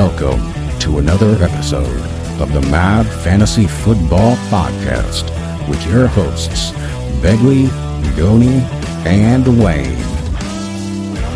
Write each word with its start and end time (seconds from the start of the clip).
Welcome 0.00 0.40
to 0.78 0.96
another 0.96 1.32
episode 1.44 2.00
of 2.40 2.50
the 2.54 2.62
Mad 2.70 3.06
Fantasy 3.22 3.66
Football 3.66 4.34
Podcast 4.48 5.28
with 5.68 5.86
your 5.86 6.06
hosts, 6.06 6.70
Begley, 7.20 7.68
Goni, 8.16 8.62
and 9.06 9.46
Wayne. 9.62 9.98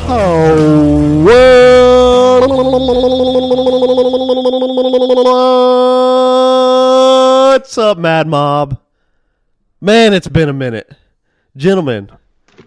Oh, 0.09 1.25
What's 7.53 7.77
up, 7.77 7.99
Mad 7.99 8.27
Mob? 8.27 8.81
Man, 9.83 10.15
it's 10.15 10.29
been 10.29 10.49
a 10.49 10.55
minute. 10.55 10.91
Gentlemen, 11.55 12.11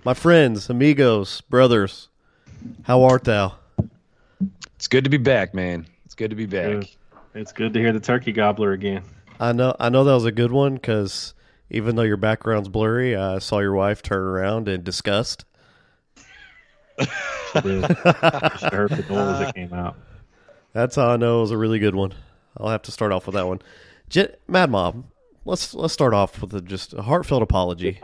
my 0.06 0.14
friends, 0.14 0.70
amigos, 0.70 1.42
brothers, 1.42 2.10
how 2.84 3.02
art 3.02 3.24
thou? 3.24 3.56
It's 4.78 4.88
good 4.88 5.06
to 5.06 5.10
be 5.10 5.18
back, 5.18 5.56
man. 5.56 5.88
It's 6.18 6.24
good 6.24 6.32
to 6.32 6.36
be 6.36 6.48
back. 6.48 6.72
Good. 6.72 6.90
It's 7.36 7.52
good 7.52 7.74
to 7.74 7.80
hear 7.80 7.94
the 7.94 8.00
turkey 8.00 8.32
gobbler 8.32 8.72
again. 8.72 9.04
I 9.40 9.52
know 9.52 9.76
I 9.80 9.90
know 9.90 10.04
that 10.04 10.16
was 10.16 10.26
a 10.26 10.32
good 10.32 10.52
one 10.52 10.74
because 10.74 11.36
even 11.70 11.96
though 11.96 12.02
your 12.02 12.18
background's 12.18 12.70
blurry, 12.70 13.16
I 13.16 13.38
saw 13.38 13.60
your 13.60 13.76
wife 13.76 14.02
turn 14.02 14.24
around 14.24 14.68
in 14.68 14.82
disgust. 14.82 15.46
She 17.00 17.06
did. 17.62 17.86
she 17.86 18.66
heard 18.66 18.90
the 18.90 19.06
noise 19.08 19.40
that 19.42 19.54
came 19.54 19.72
out. 19.72 19.96
That's 20.74 20.96
how 20.96 21.10
I 21.10 21.18
know 21.18 21.38
it 21.38 21.42
was 21.42 21.52
a 21.52 21.58
really 21.58 21.78
good 21.78 21.94
one. 21.94 22.16
I'll 22.58 22.70
have 22.70 22.82
to 22.82 22.92
start 22.92 23.12
off 23.12 23.28
with 23.28 23.36
that 23.36 23.46
one. 23.46 23.62
Jet, 24.10 24.40
Mad 24.48 24.72
Mob, 24.72 25.04
let's 25.46 25.76
let's 25.76 25.94
start 25.94 26.16
off 26.16 26.42
with 26.42 26.52
a, 26.56 26.62
just 26.62 26.94
a 26.94 27.04
heartfelt 27.04 27.44
apology. 27.44 28.00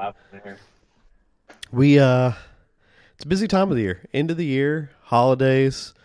We 1.71 1.97
uh, 1.97 2.33
it's 3.15 3.25
a 3.25 3.27
busy 3.27 3.47
time 3.47 3.71
of 3.71 3.75
the 3.75 3.81
year, 3.81 4.07
end 4.13 4.29
of 4.29 4.37
the 4.37 4.45
year, 4.45 4.91
holidays, 5.01 5.95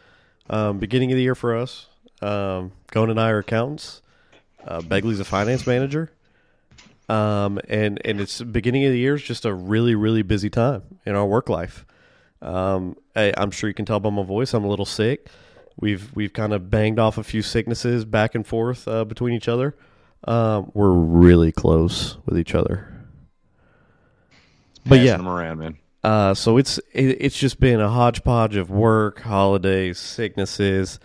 um, 0.48 0.78
beginning 0.78 1.12
of 1.12 1.16
the 1.16 1.22
year 1.22 1.34
for 1.34 1.54
us. 1.54 1.84
Um, 2.20 2.72
Gon 2.90 3.10
and 3.10 3.20
I 3.20 3.30
are 3.30 3.38
accountants. 3.38 4.02
Uh, 4.66 4.80
Begley's 4.80 5.20
a 5.20 5.24
finance 5.24 5.66
manager. 5.66 6.10
Um, 7.08 7.58
and 7.68 8.00
and 8.04 8.20
it's 8.20 8.42
beginning 8.42 8.84
of 8.84 8.92
the 8.92 8.98
year 8.98 9.14
is 9.14 9.22
just 9.22 9.46
a 9.46 9.54
really 9.54 9.94
really 9.94 10.20
busy 10.22 10.50
time 10.50 10.82
in 11.06 11.14
our 11.14 11.24
work 11.24 11.48
life. 11.48 11.86
Um, 12.42 12.96
I, 13.16 13.32
I'm 13.36 13.50
sure 13.50 13.68
you 13.68 13.74
can 13.74 13.86
tell 13.86 13.98
by 13.98 14.10
my 14.10 14.22
voice 14.22 14.52
I'm 14.52 14.64
a 14.64 14.68
little 14.68 14.84
sick. 14.84 15.28
We've 15.80 16.14
we've 16.14 16.32
kind 16.32 16.52
of 16.52 16.70
banged 16.70 16.98
off 16.98 17.16
a 17.16 17.24
few 17.24 17.40
sicknesses 17.40 18.04
back 18.04 18.34
and 18.34 18.46
forth 18.46 18.86
uh, 18.86 19.04
between 19.06 19.34
each 19.34 19.48
other. 19.48 19.74
Um, 20.24 20.70
we're 20.74 20.90
really 20.90 21.50
close 21.52 22.18
with 22.26 22.38
each 22.38 22.54
other. 22.54 22.92
But 24.84 24.96
Passing 24.96 25.06
yeah, 25.06 25.16
them 25.16 25.28
around, 25.28 25.58
man. 25.58 25.78
uh, 26.04 26.34
so 26.34 26.56
it's 26.58 26.78
it, 26.92 27.16
it's 27.20 27.38
just 27.38 27.58
been 27.60 27.80
a 27.80 27.88
hodgepodge 27.88 28.56
of 28.56 28.70
work, 28.70 29.20
holidays, 29.20 29.98
sicknesses. 29.98 30.98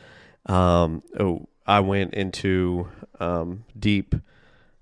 Um, 0.45 1.03
oh, 1.19 1.47
I 1.65 1.79
went 1.79 2.13
into 2.13 2.89
um, 3.19 3.65
deep, 3.77 4.15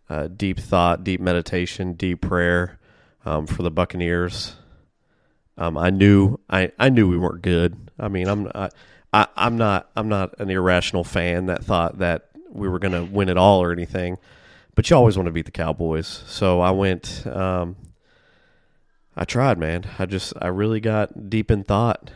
uh, 0.09 0.28
deep 0.28 0.59
thought, 0.59 1.04
deep 1.04 1.22
meditation, 1.22 1.94
deep 1.94 2.22
prayer 2.22 2.80
um, 3.26 3.45
for 3.48 3.64
the 3.64 3.72
Buccaneers. 3.72 4.56
Um, 5.58 5.78
I 5.78 5.89
knew 5.89 6.39
I, 6.50 6.72
I 6.80 6.89
knew 6.89 7.08
we 7.08 7.17
weren't 7.17 7.42
good. 7.42 7.92
I 8.00 8.08
mean, 8.08 8.28
I'm 8.28 8.52
I, 8.56 8.70
I, 9.14 9.28
I'm 9.36 9.58
not 9.58 9.89
I'm 9.95 10.09
not 10.09 10.39
an 10.39 10.50
irrational 10.50 11.04
fan 11.04 11.48
that 11.48 11.64
thought 11.64 12.00
that 12.00 12.30
we 12.50 12.67
were 12.67 12.80
going 12.80 12.94
to 12.94 13.04
win 13.04 13.30
it 13.30 13.38
all 13.38 13.62
or 13.62 13.72
anything. 13.72 14.17
But 14.73 14.89
you 14.89 14.95
always 14.95 15.17
want 15.17 15.28
to 15.28 15.32
beat 15.32 15.45
the 15.45 15.52
Cowboys, 15.52 16.23
so 16.28 16.62
I 16.62 16.72
went. 16.72 17.28
Um, 17.28 17.76
I 19.16 19.26
tried, 19.26 19.58
man. 19.58 19.84
I 20.00 20.06
just 20.06 20.34
I 20.42 20.48
really 20.48 20.80
got 20.80 21.30
deep 21.30 21.52
in 21.52 21.64
thought 21.64 22.09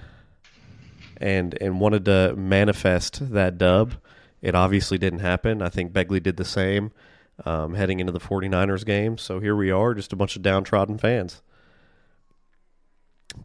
and 1.25 1.57
and 1.59 1.79
wanted 1.79 2.05
to 2.05 2.35
manifest 2.37 3.31
that 3.31 3.57
dub. 3.57 3.95
It 4.43 4.53
obviously 4.53 4.99
didn't 4.99 5.19
happen. 5.19 5.61
I 5.63 5.69
think 5.69 5.91
Begley 5.91 6.21
did 6.21 6.37
the 6.37 6.45
same 6.45 6.91
um, 7.43 7.73
heading 7.73 7.99
into 7.99 8.11
the 8.11 8.19
49ers 8.19 8.85
game. 8.85 9.17
So 9.17 9.39
here 9.39 9.55
we 9.55 9.71
are, 9.71 9.95
just 9.95 10.13
a 10.13 10.15
bunch 10.15 10.35
of 10.35 10.43
downtrodden 10.43 10.99
fans. 10.99 11.41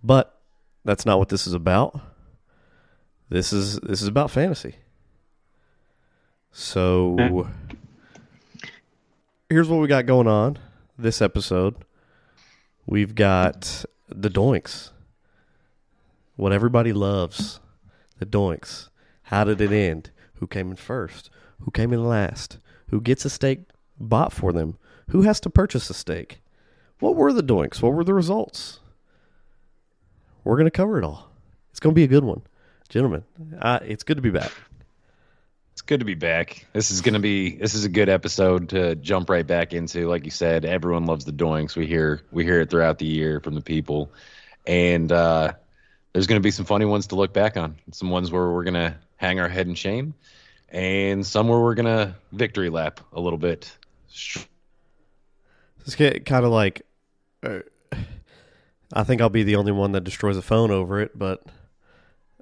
But 0.03 0.39
that's 0.85 1.07
not 1.07 1.19
what 1.19 1.31
this 1.31 1.47
is 1.47 1.55
about. 1.55 1.99
This 3.31 3.53
is 3.53 3.81
this 3.81 4.03
is 4.03 4.09
about 4.09 4.31
fantasy. 4.31 4.77
So 6.53 7.47
here's 9.49 9.69
what 9.69 9.81
we 9.81 9.89
got 9.89 10.05
going 10.05 10.27
on 10.27 10.59
this 10.99 11.23
episode. 11.23 11.77
We've 12.87 13.15
got 13.15 13.85
the 14.09 14.29
doinks. 14.29 14.91
What 16.37 16.53
everybody 16.53 16.93
loves. 16.93 17.61
The 18.21 18.27
doinks. 18.27 18.91
How 19.25 19.45
did 19.45 19.61
it 19.61 19.73
end? 19.73 20.11
Who 20.35 20.47
came 20.47 20.71
in 20.71 20.77
first? 20.77 21.31
Who 21.61 21.71
came 21.71 21.93
in 21.93 22.05
last? 22.05 22.59
Who 22.91 23.01
gets 23.01 23.25
a 23.25 23.31
steak 23.31 23.61
bought 23.99 24.33
for 24.33 24.53
them? 24.53 24.77
Who 25.09 25.23
has 25.23 25.41
to 25.41 25.51
purchase 25.51 25.89
a 25.91 25.95
steak? 25.95 26.43
What 27.01 27.17
were 27.17 27.33
the 27.33 27.43
doinks? 27.43 27.81
What 27.81 27.95
were 27.95 28.05
the 28.05 28.15
results? 28.15 28.81
We're 30.45 30.57
going 30.57 30.67
to 30.67 30.71
cover 30.71 30.99
it 30.99 31.05
all. 31.05 31.31
It's 31.71 31.81
going 31.81 31.95
to 31.95 31.99
be 31.99 32.05
a 32.05 32.09
good 32.09 32.25
one. 32.25 32.43
Gentlemen, 32.91 33.25
uh, 33.59 33.79
it's 33.83 34.03
good 34.03 34.19
to 34.19 34.23
be 34.23 34.31
back. 34.31 34.53
It's 35.73 35.83
good 35.83 36.01
to 36.01 36.05
be 36.07 36.15
back. 36.15 36.67
This 36.75 36.91
is 36.91 37.01
gonna 37.01 37.21
be 37.21 37.57
this 37.57 37.75
is 37.75 37.85
a 37.85 37.89
good 37.89 38.09
episode 38.11 38.69
to 38.71 38.97
jump 38.97 39.31
right 39.31 39.47
back 39.47 39.73
into. 39.73 40.09
Like 40.09 40.25
you 40.25 40.31
said, 40.31 40.65
everyone 40.67 41.07
loves 41.07 41.25
the 41.25 41.33
doinks. 41.33 41.77
We 41.77 41.87
hear 41.87 42.21
we 42.33 42.45
hear 42.45 42.61
it 42.61 42.69
throughout 42.69 42.99
the 42.99 43.07
year 43.07 43.41
from 43.41 43.55
the 43.55 43.63
people, 43.63 44.11
and 44.67 45.11
uh, 45.11 45.53
there's 46.13 46.27
gonna 46.27 46.41
be 46.41 46.51
some 46.51 46.65
funny 46.65 46.85
ones 46.85 47.09
to 47.09 47.15
look 47.15 47.33
back 47.33 47.57
on. 47.57 47.77
Some 47.93 48.11
ones 48.11 48.31
where 48.31 48.51
we're 48.51 48.65
gonna 48.65 48.99
hang 49.17 49.41
our 49.41 49.49
head 49.49 49.67
in 49.67 49.75
shame, 49.75 50.15
and 50.69 51.25
some 51.27 51.49
where 51.49 51.61
we're 51.61 51.75
gonna 51.75 52.17
victory 52.33 52.71
lap 52.71 53.01
a 53.13 53.21
little 53.21 53.39
bit. 53.39 53.77
Let's 55.79 55.95
get 55.97 56.27
kind 56.27 56.45
of 56.45 56.51
like, 56.51 56.83
uh, 57.43 57.61
I 58.93 59.05
think 59.05 59.21
I'll 59.21 59.31
be 59.31 59.45
the 59.45 59.57
only 59.57 59.73
one 59.73 59.93
that 59.93 60.05
destroys 60.05 60.37
a 60.37 60.43
phone 60.43 60.71
over 60.71 61.01
it, 61.01 61.17
but 61.19 61.43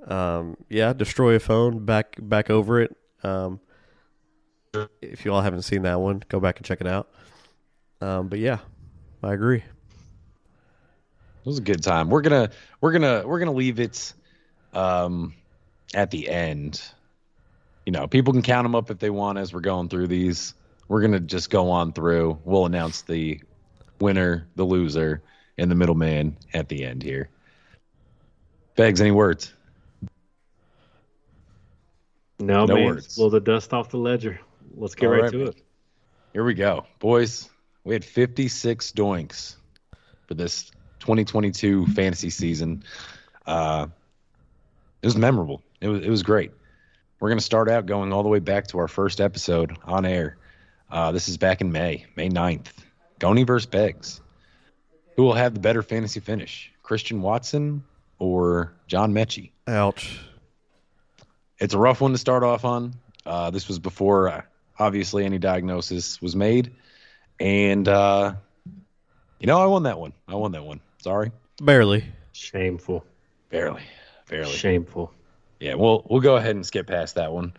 um, 0.06 0.56
yeah, 0.68 0.92
destroy 0.92 1.34
a 1.34 1.40
phone, 1.40 1.84
back 1.84 2.16
back 2.18 2.50
over 2.50 2.80
it. 2.80 2.96
Um, 3.22 3.60
if 5.02 5.24
you 5.24 5.32
all 5.32 5.42
haven't 5.42 5.62
seen 5.62 5.82
that 5.82 6.00
one, 6.00 6.22
go 6.28 6.40
back 6.40 6.56
and 6.58 6.66
check 6.66 6.80
it 6.80 6.86
out. 6.86 7.08
Um, 8.00 8.28
but 8.28 8.38
yeah, 8.38 8.58
I 9.22 9.32
agree. 9.34 9.64
It 11.48 11.52
was 11.52 11.58
a 11.60 11.62
good 11.62 11.82
time. 11.82 12.10
We're 12.10 12.20
gonna 12.20 12.50
we're 12.82 12.92
gonna 12.92 13.22
we're 13.24 13.38
gonna 13.38 13.52
leave 13.52 13.80
it 13.80 14.12
um, 14.74 15.32
at 15.94 16.10
the 16.10 16.28
end. 16.28 16.82
You 17.86 17.92
know, 17.92 18.06
people 18.06 18.34
can 18.34 18.42
count 18.42 18.66
them 18.66 18.74
up 18.74 18.90
if 18.90 18.98
they 18.98 19.08
want 19.08 19.38
as 19.38 19.54
we're 19.54 19.60
going 19.62 19.88
through 19.88 20.08
these. 20.08 20.52
We're 20.88 21.00
gonna 21.00 21.20
just 21.20 21.48
go 21.48 21.70
on 21.70 21.94
through. 21.94 22.38
We'll 22.44 22.66
announce 22.66 23.00
the 23.00 23.40
winner, 23.98 24.46
the 24.56 24.64
loser, 24.64 25.22
and 25.56 25.70
the 25.70 25.74
middleman 25.74 26.36
at 26.52 26.68
the 26.68 26.84
end 26.84 27.02
here. 27.02 27.30
Begs, 28.76 29.00
any 29.00 29.10
words? 29.12 29.54
No, 32.38 32.66
No 32.66 32.74
man. 32.74 32.84
words. 32.84 33.16
Blow 33.16 33.30
the 33.30 33.40
dust 33.40 33.72
off 33.72 33.88
the 33.88 33.96
ledger. 33.96 34.38
Let's 34.74 34.94
get 34.94 35.06
All 35.06 35.12
right, 35.12 35.22
right, 35.22 35.32
to 35.32 35.38
man. 35.38 35.48
it. 35.48 35.62
Here 36.34 36.44
we 36.44 36.52
go, 36.52 36.84
boys. 36.98 37.48
We 37.84 37.94
had 37.94 38.04
56 38.04 38.92
doinks 38.92 39.56
for 40.26 40.34
this 40.34 40.70
2022 41.00 41.86
fantasy 41.88 42.30
season. 42.30 42.82
Uh, 43.46 43.86
it 45.02 45.06
was 45.06 45.16
memorable. 45.16 45.62
It 45.80 45.88
was 45.88 46.02
it 46.02 46.10
was 46.10 46.22
great. 46.22 46.52
We're 47.20 47.28
gonna 47.28 47.40
start 47.40 47.68
out 47.68 47.86
going 47.86 48.12
all 48.12 48.22
the 48.22 48.28
way 48.28 48.38
back 48.40 48.68
to 48.68 48.78
our 48.78 48.88
first 48.88 49.20
episode 49.20 49.76
on 49.84 50.04
air. 50.04 50.36
Uh, 50.90 51.12
this 51.12 51.28
is 51.28 51.36
back 51.36 51.60
in 51.60 51.70
May, 51.72 52.06
May 52.16 52.28
9th. 52.28 52.68
Goni 53.18 53.42
versus 53.44 53.66
Beggs. 53.66 54.20
Who 55.16 55.24
will 55.24 55.34
have 55.34 55.52
the 55.52 55.60
better 55.60 55.82
fantasy 55.82 56.20
finish, 56.20 56.72
Christian 56.82 57.20
Watson 57.20 57.82
or 58.18 58.72
John 58.86 59.12
Metchie? 59.12 59.50
Ouch. 59.66 60.18
it's 61.58 61.74
a 61.74 61.78
rough 61.78 62.00
one 62.00 62.12
to 62.12 62.18
start 62.18 62.42
off 62.44 62.64
on. 62.64 62.94
Uh, 63.26 63.50
this 63.50 63.68
was 63.68 63.78
before, 63.78 64.28
uh, 64.28 64.42
obviously, 64.78 65.24
any 65.24 65.38
diagnosis 65.38 66.22
was 66.22 66.34
made, 66.36 66.72
and 67.40 67.86
uh, 67.88 68.34
you 69.40 69.46
know, 69.46 69.60
I 69.60 69.66
won 69.66 69.84
that 69.84 69.98
one. 69.98 70.12
I 70.26 70.34
won 70.34 70.52
that 70.52 70.64
one. 70.64 70.80
Sorry, 71.02 71.30
Barely. 71.62 72.04
Shameful. 72.32 73.04
barely, 73.50 73.82
barely. 74.28 74.52
Shameful. 74.52 75.12
Yeah, 75.60 75.74
we'll 75.74 76.04
we'll 76.08 76.20
go 76.20 76.36
ahead 76.36 76.54
and 76.56 76.64
skip 76.64 76.86
past 76.86 77.16
that 77.16 77.32
one. 77.32 77.52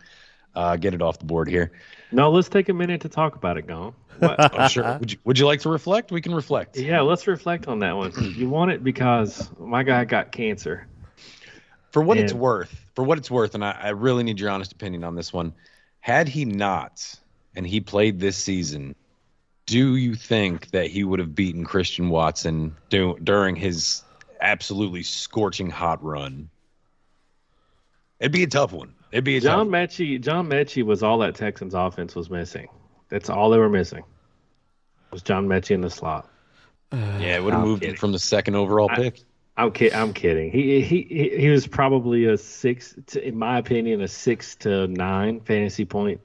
Uh, 0.54 0.76
get 0.76 0.94
it 0.94 1.02
off 1.02 1.18
the 1.18 1.24
board 1.26 1.48
here. 1.48 1.70
No, 2.10 2.30
let's 2.30 2.48
take 2.48 2.68
a 2.68 2.72
minute 2.74 3.02
to 3.02 3.08
talk 3.08 3.36
about 3.36 3.56
it, 3.56 3.66
Gone. 3.66 3.94
What? 4.18 4.58
I'm 4.58 4.68
sure. 4.70 4.98
Would 4.98 5.12
you 5.12 5.18
Would 5.24 5.38
you 5.38 5.46
like 5.46 5.60
to 5.60 5.68
reflect? 5.68 6.10
We 6.10 6.20
can 6.20 6.34
reflect. 6.34 6.76
yeah, 6.76 7.00
let's 7.02 7.26
reflect 7.26 7.68
on 7.68 7.78
that 7.80 7.96
one. 7.96 8.12
You 8.36 8.48
want 8.48 8.70
it 8.72 8.82
because 8.82 9.48
my 9.58 9.82
guy 9.82 10.04
got 10.04 10.32
cancer. 10.32 10.86
For 11.92 12.02
what 12.02 12.18
it's 12.18 12.32
worth, 12.32 12.72
for 12.94 13.04
what 13.04 13.18
it's 13.18 13.30
worth, 13.30 13.54
and 13.56 13.64
I, 13.64 13.72
I 13.72 13.88
really 13.90 14.22
need 14.22 14.38
your 14.38 14.50
honest 14.50 14.72
opinion 14.72 15.02
on 15.04 15.14
this 15.16 15.32
one. 15.32 15.52
Had 15.98 16.28
he 16.28 16.44
not, 16.44 17.14
and 17.56 17.66
he 17.66 17.80
played 17.80 18.20
this 18.20 18.36
season, 18.36 18.94
do 19.70 19.94
you 19.96 20.14
think 20.16 20.70
that 20.72 20.88
he 20.88 21.04
would 21.04 21.20
have 21.20 21.34
beaten 21.34 21.64
Christian 21.64 22.08
Watson 22.08 22.76
do, 22.88 23.16
during 23.22 23.54
his 23.54 24.02
absolutely 24.40 25.04
scorching 25.04 25.70
hot 25.70 26.02
run? 26.02 26.50
It'd 28.18 28.32
be 28.32 28.42
a 28.42 28.48
tough 28.48 28.72
one. 28.72 28.94
It'd 29.12 29.24
be 29.24 29.36
a 29.36 29.40
John 29.40 29.66
tough. 29.66 29.72
Metchie, 29.72 30.20
John 30.20 30.48
Metchie 30.48 30.82
was 30.82 31.02
all 31.02 31.18
that 31.18 31.36
Texans 31.36 31.74
offense 31.74 32.14
was 32.14 32.28
missing. 32.30 32.68
That's 33.08 33.30
all 33.30 33.50
they 33.50 33.58
were 33.58 33.68
missing. 33.68 34.02
Was 35.10 35.22
John 35.22 35.46
Metchie 35.46 35.72
in 35.72 35.80
the 35.80 35.90
slot? 35.90 36.28
Uh, 36.92 36.96
yeah, 37.20 37.36
it 37.36 37.44
would 37.44 37.54
have 37.54 37.62
moved 37.62 37.82
kidding. 37.82 37.96
from 37.96 38.12
the 38.12 38.18
second 38.18 38.56
overall 38.56 38.88
I- 38.90 38.96
pick. 38.96 39.20
I'm 39.56 39.72
kid- 39.72 39.92
I'm 39.92 40.14
kidding. 40.14 40.50
He, 40.50 40.80
he 40.80 41.02
he 41.02 41.28
he 41.36 41.48
was 41.50 41.66
probably 41.66 42.24
a 42.24 42.38
six, 42.38 42.94
to, 43.08 43.26
in 43.26 43.36
my 43.36 43.58
opinion, 43.58 44.00
a 44.00 44.08
six 44.08 44.56
to 44.56 44.86
nine 44.86 45.40
fantasy 45.40 45.84
point 45.84 46.20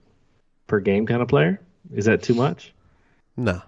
per 0.67 0.79
game 0.79 1.05
kind 1.05 1.21
of 1.21 1.27
player. 1.27 1.59
Is 1.93 2.05
that 2.05 2.23
too 2.23 2.33
much? 2.33 2.73
No. 3.37 3.61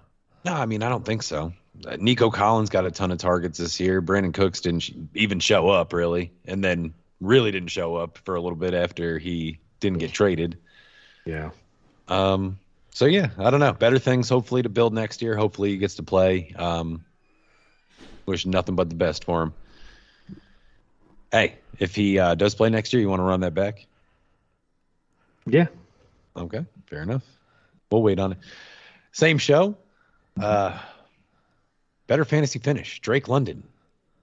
No, 0.46 0.54
I 0.54 0.66
mean 0.66 0.84
I 0.84 0.90
don't 0.90 1.06
think 1.06 1.24
so. 1.24 1.54
Uh, 1.86 1.98
Nico 2.00 2.32
Collins 2.32 2.70
got 2.70 2.86
a 2.86 2.92
ton 2.92 3.12
of 3.12 3.18
targets 3.20 3.60
this 3.60 3.80
year. 3.80 4.02
Brandin 4.02 4.34
Cooks 4.34 4.62
didn't 4.62 4.82
sh- 4.82 4.92
even 5.14 5.40
show 5.40 5.70
up 5.70 5.94
really, 5.94 6.32
and 6.46 6.64
then 6.64 6.94
really 7.22 7.52
didn't 7.52 7.70
show 7.70 7.96
up 7.96 8.18
for 8.20 8.36
a 8.36 8.42
little 8.42 8.58
bit 8.58 8.74
after 8.74 9.20
he 9.20 9.60
didn't 9.80 10.00
get 10.00 10.12
traded. 10.12 10.58
Yeah. 11.26 11.52
Um, 12.08 12.58
so 12.92 13.06
yeah, 13.06 13.30
I 13.38 13.50
don't 13.50 13.60
know. 13.60 13.74
Better 13.74 14.00
things 14.00 14.30
hopefully 14.30 14.64
to 14.64 14.70
build 14.70 14.94
next 14.94 15.22
year. 15.22 15.36
Hopefully 15.36 15.72
he 15.72 15.78
gets 15.78 15.96
to 15.96 16.04
play. 16.04 16.54
Um, 16.56 17.06
wish 18.26 18.46
nothing 18.46 18.76
but 18.76 18.90
the 18.90 18.96
best 18.96 19.24
for 19.24 19.44
him. 19.44 19.54
Hey, 21.32 21.56
if 21.78 21.94
he 21.94 22.18
uh, 22.18 22.36
does 22.36 22.56
play 22.56 22.70
next 22.70 22.94
year, 22.94 23.02
you 23.02 23.10
want 23.10 23.20
to 23.20 23.24
run 23.24 23.42
that 23.42 23.54
back? 23.54 23.86
Yeah. 25.46 25.68
Okay, 26.36 26.66
fair 26.88 27.04
enough. 27.04 27.24
We'll 27.92 28.02
wait 28.02 28.20
on 28.20 28.34
it. 28.34 28.38
Same 29.12 29.38
show. 29.38 29.78
Uh, 30.40 30.78
better 32.08 32.26
fantasy 32.26 32.60
finish. 32.60 33.00
Drake 33.00 33.28
London, 33.28 33.64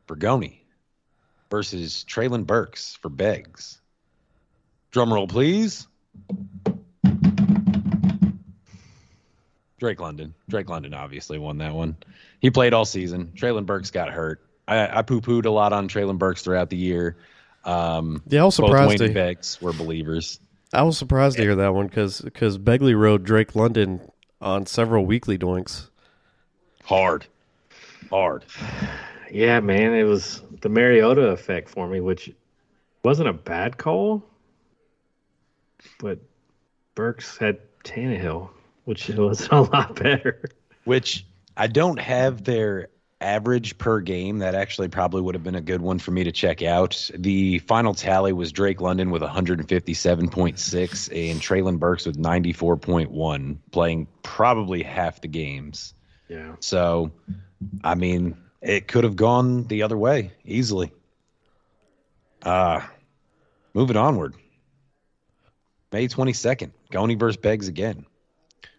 Bergoni 0.06 0.58
versus 1.50 2.04
Treylon 2.08 2.46
Burks 2.46 2.96
for 3.00 3.08
Beggs. 3.08 3.80
Drum 4.90 5.12
roll, 5.12 5.26
please. 5.26 5.86
Drake 9.78 10.00
London. 10.00 10.34
Drake 10.48 10.68
London 10.68 10.94
obviously 10.94 11.38
won 11.38 11.58
that 11.58 11.74
one. 11.74 11.96
He 12.40 12.50
played 12.50 12.72
all 12.72 12.84
season. 12.84 13.32
Treylon 13.36 13.66
Burks 13.66 13.90
got 13.90 14.10
hurt. 14.10 14.40
I, 14.66 14.98
I 14.98 15.02
poo 15.02 15.20
pooed 15.20 15.44
a 15.44 15.50
lot 15.50 15.72
on 15.72 15.88
Treylon 15.88 16.18
Burks 16.18 16.42
throughout 16.42 16.70
the 16.70 16.76
year. 16.76 17.16
Um, 17.64 18.22
Yeah, 18.28 18.42
I 18.42 18.44
was 18.44 18.56
both 18.56 18.68
surprised 18.68 19.00
Wayne 19.00 19.08
to 19.08 19.14
Beggs 19.14 19.60
were 19.60 19.72
believers. 19.72 20.40
I 20.72 20.82
was 20.82 20.96
surprised 20.96 21.36
to 21.36 21.42
hear 21.42 21.56
that 21.56 21.74
one 21.74 21.86
because 21.86 22.20
Begley 22.22 22.98
rode 22.98 23.24
Drake 23.24 23.54
London 23.54 24.00
on 24.40 24.66
several 24.66 25.06
weekly 25.06 25.38
doinks. 25.38 25.88
Hard. 26.84 27.26
Hard. 28.10 28.44
Yeah, 29.30 29.60
man. 29.60 29.94
It 29.94 30.04
was 30.04 30.42
the 30.60 30.68
Mariota 30.68 31.28
effect 31.28 31.68
for 31.68 31.88
me, 31.88 32.00
which 32.00 32.30
wasn't 33.02 33.28
a 33.28 33.32
bad 33.32 33.76
call, 33.78 34.22
but 35.98 36.18
Burks 36.94 37.36
had 37.38 37.58
Tannehill, 37.84 38.48
which 38.84 39.08
was 39.16 39.48
a 39.50 39.62
lot 39.62 39.96
better. 39.96 40.42
which 40.84 41.26
I 41.56 41.66
don't 41.66 41.98
have 41.98 42.44
their 42.44 42.88
average 43.24 43.78
per 43.78 44.00
game. 44.00 44.38
That 44.38 44.54
actually 44.54 44.88
probably 44.88 45.22
would 45.22 45.34
have 45.34 45.42
been 45.42 45.54
a 45.54 45.60
good 45.60 45.80
one 45.80 45.98
for 45.98 46.10
me 46.10 46.24
to 46.24 46.32
check 46.32 46.62
out. 46.62 47.10
The 47.16 47.58
final 47.60 47.94
tally 47.94 48.32
was 48.32 48.52
Drake 48.52 48.80
London 48.80 49.10
with 49.10 49.22
157.6 49.22 51.30
and 51.30 51.40
Treylon 51.40 51.78
Burks 51.78 52.06
with 52.06 52.16
94.1, 52.16 53.56
playing 53.72 54.06
probably 54.22 54.82
half 54.82 55.20
the 55.20 55.28
games. 55.28 55.94
Yeah. 56.28 56.56
So, 56.60 57.12
I 57.82 57.94
mean, 57.94 58.36
it 58.60 58.86
could 58.86 59.04
have 59.04 59.16
gone 59.16 59.66
the 59.66 59.82
other 59.82 59.96
way 59.96 60.32
easily. 60.44 60.92
Uh, 62.42 62.80
moving 63.72 63.96
onward. 63.96 64.34
May 65.92 66.08
22nd, 66.08 66.72
Goni 66.90 67.14
versus 67.14 67.36
Beggs 67.36 67.68
again. 67.68 68.04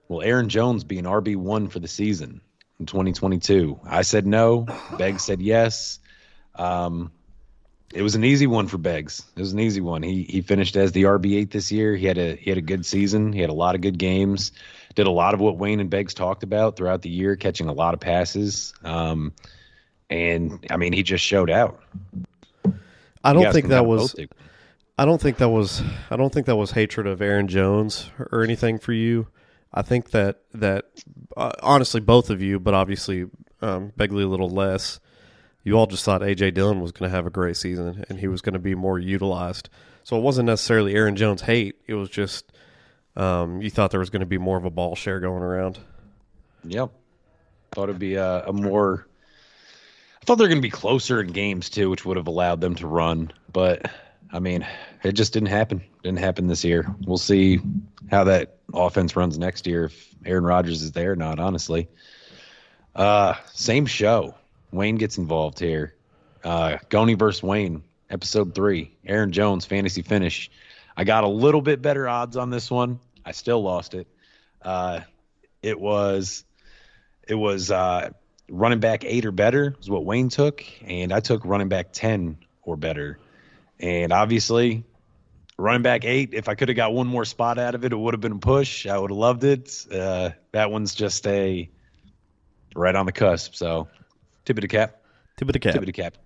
Will 0.07 0.21
Aaron 0.21 0.50
Jones 0.50 0.83
be 0.83 1.00
an 1.00 1.06
RB1 1.06 1.71
for 1.71 1.80
the 1.80 1.88
season 1.88 2.41
in 2.80 2.86
2022? 2.86 3.80
I 3.86 4.01
said 4.01 4.25
no. 4.25 4.68
Beggs 4.98 5.24
said 5.24 5.42
yes. 5.42 6.00
Um, 6.56 7.12
it 7.94 8.01
was 8.01 8.16
an 8.16 8.24
easy 8.24 8.48
one 8.48 8.68
for 8.68 8.77
Beggs. 8.77 9.24
It 9.36 9.39
was 9.39 9.54
an 9.54 9.60
easy 9.60 9.81
one. 9.81 10.04
He 10.04 10.24
he 10.24 10.42
finished 10.42 10.75
as 10.75 10.92
the 10.92 11.04
RB8 11.04 11.51
this 11.51 11.72
year. 11.72 11.95
He 11.95 12.06
had 12.06 12.18
a 12.18 12.36
he 12.36 12.50
had 12.50 12.57
a 12.57 12.62
good 12.62 12.86
season. 12.86 13.31
He 13.31 13.39
had 13.39 13.50
a 13.50 13.54
lot 13.54 13.75
of 13.75 13.81
good 13.81 13.98
games. 13.98 14.51
Did 14.95 15.07
a 15.07 15.12
lot 15.12 15.33
of 15.33 15.39
what 15.39 15.57
Wayne 15.57 15.80
and 15.80 15.89
Beggs 15.89 16.13
talked 16.13 16.44
about 16.44 16.75
throughout 16.75 17.01
the 17.01 17.10
year, 17.10 17.36
catching 17.36 17.68
a 17.68 17.74
lot 17.74 17.94
of 17.94 18.00
passes. 18.00 18.74
Um, 18.83 19.33
and 20.10 20.66
I 20.69 20.77
mean, 20.77 20.94
he 20.94 21.04
just 21.04 21.24
showed 21.24 21.50
out. 21.50 21.81
I 23.24 23.33
don't 23.33 23.51
think 23.51 23.68
that 23.69 23.86
was. 23.86 24.16
I 24.98 25.06
don't 25.06 25.22
think 25.22 25.38
that 25.38 25.50
was. 25.50 25.81
I 26.10 26.16
don't 26.16 26.33
think 26.33 26.45
that 26.48 26.56
was 26.56 26.72
hatred 26.72 27.07
of 27.07 27.22
Aaron 27.22 27.48
Jones 27.48 28.10
or 28.18 28.44
anything 28.44 28.77
for 28.77 28.94
you. 28.94 29.27
I 29.75 29.81
think 29.81 30.12
that 30.12 30.39
that 30.54 30.86
uh, 31.36 31.51
honestly, 31.62 32.00
both 32.00 32.30
of 32.30 32.42
you, 32.42 32.60
but 32.60 32.74
obviously 32.74 33.25
um, 33.62 33.92
Begley 33.98 34.24
a 34.24 34.27
little 34.27 34.50
less. 34.50 35.00
You 35.63 35.74
all 35.74 35.88
just 35.88 36.06
thought 36.06 36.22
AJ 36.22 36.54
Dillon 36.54 36.80
was 36.80 36.92
going 36.92 37.10
to 37.10 37.16
have 37.16 37.25
a 37.25 37.31
great 37.31 37.57
season 37.57 38.06
and 38.07 38.19
he 38.19 38.27
was 38.27 38.42
going 38.42 38.54
to 38.54 38.60
be 38.60 38.75
more 38.75 39.00
utilized. 39.00 39.69
So 40.04 40.16
it 40.16 40.22
wasn't 40.22 40.45
necessarily 40.45 40.94
Aaron 40.94 41.16
Jones 41.16 41.42
hate. 41.42 41.81
It 41.88 41.95
was 41.95 42.10
just 42.10 42.51
um, 43.16 43.62
you 43.62 43.69
thought 43.69 43.92
there 43.92 44.00
was 44.00 44.10
going 44.12 44.22
to 44.22 44.27
be 44.27 44.38
more 44.38 44.57
of 44.57 44.66
a 44.66 44.69
ball 44.69 44.95
share 44.95 45.19
going 45.19 45.42
around. 45.42 45.80
Yep. 46.66 46.92
Thought 47.72 47.89
it'd 47.89 48.00
be 48.00 48.16
a, 48.16 48.45
a 48.48 48.54
more. 48.54 49.07
I 50.22 50.25
thought 50.25 50.36
they 50.36 50.44
were 50.44 50.50
going 50.50 50.62
to 50.62 50.66
be 50.66 50.72
closer 50.72 51.19
in 51.22 51.31
games 51.31 51.69
too, 51.69 51.89
which 51.89 52.06
would 52.06 52.18
have 52.18 52.27
allowed 52.27 52.62
them 52.62 52.75
to 52.75 52.88
run. 52.88 53.31
But 53.51 53.92
I 54.31 54.39
mean, 54.39 54.66
it 55.05 55.13
just 55.13 55.33
didn't 55.33 55.49
happen. 55.49 55.83
Didn't 56.01 56.17
happen 56.17 56.47
this 56.47 56.63
year. 56.63 56.93
We'll 57.05 57.19
see 57.19 57.59
how 58.09 58.23
that 58.23 58.57
offense 58.73 59.15
runs 59.15 59.37
next 59.37 59.67
year 59.67 59.85
if 59.85 60.15
Aaron 60.25 60.43
Rodgers 60.43 60.81
is 60.81 60.93
there 60.93 61.11
or 61.11 61.15
not. 61.15 61.39
Honestly, 61.39 61.87
uh, 62.95 63.35
same 63.53 63.85
show. 63.85 64.33
Wayne 64.71 64.95
gets 64.95 65.19
involved 65.19 65.59
here. 65.59 65.93
Uh, 66.43 66.77
Goni 66.89 67.13
versus 67.13 67.43
Wayne, 67.43 67.83
episode 68.09 68.55
three. 68.55 68.97
Aaron 69.05 69.31
Jones 69.31 69.65
fantasy 69.65 70.01
finish. 70.01 70.49
I 70.97 71.03
got 71.03 71.23
a 71.23 71.27
little 71.27 71.61
bit 71.61 71.83
better 71.83 72.09
odds 72.09 72.35
on 72.35 72.49
this 72.49 72.71
one. 72.71 72.99
I 73.23 73.31
still 73.31 73.61
lost 73.61 73.93
it. 73.93 74.07
Uh, 74.59 75.01
it 75.61 75.79
was 75.79 76.43
it 77.27 77.35
was 77.35 77.69
uh, 77.69 78.09
running 78.49 78.79
back 78.79 79.03
eight 79.05 79.25
or 79.25 79.31
better 79.31 79.75
is 79.79 79.87
what 79.87 80.03
Wayne 80.03 80.29
took, 80.29 80.63
and 80.81 81.13
I 81.13 81.19
took 81.19 81.45
running 81.45 81.69
back 81.69 81.89
ten 81.91 82.39
or 82.63 82.75
better. 82.75 83.19
And 83.79 84.11
obviously, 84.11 84.83
running 85.57 85.81
back 85.81 86.05
eight. 86.05 86.33
If 86.33 86.49
I 86.49 86.55
could 86.55 86.69
have 86.69 86.75
got 86.75 86.93
one 86.93 87.07
more 87.07 87.25
spot 87.25 87.57
out 87.57 87.75
of 87.75 87.85
it, 87.85 87.91
it 87.91 87.95
would 87.95 88.13
have 88.13 88.21
been 88.21 88.33
a 88.33 88.38
push. 88.38 88.85
I 88.88 88.97
would 88.97 89.12
have 89.12 89.17
loved 89.17 89.43
it. 89.43 89.85
Uh, 89.91 90.31
that 90.51 90.71
one's 90.71 90.95
just 90.95 91.25
a 91.27 91.69
right 92.75 92.95
on 92.95 93.05
the 93.05 93.12
cusp. 93.12 93.55
So, 93.55 93.88
tip 94.43 94.57
of 94.57 94.62
the 94.62 94.67
cap. 94.67 95.01
Tip 95.38 95.50
of 95.50 95.53
the 95.53 95.59
cap. 95.59 95.74
Tip 95.74 95.81
of 95.81 95.85
the 95.85 95.91
cap. 95.91 96.17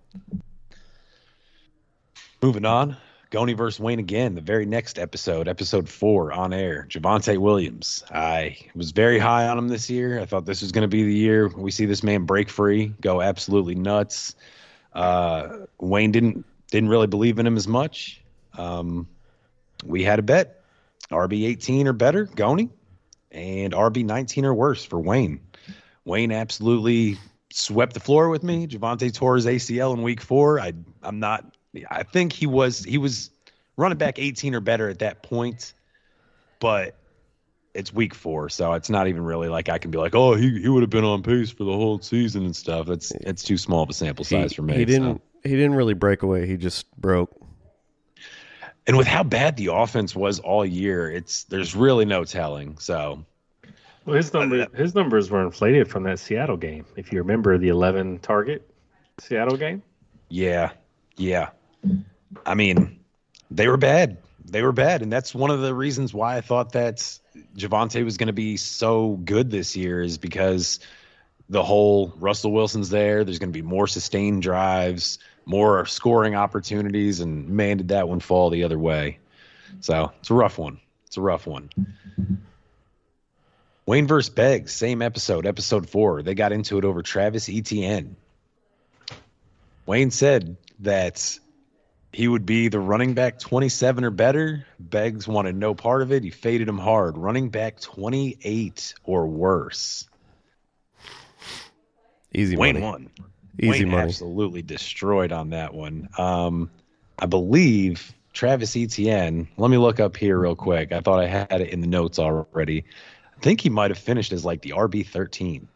Moving 2.41 2.65
on. 2.65 2.97
Goni 3.31 3.53
versus 3.53 3.79
Wayne 3.79 3.99
again, 3.99 4.33
the 4.33 4.41
very 4.41 4.65
next 4.65 4.97
episode, 4.97 5.47
episode 5.47 5.87
four 5.87 6.33
on 6.33 6.51
air. 6.51 6.87
Javonte 6.89 7.37
Williams. 7.37 8.03
I 8.11 8.57
was 8.73 8.89
very 8.89 9.19
high 9.19 9.47
on 9.47 9.57
him 9.57 9.67
this 9.67 9.87
year. 9.87 10.19
I 10.19 10.25
thought 10.25 10.47
this 10.47 10.63
was 10.63 10.71
going 10.71 10.81
to 10.81 10.87
be 10.87 11.03
the 11.03 11.13
year 11.13 11.47
we 11.47 11.69
see 11.69 11.85
this 11.85 12.01
man 12.01 12.25
break 12.25 12.49
free, 12.49 12.91
go 13.01 13.21
absolutely 13.21 13.75
nuts. 13.75 14.35
Uh, 14.93 15.65
Wayne 15.79 16.11
didn't 16.11 16.43
didn't 16.71 16.89
really 16.89 17.05
believe 17.05 17.37
in 17.37 17.45
him 17.45 17.55
as 17.55 17.67
much. 17.67 18.19
Um, 18.57 19.07
we 19.83 20.03
had 20.03 20.19
a 20.19 20.23
bet 20.23 20.63
RB 21.11 21.45
18 21.47 21.87
or 21.87 21.93
better, 21.93 22.25
Goni, 22.25 22.69
and 23.31 23.73
RB 23.73 24.05
19 24.05 24.45
or 24.45 24.53
worse 24.53 24.83
for 24.83 24.99
Wayne. 24.99 25.39
Wayne 26.05 26.31
absolutely 26.31 27.17
swept 27.51 27.93
the 27.93 27.99
floor 27.99 28.29
with 28.29 28.43
me. 28.43 28.67
Javonte 28.67 29.13
tore 29.13 29.35
his 29.35 29.45
ACL 29.45 29.93
in 29.93 30.01
week 30.01 30.21
four. 30.21 30.59
I 30.59 30.73
I'm 31.03 31.19
not 31.19 31.55
I 31.89 32.03
think 32.03 32.33
he 32.33 32.47
was 32.47 32.83
he 32.83 32.97
was 32.97 33.31
running 33.77 33.97
back 33.97 34.19
18 34.19 34.55
or 34.55 34.59
better 34.59 34.89
at 34.89 34.99
that 34.99 35.23
point, 35.23 35.73
but 36.59 36.95
it's 37.73 37.93
week 37.93 38.13
four, 38.15 38.49
so 38.49 38.73
it's 38.73 38.89
not 38.89 39.07
even 39.07 39.23
really 39.23 39.47
like 39.47 39.69
I 39.69 39.77
can 39.77 39.91
be 39.91 39.97
like, 39.97 40.15
oh, 40.15 40.35
he, 40.35 40.61
he 40.61 40.67
would 40.67 40.81
have 40.81 40.89
been 40.89 41.05
on 41.05 41.23
pace 41.23 41.49
for 41.51 41.63
the 41.63 41.71
whole 41.71 41.99
season 41.99 42.45
and 42.45 42.55
stuff. 42.55 42.89
It's 42.89 43.11
it's 43.11 43.43
too 43.43 43.57
small 43.57 43.83
of 43.83 43.89
a 43.89 43.93
sample 43.93 44.25
size 44.25 44.51
he, 44.51 44.55
for 44.55 44.63
me. 44.63 44.75
He 44.75 44.85
didn't. 44.85 45.17
so. 45.17 45.21
He 45.43 45.51
didn't 45.51 45.75
really 45.75 45.93
break 45.93 46.23
away. 46.23 46.45
He 46.45 46.57
just 46.57 46.91
broke. 46.99 47.31
And 48.89 48.97
with 48.97 49.05
how 49.05 49.21
bad 49.21 49.55
the 49.55 49.67
offense 49.67 50.15
was 50.15 50.39
all 50.39 50.65
year, 50.65 51.11
it's 51.11 51.43
there's 51.43 51.75
really 51.75 52.05
no 52.05 52.23
telling. 52.23 52.79
So 52.79 53.23
Well, 54.03 54.15
his 54.15 54.33
number 54.33 54.65
his 54.73 54.95
numbers 54.95 55.29
were 55.29 55.43
inflated 55.43 55.87
from 55.87 56.01
that 56.05 56.17
Seattle 56.17 56.57
game. 56.57 56.85
If 56.95 57.13
you 57.13 57.19
remember 57.19 57.59
the 57.59 57.67
11 57.67 58.17
target 58.17 58.67
Seattle 59.19 59.57
game. 59.57 59.83
Yeah, 60.29 60.71
yeah. 61.17 61.49
I 62.47 62.55
mean, 62.55 62.99
they 63.51 63.67
were 63.67 63.77
bad. 63.77 64.17
They 64.43 64.63
were 64.63 64.71
bad, 64.71 65.03
and 65.03 65.13
that's 65.13 65.35
one 65.35 65.51
of 65.51 65.61
the 65.61 65.75
reasons 65.75 66.11
why 66.11 66.37
I 66.37 66.41
thought 66.41 66.71
that 66.71 66.97
Javonte 67.55 68.03
was 68.03 68.17
going 68.17 68.25
to 68.25 68.33
be 68.33 68.57
so 68.57 69.19
good 69.23 69.51
this 69.51 69.75
year 69.75 70.01
is 70.01 70.17
because 70.17 70.79
the 71.47 71.61
whole 71.61 72.11
Russell 72.17 72.53
Wilson's 72.53 72.89
there. 72.89 73.23
There's 73.23 73.37
going 73.37 73.53
to 73.53 73.61
be 73.61 73.61
more 73.61 73.85
sustained 73.85 74.41
drives, 74.41 75.19
more 75.45 75.85
scoring 75.85 76.35
opportunities, 76.35 77.19
and 77.19 77.49
man, 77.49 77.77
did 77.77 77.87
that 77.89 78.07
one 78.07 78.19
fall 78.19 78.49
the 78.49 78.63
other 78.63 78.79
way. 78.79 79.19
So 79.81 80.11
it's 80.19 80.29
a 80.29 80.33
rough 80.33 80.57
one. 80.57 80.79
It's 81.07 81.17
a 81.17 81.21
rough 81.21 81.47
one. 81.47 81.69
Wayne 83.85 84.05
versus 84.05 84.29
Beggs, 84.29 84.71
same 84.71 85.01
episode, 85.01 85.47
episode 85.47 85.89
four. 85.89 86.21
They 86.21 86.35
got 86.35 86.51
into 86.51 86.77
it 86.77 86.85
over 86.85 87.01
Travis 87.01 87.49
Etienne. 87.49 88.15
Wayne 89.87 90.11
said 90.11 90.55
that 90.81 91.39
he 92.13 92.27
would 92.27 92.45
be 92.45 92.67
the 92.67 92.79
running 92.79 93.15
back 93.15 93.39
27 93.39 94.03
or 94.03 94.11
better. 94.11 94.65
Beggs 94.79 95.27
wanted 95.27 95.55
no 95.55 95.73
part 95.73 96.03
of 96.03 96.11
it. 96.11 96.23
He 96.23 96.29
faded 96.29 96.67
him 96.67 96.77
hard. 96.77 97.17
Running 97.17 97.49
back 97.49 97.79
28 97.79 98.93
or 99.03 99.27
worse. 99.27 100.07
Easy 102.33 102.55
Wayne 102.55 102.79
money. 102.79 102.85
won. 102.85 103.09
Easy 103.59 103.69
Wayne 103.85 103.89
money. 103.89 104.03
absolutely 104.03 104.61
destroyed 104.61 105.31
on 105.31 105.49
that 105.51 105.73
one. 105.73 106.09
Um, 106.17 106.69
I 107.17 107.25
believe 107.25 108.13
Travis 108.33 108.75
Etienne. 108.77 109.47
Let 109.57 109.69
me 109.69 109.77
look 109.77 109.99
up 109.99 110.15
here 110.15 110.39
real 110.39 110.55
quick. 110.55 110.91
I 110.91 111.01
thought 111.01 111.19
I 111.19 111.27
had 111.27 111.61
it 111.61 111.69
in 111.69 111.81
the 111.81 111.87
notes 111.87 112.19
already. 112.19 112.85
I 113.37 113.39
think 113.41 113.61
he 113.61 113.69
might 113.69 113.91
have 113.91 113.97
finished 113.97 114.31
as 114.31 114.45
like 114.45 114.61
the 114.61 114.71
RB 114.71 115.05
thirteen. 115.05 115.67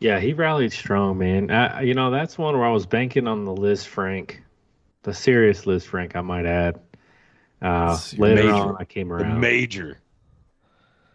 Yeah, 0.00 0.18
he 0.18 0.32
rallied 0.32 0.72
strong, 0.72 1.18
man. 1.18 1.50
I, 1.50 1.82
you 1.82 1.92
know, 1.94 2.10
that's 2.10 2.38
one 2.38 2.56
where 2.56 2.66
I 2.66 2.72
was 2.72 2.86
banking 2.86 3.26
on 3.28 3.44
the 3.44 3.52
Liz 3.52 3.84
Frank, 3.84 4.42
the 5.02 5.12
serious 5.12 5.66
Liz 5.66 5.84
Frank, 5.84 6.16
I 6.16 6.22
might 6.22 6.46
add. 6.46 6.80
Uh, 7.60 7.98
later 8.16 8.36
Major. 8.44 8.54
on, 8.54 8.76
I 8.78 8.84
came 8.84 9.08
The 9.08 9.16
around. 9.16 9.40
major. 9.40 9.98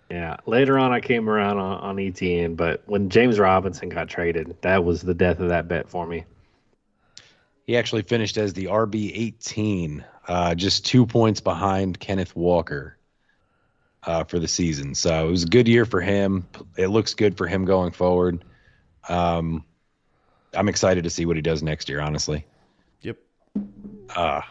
Yeah, 0.10 0.38
later 0.46 0.78
on, 0.78 0.92
I 0.92 1.00
came 1.00 1.30
around 1.30 1.58
on, 1.58 1.80
on 1.80 1.96
ETN, 1.98 2.56
but 2.56 2.84
when 2.86 3.10
James 3.10 3.40
Robinson 3.40 3.90
got 3.90 4.08
traded, 4.08 4.56
that 4.62 4.84
was 4.84 5.02
the 5.02 5.14
death 5.14 5.40
of 5.40 5.50
that 5.50 5.68
bet 5.68 5.90
for 5.90 6.06
me. 6.06 6.26
He 7.66 7.78
actually 7.78 8.04
finished 8.04 8.38
as 8.38 8.54
the 8.54 8.66
RB 8.66 9.12
eighteen, 9.16 10.06
uh, 10.28 10.54
just 10.54 10.86
two 10.86 11.06
points 11.06 11.42
behind 11.42 12.00
Kenneth 12.00 12.36
Walker. 12.36 12.98
Uh, 14.04 14.24
for 14.24 14.38
the 14.38 14.48
season, 14.48 14.94
so 14.94 15.28
it 15.28 15.32
was 15.32 15.42
a 15.46 15.48
good 15.48 15.68
year 15.68 15.84
for 15.84 16.00
him. 16.00 16.48
It 16.78 16.90
looks 16.90 17.16
good 17.16 17.36
for 17.36 17.48
him 17.48 17.66
going 17.66 17.90
forward. 17.90 18.46
Um, 19.10 19.66
I'm 20.54 20.70
excited 20.70 21.06
to 21.06 21.10
see 21.10 21.26
what 21.26 21.38
he 21.38 21.42
does 21.42 21.64
next 21.64 21.90
year. 21.90 22.00
Honestly, 22.02 22.46
Yep. 23.02 23.18
Uh, 24.16 24.42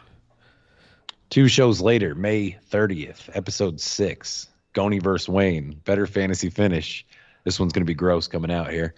two 1.31 1.47
shows 1.47 1.81
later, 1.81 2.17
May 2.17 2.57
30th, 2.73 3.31
episode 3.33 3.81
six, 3.81 4.49
Goni 4.75 4.99
versus 4.99 5.29
Wayne. 5.29 5.81
Better 5.85 6.07
fantasy 6.07 6.51
finish. 6.51 7.07
This 7.45 7.59
one's 7.59 7.73
going 7.73 7.83
to 7.83 7.87
be 7.87 7.95
gross 7.95 8.27
coming 8.27 8.51
out 8.51 8.71
here. 8.71 8.95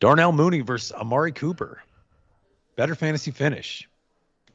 Darnell 0.00 0.32
Mooney 0.32 0.60
versus 0.60 0.92
Amari 0.92 1.32
Cooper. 1.32 1.82
Better 2.76 2.94
fantasy 2.94 3.30
finish. 3.30 3.88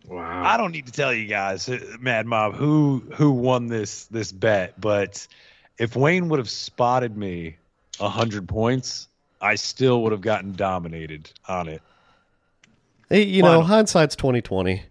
Wow. 0.08 0.44
I 0.44 0.58
don't 0.58 0.72
need 0.72 0.86
to 0.88 0.92
tell 0.92 1.14
you 1.14 1.28
guys, 1.28 1.70
uh, 1.70 1.80
Mad 2.00 2.26
Mob, 2.26 2.56
who 2.56 3.04
who 3.16 3.32
won 3.32 3.68
this 3.68 4.06
this 4.06 4.34
bet, 4.34 4.80
but 4.80 5.26
if 5.78 5.96
Wayne 5.96 6.28
would 6.30 6.40
have 6.40 6.50
spotted 6.50 7.16
me 7.16 7.56
a 8.00 8.10
hundred 8.10 8.48
points, 8.50 9.08
I 9.42 9.56
still 9.56 10.04
would 10.04 10.12
have 10.12 10.22
gotten 10.22 10.54
dominated 10.54 11.32
on 11.48 11.70
it. 11.70 11.82
Hey, 13.10 13.24
you 13.24 13.44
Final. 13.44 13.62
know, 13.62 13.66
hindsight's 13.66 14.16
twenty 14.16 14.42
twenty. 14.42 14.84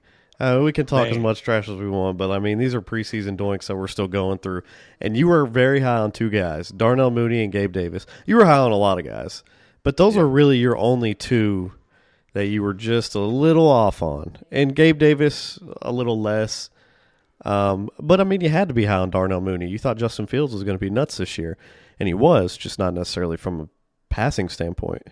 Uh, 0.43 0.61
we 0.61 0.73
can 0.73 0.85
talk 0.85 1.07
as 1.07 1.19
much 1.19 1.43
trash 1.43 1.69
as 1.69 1.77
we 1.77 1.89
want, 1.89 2.19
but 2.19 2.33
I 2.33 2.41
mean, 2.41 2.59
these 2.59 2.75
are 2.75 2.83
preseason 2.83 3.37
doinks 3.37 3.67
that 3.67 3.77
we're 3.77 3.87
still 3.87 4.09
going 4.09 4.39
through. 4.39 4.63
And 5.01 5.17
you 5.17 5.29
were 5.29 5.47
very 5.47 5.79
high 5.79 5.99
on 5.99 6.11
two 6.11 6.31
guys, 6.31 6.71
Darnell 6.71 7.13
Mooney 7.13 7.45
and 7.45 7.53
Gabe 7.53 7.71
Davis. 7.71 8.07
You 8.27 8.35
were 8.35 8.45
high 8.45 8.59
on 8.59 8.73
a 8.73 8.77
lot 8.77 8.99
of 8.99 9.05
guys, 9.05 9.45
but 9.85 9.99
those 9.99 10.17
are 10.17 10.27
really 10.27 10.59
your 10.59 10.77
only 10.77 11.15
two 11.15 11.75
that 12.33 12.47
you 12.47 12.61
were 12.61 12.75
just 12.75 13.15
a 13.15 13.21
little 13.21 13.69
off 13.69 14.03
on. 14.03 14.37
And 14.51 14.75
Gabe 14.75 14.99
Davis, 14.99 15.61
a 15.81 15.93
little 15.93 16.21
less. 16.21 16.71
Um, 17.45 17.89
but 18.01 18.21
I 18.21 18.25
mean, 18.25 18.41
you 18.41 18.49
had 18.49 18.67
to 18.67 18.75
be 18.75 18.87
high 18.87 18.97
on 18.97 19.11
Darnell 19.11 19.41
Mooney. 19.41 19.69
You 19.69 19.79
thought 19.79 19.97
Justin 19.97 20.27
Fields 20.27 20.53
was 20.53 20.65
going 20.65 20.77
to 20.77 20.85
be 20.85 20.91
nuts 20.91 21.19
this 21.19 21.39
year, 21.39 21.57
and 22.01 22.09
he 22.09 22.15
was, 22.15 22.57
just 22.57 22.81
not 22.81 22.95
necessarily 22.95 23.37
from 23.37 23.61
a 23.61 23.69
passing 24.11 24.49
standpoint. 24.49 25.07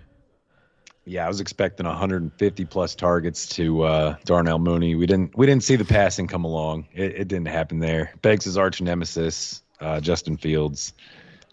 Yeah, 1.04 1.25
I 1.25 1.28
was 1.28 1.40
expecting 1.40 1.87
150 1.87 2.64
plus 2.66 2.95
targets 2.95 3.49
to 3.49 3.83
uh, 3.83 4.16
Darnell 4.25 4.59
Mooney. 4.59 4.95
We 4.95 5.07
didn't 5.07 5.37
we 5.37 5.47
didn't 5.47 5.64
see 5.64 5.76
the 5.76 5.85
passing 5.85 6.26
come 6.26 6.45
along. 6.45 6.88
It, 6.92 7.12
it 7.12 7.28
didn't 7.28 7.49
happen 7.49 7.78
there. 7.78 8.12
Beggs' 8.23 8.57
arch 8.57 8.80
nemesis, 8.80 9.62
uh, 9.80 10.00
Justin 10.00 10.37
Fields, 10.37 10.92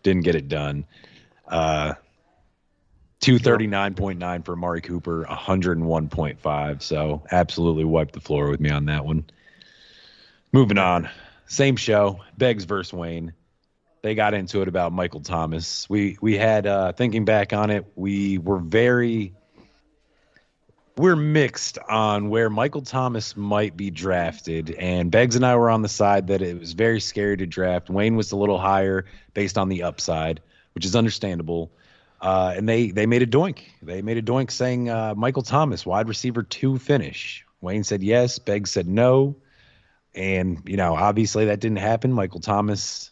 didn't 0.03 0.23
get 0.23 0.35
it 0.35 0.47
done. 0.47 0.85
Uh, 1.47 1.93
239.9 3.21 4.45
for 4.45 4.53
Amari 4.53 4.81
Cooper, 4.81 5.25
101.5. 5.27 6.81
So 6.81 7.23
absolutely 7.31 7.83
wiped 7.85 8.13
the 8.13 8.21
floor 8.21 8.49
with 8.49 8.59
me 8.59 8.69
on 8.69 8.85
that 8.85 9.05
one. 9.05 9.25
Moving 10.51 10.77
on, 10.77 11.09
same 11.47 11.77
show, 11.77 12.21
Beggs 12.37 12.65
versus 12.65 12.93
Wayne. 12.93 13.33
They 14.03 14.13
got 14.13 14.33
into 14.33 14.61
it 14.61 14.67
about 14.67 14.93
Michael 14.93 15.21
Thomas. 15.21 15.89
We 15.89 16.17
we 16.21 16.37
had 16.37 16.67
uh, 16.67 16.91
thinking 16.93 17.25
back 17.25 17.53
on 17.53 17.71
it, 17.71 17.85
we 17.95 18.37
were 18.37 18.59
very 18.59 19.33
we're 20.97 21.15
mixed 21.15 21.77
on 21.89 22.29
where 22.29 22.49
Michael 22.49 22.81
Thomas 22.81 23.37
might 23.37 23.77
be 23.77 23.91
drafted, 23.91 24.71
and 24.71 25.11
Beggs 25.11 25.35
and 25.35 25.45
I 25.45 25.55
were 25.55 25.69
on 25.69 25.83
the 25.83 25.89
side 25.89 26.27
that 26.27 26.41
it 26.41 26.59
was 26.59 26.73
very 26.73 26.99
scary 26.99 27.37
to 27.37 27.45
draft. 27.45 27.89
Wayne 27.89 28.15
was 28.15 28.31
a 28.31 28.35
little 28.35 28.57
higher 28.57 29.05
based 29.33 29.57
on 29.57 29.69
the 29.69 29.83
upside, 29.83 30.41
which 30.73 30.85
is 30.85 30.95
understandable. 30.95 31.71
Uh, 32.19 32.53
and 32.57 32.67
they 32.67 32.89
they 32.89 33.05
made 33.05 33.21
a 33.21 33.27
doink. 33.27 33.59
They 33.83 34.01
made 34.01 34.17
a 34.17 34.23
doink 34.23 34.49
saying 34.49 34.89
uh, 34.89 35.13
Michael 35.15 35.43
Thomas, 35.43 35.85
wide 35.85 36.07
receiver 36.07 36.41
two 36.41 36.79
finish. 36.79 37.45
Wayne 37.61 37.83
said 37.83 38.01
yes. 38.01 38.39
Beggs 38.39 38.71
said 38.71 38.87
no. 38.87 39.35
And 40.15 40.63
you 40.65 40.77
know, 40.77 40.95
obviously 40.95 41.45
that 41.45 41.59
didn't 41.59 41.77
happen. 41.77 42.11
Michael 42.11 42.39
Thomas 42.39 43.11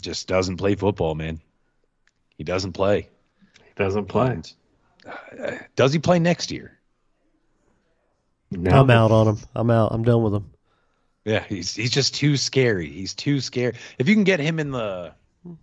just 0.00 0.28
doesn't 0.28 0.58
play 0.58 0.74
football, 0.74 1.14
man. 1.14 1.40
He 2.36 2.44
doesn't 2.44 2.72
play. 2.72 3.08
He 3.64 3.72
doesn't 3.76 4.06
play. 4.06 4.26
And, 4.26 4.52
uh, 5.40 5.52
does 5.74 5.94
he 5.94 5.98
play 5.98 6.18
next 6.18 6.50
year? 6.50 6.73
No. 8.56 8.70
I'm 8.80 8.90
out 8.90 9.10
on 9.10 9.28
him. 9.28 9.38
I'm 9.54 9.70
out. 9.70 9.92
I'm 9.92 10.02
done 10.04 10.22
with 10.22 10.34
him. 10.34 10.50
Yeah, 11.24 11.42
he's 11.48 11.74
he's 11.74 11.90
just 11.90 12.14
too 12.14 12.36
scary. 12.36 12.88
He's 12.90 13.14
too 13.14 13.40
scary. 13.40 13.74
If 13.98 14.08
you 14.08 14.14
can 14.14 14.24
get 14.24 14.40
him 14.40 14.58
in 14.60 14.70
the, 14.70 15.12
you 15.44 15.56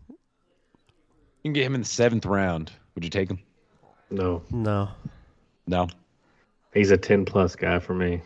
can 1.43 1.53
get 1.53 1.65
him 1.65 1.75
in 1.75 1.81
the 1.81 1.87
seventh 1.87 2.25
round. 2.25 2.71
Would 2.95 3.03
you 3.03 3.09
take 3.09 3.29
him? 3.29 3.39
No. 4.09 4.41
No. 4.49 4.89
No, 5.67 5.87
He's 6.73 6.91
a 6.91 6.97
10 6.97 7.23
plus 7.25 7.55
guy 7.55 7.79
for 7.79 7.93
me. 7.93 8.21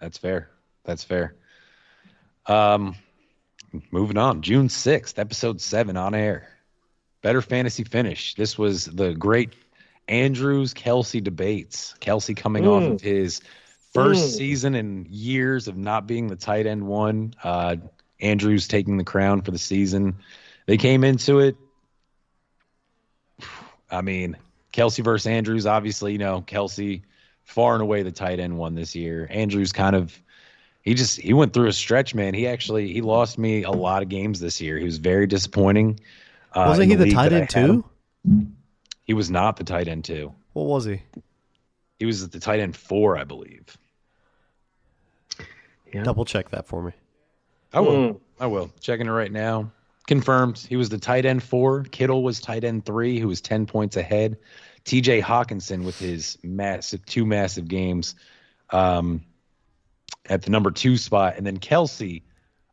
that's 0.00 0.18
fair. 0.18 0.50
That's 0.84 1.02
fair. 1.02 1.34
Um, 2.46 2.94
moving 3.90 4.18
on. 4.18 4.42
June 4.42 4.68
sixth, 4.68 5.18
episode 5.18 5.60
seven 5.60 5.96
on 5.96 6.14
air. 6.14 6.48
Better 7.22 7.40
fantasy 7.42 7.82
finish. 7.84 8.34
This 8.34 8.56
was 8.58 8.84
the 8.84 9.14
great 9.14 9.54
Andrews 10.10 10.74
Kelce 10.74 11.22
debates. 11.22 11.94
Kelce 12.00 12.36
coming 12.36 12.66
off 12.66 12.82
Mm. 12.82 12.92
of 12.94 13.00
his 13.00 13.40
first 13.94 14.22
Mm. 14.34 14.36
season 14.36 14.74
in 14.74 15.06
years 15.08 15.68
of 15.68 15.76
not 15.76 16.06
being 16.06 16.26
the 16.26 16.36
tight 16.36 16.66
end 16.66 16.86
one. 16.86 17.32
Uh, 17.42 17.76
Andrews 18.20 18.68
taking 18.68 18.96
the 18.98 19.04
crown 19.04 19.40
for 19.40 19.52
the 19.52 19.58
season. 19.58 20.16
They 20.66 20.76
came 20.76 21.04
into 21.04 21.38
it. 21.38 21.56
I 23.90 24.02
mean, 24.02 24.36
Kelce 24.72 25.02
versus 25.02 25.26
Andrews. 25.26 25.66
Obviously, 25.66 26.12
you 26.12 26.18
know 26.18 26.42
Kelce 26.42 27.02
far 27.44 27.74
and 27.74 27.82
away 27.82 28.02
the 28.02 28.12
tight 28.12 28.38
end 28.40 28.56
one 28.58 28.74
this 28.74 28.94
year. 28.94 29.26
Andrews 29.30 29.72
kind 29.72 29.96
of 29.96 30.16
he 30.82 30.94
just 30.94 31.20
he 31.20 31.32
went 31.32 31.52
through 31.52 31.68
a 31.68 31.72
stretch, 31.72 32.14
man. 32.14 32.34
He 32.34 32.46
actually 32.46 32.92
he 32.92 33.00
lost 33.00 33.38
me 33.38 33.62
a 33.64 33.70
lot 33.70 34.02
of 34.02 34.08
games 34.08 34.38
this 34.40 34.60
year. 34.60 34.76
He 34.78 34.84
was 34.84 34.98
very 34.98 35.26
disappointing. 35.26 36.00
Uh, 36.52 36.64
Wasn't 36.68 36.88
he 36.90 36.94
the 36.96 37.04
league 37.04 37.14
tight 37.14 37.32
end 37.32 37.52
had 37.52 37.68
him. 37.70 37.84
Too? 39.10 39.12
He 39.12 39.14
was 39.14 39.28
not 39.28 39.56
the 39.56 39.64
tight 39.64 39.88
end 39.88 40.04
two. 40.04 40.32
What 40.52 40.66
was 40.66 40.84
he? 40.84 41.02
He 41.98 42.06
was 42.06 42.28
the 42.28 42.38
tight 42.38 42.60
end 42.60 42.76
four, 42.76 43.18
I 43.18 43.24
believe. 43.24 43.76
Yeah. 45.92 46.04
Double 46.04 46.24
check 46.24 46.50
that 46.50 46.68
for 46.68 46.80
me. 46.80 46.92
I 47.72 47.80
will. 47.80 47.92
Mm. 47.92 48.20
I 48.38 48.46
will. 48.46 48.70
Checking 48.78 49.08
it 49.08 49.10
right 49.10 49.32
now. 49.32 49.72
Confirmed. 50.06 50.58
He 50.58 50.76
was 50.76 50.90
the 50.90 50.98
tight 50.98 51.26
end 51.26 51.42
four. 51.42 51.82
Kittle 51.82 52.22
was 52.22 52.40
tight 52.40 52.62
end 52.62 52.84
three, 52.86 53.18
who 53.18 53.26
was 53.26 53.40
10 53.40 53.66
points 53.66 53.96
ahead. 53.96 54.36
TJ 54.84 55.22
Hockenson 55.22 55.84
with 55.84 55.98
his 55.98 56.38
massive, 56.44 57.04
two 57.04 57.26
massive 57.26 57.66
games 57.66 58.14
um, 58.70 59.22
at 60.26 60.42
the 60.42 60.50
number 60.50 60.70
two 60.70 60.96
spot. 60.96 61.34
And 61.36 61.44
then 61.44 61.58
Kelce, 61.58 62.22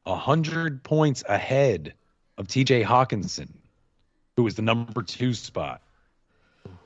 a 0.06 0.12
100 0.12 0.84
points 0.84 1.24
ahead 1.28 1.96
of 2.38 2.48
TJ 2.48 2.86
Hockenson, 2.86 3.50
who 4.36 4.44
was 4.44 4.54
the 4.54 4.62
number 4.62 5.02
two 5.02 5.34
spot 5.34 5.82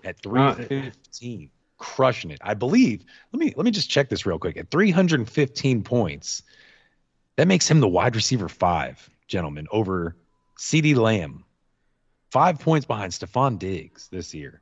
at 0.03 0.21
315. 0.21 1.49
Crushing 1.77 2.29
it. 2.31 2.39
I 2.43 2.53
believe. 2.53 3.03
Let 3.31 3.39
me 3.39 3.53
let 3.57 3.65
me 3.65 3.71
just 3.71 3.89
check 3.89 4.09
this 4.09 4.25
real 4.25 4.37
quick. 4.37 4.55
At 4.57 4.69
315 4.69 5.83
points, 5.83 6.43
that 7.37 7.47
makes 7.47 7.67
him 7.67 7.79
the 7.79 7.87
wide 7.87 8.15
receiver 8.15 8.47
five, 8.49 9.09
gentlemen, 9.27 9.67
over 9.71 10.15
CeeDee 10.59 10.95
Lamb. 10.95 11.43
five 12.31 12.59
points 12.59 12.85
behind 12.85 13.11
Stefon 13.11 13.59
Diggs 13.59 14.07
this 14.09 14.33
year. 14.33 14.61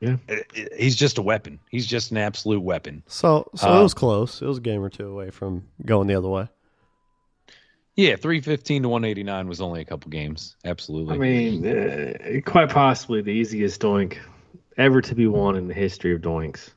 Yeah. 0.00 0.16
It- 0.28 0.46
it- 0.54 0.72
he's 0.78 0.94
just 0.96 1.18
a 1.18 1.22
weapon. 1.22 1.58
He's 1.70 1.86
just 1.86 2.10
an 2.10 2.18
absolute 2.18 2.60
weapon. 2.60 3.02
So 3.06 3.48
so 3.56 3.68
Uh, 3.72 3.80
it 3.80 3.82
was 3.82 3.94
close. 3.94 4.42
It 4.42 4.46
was 4.46 4.58
a 4.58 4.60
game 4.60 4.80
or 4.82 4.90
two 4.90 5.08
away 5.08 5.30
from 5.30 5.66
going 5.84 6.06
the 6.08 6.14
other 6.14 6.28
way. 6.28 6.46
Yeah, 7.96 8.16
three 8.16 8.40
fifteen 8.40 8.82
to 8.82 8.88
one 8.88 9.04
eighty 9.04 9.22
nine 9.22 9.46
was 9.48 9.60
only 9.60 9.80
a 9.80 9.84
couple 9.84 10.10
games. 10.10 10.56
Absolutely. 10.64 11.14
I 11.14 11.18
mean, 11.18 11.66
uh, 11.66 12.40
quite 12.44 12.70
possibly 12.70 13.22
the 13.22 13.30
easiest 13.30 13.80
doink 13.80 14.18
ever 14.76 15.00
to 15.00 15.14
be 15.14 15.26
won 15.26 15.56
in 15.56 15.68
the 15.68 15.74
history 15.74 16.12
of 16.12 16.20
doinks. 16.20 16.70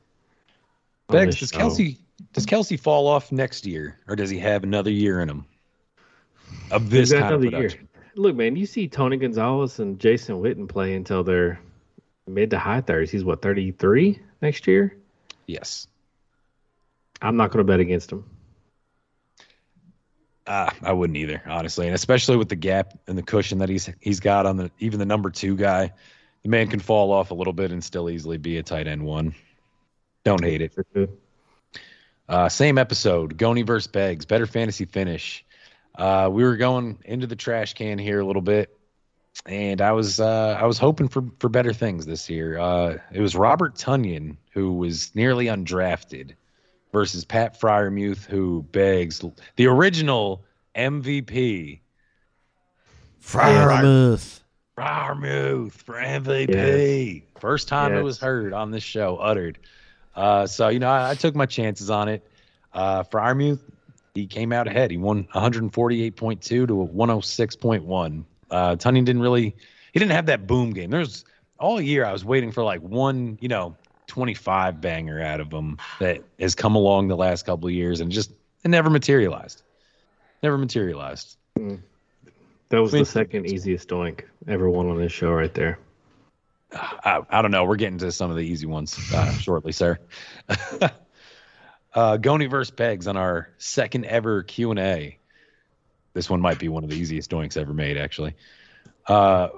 this 1.08 1.40
does 1.40 1.50
show. 1.50 1.58
Kelce 1.58 1.98
does 2.32 2.46
Kelce 2.46 2.78
fall 2.78 3.08
off 3.08 3.32
next 3.32 3.66
year, 3.66 3.98
or 4.06 4.14
does 4.14 4.30
he 4.30 4.38
have 4.38 4.62
another 4.62 4.92
year 4.92 5.20
in 5.20 5.28
him 5.28 5.44
of 6.70 6.90
this 6.90 7.12
kind 7.12 7.34
of 7.34 7.42
another 7.42 7.68
year. 7.68 7.70
Look, 8.14 8.36
man, 8.36 8.56
you 8.56 8.66
see 8.66 8.88
Tony 8.88 9.16
Gonzalez 9.16 9.78
and 9.78 9.98
Jason 9.98 10.36
Witten 10.36 10.68
play 10.68 10.94
until 10.94 11.22
they're 11.22 11.60
mid 12.26 12.50
to 12.50 12.58
high 12.58 12.80
thirties. 12.80 13.10
He's 13.10 13.24
what 13.24 13.42
thirty 13.42 13.72
three 13.72 14.20
next 14.42 14.66
year. 14.66 14.96
Yes, 15.46 15.86
I'm 17.22 17.36
not 17.36 17.50
going 17.50 17.64
to 17.66 17.70
bet 17.70 17.80
against 17.80 18.12
him. 18.12 18.24
Uh, 20.48 20.70
I 20.82 20.92
wouldn't 20.92 21.18
either, 21.18 21.42
honestly, 21.46 21.86
and 21.86 21.94
especially 21.94 22.38
with 22.38 22.48
the 22.48 22.56
gap 22.56 22.98
and 23.06 23.18
the 23.18 23.22
cushion 23.22 23.58
that 23.58 23.68
he's 23.68 23.90
he's 24.00 24.20
got 24.20 24.46
on 24.46 24.56
the 24.56 24.70
even 24.78 24.98
the 24.98 25.04
number 25.04 25.28
two 25.28 25.54
guy, 25.54 25.92
the 26.42 26.48
man 26.48 26.68
can 26.68 26.80
fall 26.80 27.12
off 27.12 27.30
a 27.30 27.34
little 27.34 27.52
bit 27.52 27.70
and 27.70 27.84
still 27.84 28.08
easily 28.08 28.38
be 28.38 28.56
a 28.56 28.62
tight 28.62 28.86
end 28.86 29.04
one. 29.04 29.34
Don't 30.24 30.42
hate 30.42 30.62
it. 30.62 31.10
Uh, 32.26 32.48
same 32.48 32.78
episode, 32.78 33.36
Goni 33.36 33.60
versus 33.60 33.88
Beggs, 33.88 34.24
better 34.24 34.46
fantasy 34.46 34.86
finish. 34.86 35.44
Uh, 35.94 36.30
we 36.32 36.42
were 36.42 36.56
going 36.56 36.98
into 37.04 37.26
the 37.26 37.36
trash 37.36 37.74
can 37.74 37.98
here 37.98 38.20
a 38.20 38.24
little 38.24 38.40
bit, 38.40 38.74
and 39.44 39.82
I 39.82 39.92
was 39.92 40.18
uh, 40.18 40.56
I 40.58 40.64
was 40.64 40.78
hoping 40.78 41.08
for 41.08 41.24
for 41.40 41.50
better 41.50 41.74
things 41.74 42.06
this 42.06 42.30
year. 42.30 42.58
Uh, 42.58 42.96
it 43.12 43.20
was 43.20 43.36
Robert 43.36 43.74
Tonyan 43.74 44.38
who 44.52 44.72
was 44.72 45.14
nearly 45.14 45.46
undrafted 45.46 46.36
versus 46.92 47.24
Pat 47.24 47.60
Freiermuth, 47.60 48.24
who 48.24 48.62
begs 48.72 49.22
the 49.56 49.66
original 49.66 50.44
MVP. 50.74 51.80
Freiermuth. 53.22 54.40
Freiermuth 54.76 55.72
for 55.72 55.94
MVP. 55.94 57.22
First 57.40 57.68
time 57.68 57.94
it 57.94 58.02
was 58.02 58.18
heard 58.18 58.52
on 58.52 58.70
this 58.70 58.82
show, 58.82 59.16
uttered. 59.16 59.58
Uh, 60.14 60.46
so 60.46 60.68
you 60.68 60.78
know, 60.78 60.88
I, 60.88 61.10
I 61.10 61.14
took 61.14 61.34
my 61.34 61.46
chances 61.46 61.90
on 61.90 62.08
it. 62.08 62.28
Uh, 62.72 63.02
Freiermuth, 63.04 63.60
he 64.14 64.26
came 64.26 64.52
out 64.52 64.66
ahead. 64.66 64.90
He 64.90 64.96
won 64.96 65.24
148.2 65.34 66.40
to 66.40 66.66
106.1. 66.66 68.24
Uh, 68.50 68.76
Tonyan 68.76 69.04
didn't 69.04 69.22
really, 69.22 69.54
he 69.92 69.98
didn't 69.98 70.12
have 70.12 70.26
that 70.26 70.46
boom 70.46 70.72
game. 70.72 70.90
There's 70.90 71.24
all 71.58 71.80
year 71.80 72.04
I 72.04 72.12
was 72.12 72.24
waiting 72.24 72.52
for 72.52 72.62
like 72.62 72.80
one, 72.80 73.38
you 73.40 73.48
know, 73.48 73.76
25 74.08 74.80
banger 74.80 75.22
out 75.22 75.40
of 75.40 75.52
him 75.52 75.78
that 76.00 76.22
has 76.40 76.54
come 76.54 76.74
along 76.74 77.08
the 77.08 77.16
last 77.16 77.46
couple 77.46 77.68
of 77.68 77.74
years 77.74 78.00
and 78.00 78.10
just 78.10 78.32
it 78.64 78.68
never 78.68 78.90
materialized. 78.90 79.62
Never 80.42 80.58
materialized. 80.58 81.36
That 81.56 82.82
was 82.82 82.92
I 82.92 82.96
mean- 82.96 83.04
the 83.04 83.10
second 83.10 83.46
easiest 83.46 83.88
doink 83.88 84.24
ever 84.46 84.68
won 84.68 84.88
on 84.88 84.98
this 84.98 85.12
show, 85.12 85.30
right 85.30 85.52
there. 85.54 85.78
I, 86.72 87.22
I 87.30 87.40
don't 87.40 87.50
know. 87.50 87.64
We're 87.64 87.76
getting 87.76 87.98
to 87.98 88.12
some 88.12 88.30
of 88.30 88.36
the 88.36 88.42
easy 88.42 88.66
ones 88.66 88.98
uh, 89.14 89.32
shortly, 89.38 89.72
sir. 89.72 89.98
uh, 91.94 92.16
Goni 92.18 92.46
versus 92.46 92.70
Beggs 92.70 93.06
on 93.06 93.16
our 93.16 93.48
second 93.56 94.04
ever 94.04 94.42
Q 94.42 94.70
and 94.72 94.78
A. 94.78 95.18
This 96.12 96.28
one 96.28 96.40
might 96.40 96.58
be 96.58 96.68
one 96.68 96.84
of 96.84 96.90
the 96.90 96.96
easiest 96.96 97.30
doinks 97.30 97.56
ever 97.56 97.72
made, 97.72 97.96
actually. 97.96 98.34
Uh, 99.06 99.48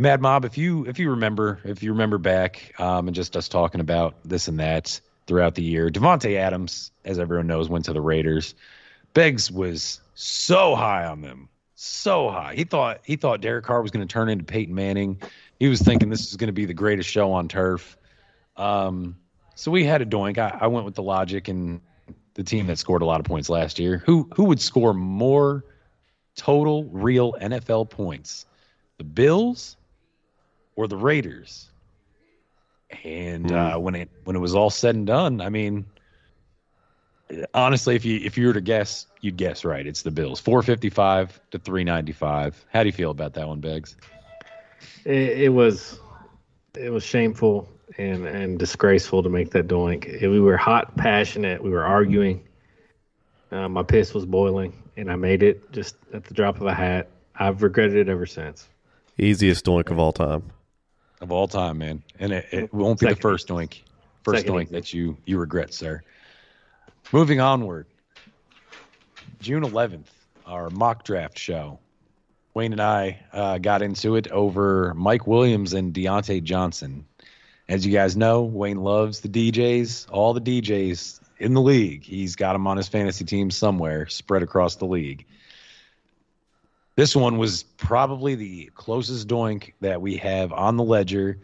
Mad 0.00 0.22
Mob, 0.22 0.44
if 0.44 0.56
you 0.56 0.86
if 0.86 1.00
you 1.00 1.10
remember, 1.10 1.58
if 1.64 1.82
you 1.82 1.90
remember 1.90 2.18
back, 2.18 2.72
um, 2.78 3.08
and 3.08 3.16
just 3.16 3.36
us 3.36 3.48
talking 3.48 3.80
about 3.80 4.14
this 4.24 4.46
and 4.46 4.60
that 4.60 5.00
throughout 5.26 5.56
the 5.56 5.62
year, 5.64 5.90
Davante 5.90 6.36
Adams, 6.36 6.92
as 7.04 7.18
everyone 7.18 7.48
knows, 7.48 7.68
went 7.68 7.86
to 7.86 7.92
the 7.92 8.00
Raiders. 8.00 8.54
Beggs 9.12 9.50
was 9.50 10.00
so 10.14 10.76
high 10.76 11.04
on 11.04 11.20
them, 11.20 11.48
so 11.74 12.30
high. 12.30 12.54
He 12.54 12.62
thought 12.62 13.00
he 13.02 13.16
thought 13.16 13.40
Derek 13.40 13.64
Carr 13.64 13.82
was 13.82 13.90
going 13.90 14.06
to 14.06 14.12
turn 14.12 14.28
into 14.28 14.44
Peyton 14.44 14.72
Manning. 14.72 15.20
He 15.58 15.66
was 15.66 15.82
thinking 15.82 16.10
this 16.10 16.28
is 16.28 16.36
going 16.36 16.46
to 16.46 16.52
be 16.52 16.64
the 16.64 16.74
greatest 16.74 17.10
show 17.10 17.32
on 17.32 17.48
turf. 17.48 17.98
Um, 18.56 19.16
so 19.56 19.72
we 19.72 19.82
had 19.82 20.00
a 20.00 20.06
doink. 20.06 20.38
I, 20.38 20.58
I 20.60 20.68
went 20.68 20.84
with 20.84 20.94
the 20.94 21.02
logic 21.02 21.48
and 21.48 21.80
the 22.34 22.44
team 22.44 22.68
that 22.68 22.78
scored 22.78 23.02
a 23.02 23.04
lot 23.04 23.18
of 23.18 23.26
points 23.26 23.50
last 23.50 23.80
year. 23.80 23.98
Who 24.06 24.30
who 24.36 24.44
would 24.44 24.60
score 24.60 24.94
more 24.94 25.64
total 26.36 26.84
real 26.84 27.32
NFL 27.32 27.90
points, 27.90 28.46
the 28.98 29.02
Bills 29.02 29.74
or 30.78 30.86
the 30.86 30.96
Raiders? 30.96 31.68
And 33.02 33.50
uh, 33.50 33.76
when 33.78 33.96
it 33.96 34.08
when 34.24 34.36
it 34.36 34.38
was 34.38 34.54
all 34.54 34.70
said 34.70 34.94
and 34.94 35.06
done, 35.06 35.40
I 35.40 35.48
mean, 35.48 35.84
honestly, 37.52 37.96
if 37.96 38.04
you 38.04 38.20
if 38.24 38.38
you 38.38 38.46
were 38.46 38.52
to 38.52 38.60
guess, 38.60 39.06
you'd 39.20 39.36
guess 39.36 39.64
right. 39.64 39.84
It's 39.84 40.02
the 40.02 40.12
Bills, 40.12 40.40
four 40.40 40.62
fifty 40.62 40.88
five 40.88 41.38
to 41.50 41.58
three 41.58 41.84
ninety 41.84 42.12
five. 42.12 42.64
How 42.72 42.82
do 42.84 42.86
you 42.88 42.92
feel 42.92 43.10
about 43.10 43.34
that 43.34 43.46
one, 43.48 43.60
Beggs? 43.60 43.96
It, 45.04 45.40
it 45.40 45.48
was 45.52 45.98
it 46.78 46.90
was 46.90 47.02
shameful 47.02 47.68
and 47.98 48.24
and 48.24 48.58
disgraceful 48.58 49.24
to 49.24 49.28
make 49.28 49.50
that 49.50 49.66
doink. 49.66 50.06
It- 50.06 50.28
we 50.28 50.40
were 50.40 50.56
hot, 50.56 50.96
passionate. 50.96 51.62
We 51.62 51.70
were 51.70 51.84
arguing. 51.84 52.44
Uh, 53.50 53.68
my 53.68 53.82
piss 53.82 54.14
was 54.14 54.24
boiling, 54.24 54.72
and 54.96 55.10
I 55.10 55.16
made 55.16 55.42
it 55.42 55.72
just 55.72 55.96
at 56.14 56.24
the 56.24 56.34
drop 56.34 56.60
of 56.60 56.66
a 56.66 56.74
hat. 56.74 57.08
I've 57.34 57.62
regretted 57.62 57.96
it 57.96 58.08
ever 58.08 58.26
since. 58.26 58.68
Easiest 59.18 59.64
doink 59.66 59.90
of 59.90 59.98
all 59.98 60.12
time. 60.12 60.44
Of 61.20 61.32
all 61.32 61.48
time, 61.48 61.78
man. 61.78 62.02
And 62.18 62.32
it, 62.32 62.46
it 62.52 62.74
won't 62.74 63.00
be 63.00 63.06
Second. 63.06 63.16
the 63.16 63.20
first 63.20 63.48
doink, 63.48 63.80
first 64.22 64.42
Second 64.42 64.54
doink 64.54 64.68
that 64.70 64.92
you 64.92 65.16
you 65.24 65.38
regret, 65.38 65.74
sir. 65.74 66.02
Moving 67.12 67.40
onward, 67.40 67.86
June 69.40 69.62
11th, 69.62 70.06
our 70.46 70.70
mock 70.70 71.04
draft 71.04 71.38
show. 71.38 71.78
Wayne 72.54 72.72
and 72.72 72.80
I 72.80 73.20
uh, 73.32 73.58
got 73.58 73.82
into 73.82 74.16
it 74.16 74.28
over 74.28 74.92
Mike 74.94 75.26
Williams 75.26 75.74
and 75.74 75.94
Diontae 75.94 76.42
Johnson. 76.42 77.06
As 77.68 77.84
you 77.86 77.92
guys 77.92 78.16
know, 78.16 78.42
Wayne 78.42 78.82
loves 78.82 79.20
the 79.20 79.28
DJs, 79.28 80.06
all 80.10 80.32
the 80.34 80.40
DJs 80.40 81.20
in 81.38 81.54
the 81.54 81.60
league. 81.60 82.02
He's 82.02 82.34
got 82.36 82.54
them 82.54 82.66
on 82.66 82.76
his 82.76 82.88
fantasy 82.88 83.24
team 83.24 83.50
somewhere, 83.50 84.06
spread 84.08 84.42
across 84.42 84.76
the 84.76 84.86
league. 84.86 85.26
This 86.98 87.14
one 87.14 87.38
was 87.38 87.62
probably 87.62 88.34
the 88.34 88.72
closest 88.74 89.28
doink 89.28 89.74
that 89.82 90.02
we 90.02 90.16
have 90.16 90.52
on 90.52 90.76
the 90.76 90.82
ledger. 90.82 91.38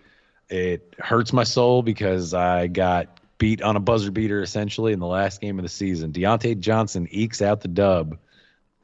It 0.48 0.96
hurts 0.98 1.32
my 1.32 1.44
soul 1.44 1.80
because 1.80 2.34
I 2.34 2.66
got 2.66 3.20
beat 3.38 3.62
on 3.62 3.76
a 3.76 3.80
buzzer 3.80 4.10
beater 4.10 4.42
essentially 4.42 4.92
in 4.92 4.98
the 4.98 5.06
last 5.06 5.40
game 5.40 5.60
of 5.60 5.62
the 5.62 5.68
season. 5.68 6.10
Diontae 6.12 6.58
Johnson 6.58 7.06
ekes 7.12 7.40
out 7.40 7.60
the 7.60 7.68
dub 7.68 8.18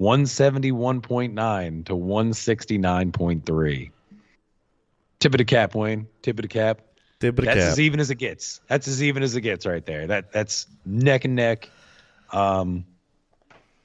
171.9 0.01 1.87
to 1.87 1.93
169.3. 1.93 3.91
Tip 5.19 5.35
of 5.35 5.39
the 5.39 5.45
cap, 5.45 5.75
Wayne. 5.75 6.07
Tip 6.23 6.39
of 6.39 6.43
the 6.43 6.49
cap. 6.49 6.83
Dip 7.19 7.37
of 7.37 7.45
the 7.45 7.47
That's 7.47 7.65
cap. 7.65 7.73
as 7.73 7.81
even 7.81 7.99
as 7.99 8.11
it 8.11 8.19
gets. 8.19 8.61
That's 8.69 8.87
as 8.87 9.03
even 9.03 9.25
as 9.25 9.35
it 9.35 9.41
gets 9.41 9.67
right 9.67 9.85
there. 9.85 10.07
That 10.07 10.31
that's 10.31 10.69
neck 10.87 11.25
and 11.25 11.35
neck. 11.35 11.69
Um, 12.31 12.85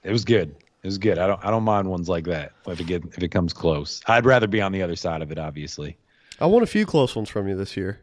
it 0.04 0.12
was 0.12 0.24
good. 0.24 0.56
It 0.86 0.90
was 0.90 1.00
good. 1.00 1.18
I 1.18 1.26
don't 1.26 1.44
I 1.44 1.50
don't 1.50 1.64
mind 1.64 1.90
ones 1.90 2.08
like 2.08 2.26
that 2.26 2.52
if 2.68 2.80
it 2.80 2.86
get 2.86 3.04
if 3.06 3.24
it 3.24 3.30
comes 3.30 3.54
close. 3.54 4.04
I'd 4.06 4.24
rather 4.24 4.46
be 4.46 4.62
on 4.62 4.72
the 4.72 4.84
other 4.84 4.96
side 4.96 5.24
of 5.24 5.32
it, 5.32 5.40
obviously. 5.40 5.98
I 6.40 6.46
want 6.46 6.62
a 6.62 6.68
few 6.68 6.86
close 6.86 7.16
ones 7.16 7.28
from 7.28 7.48
you 7.48 7.56
this 7.56 7.76
year. 7.76 8.02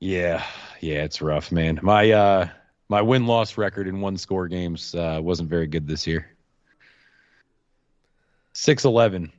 Yeah, 0.00 0.42
yeah, 0.80 1.04
it's 1.04 1.22
rough, 1.22 1.52
man. 1.52 1.78
My 1.80 2.10
uh 2.10 2.48
my 2.88 3.02
win 3.02 3.28
loss 3.28 3.56
record 3.56 3.86
in 3.86 4.00
one 4.00 4.16
score 4.16 4.48
games 4.48 4.96
uh, 4.96 5.20
wasn't 5.22 5.48
very 5.48 5.68
good 5.68 5.86
this 5.86 6.08
year. 6.08 6.28
Six 8.52 8.84
eleven, 8.84 9.30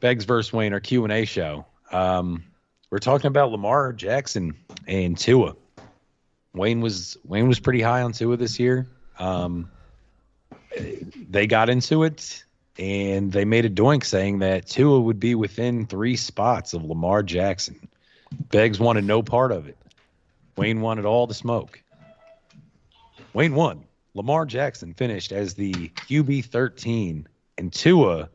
Beggs 0.00 0.24
versus 0.24 0.50
Wayne, 0.50 0.72
our 0.72 0.80
Q 0.80 1.04
and 1.04 1.12
A 1.12 1.26
show. 1.26 1.66
Um, 1.92 2.42
we're 2.88 3.00
talking 3.00 3.26
about 3.26 3.50
Lamar 3.50 3.92
Jackson 3.92 4.56
and 4.86 5.18
Tua. 5.18 5.56
Wayne 6.54 6.80
was 6.80 7.18
Wayne 7.22 7.48
was 7.48 7.60
pretty 7.60 7.82
high 7.82 8.00
on 8.00 8.12
Tua 8.12 8.38
this 8.38 8.58
year. 8.58 8.88
Um, 9.18 9.68
they 11.28 11.46
got 11.46 11.68
into 11.68 12.04
it 12.04 12.44
and 12.78 13.32
they 13.32 13.44
made 13.44 13.64
a 13.64 13.70
doink 13.70 14.04
saying 14.04 14.40
that 14.40 14.66
Tua 14.66 15.00
would 15.00 15.20
be 15.20 15.34
within 15.34 15.86
three 15.86 16.16
spots 16.16 16.74
of 16.74 16.84
Lamar 16.84 17.22
Jackson. 17.22 17.88
Beggs 18.50 18.80
wanted 18.80 19.04
no 19.04 19.22
part 19.22 19.52
of 19.52 19.68
it. 19.68 19.78
Wayne 20.56 20.80
wanted 20.80 21.04
all 21.04 21.26
the 21.26 21.34
smoke. 21.34 21.82
Wayne 23.32 23.54
won. 23.54 23.84
Lamar 24.14 24.46
Jackson 24.46 24.94
finished 24.94 25.32
as 25.32 25.54
the 25.54 25.72
QB 25.72 26.46
13 26.46 27.26
and 27.58 27.72
Tua 27.72 28.28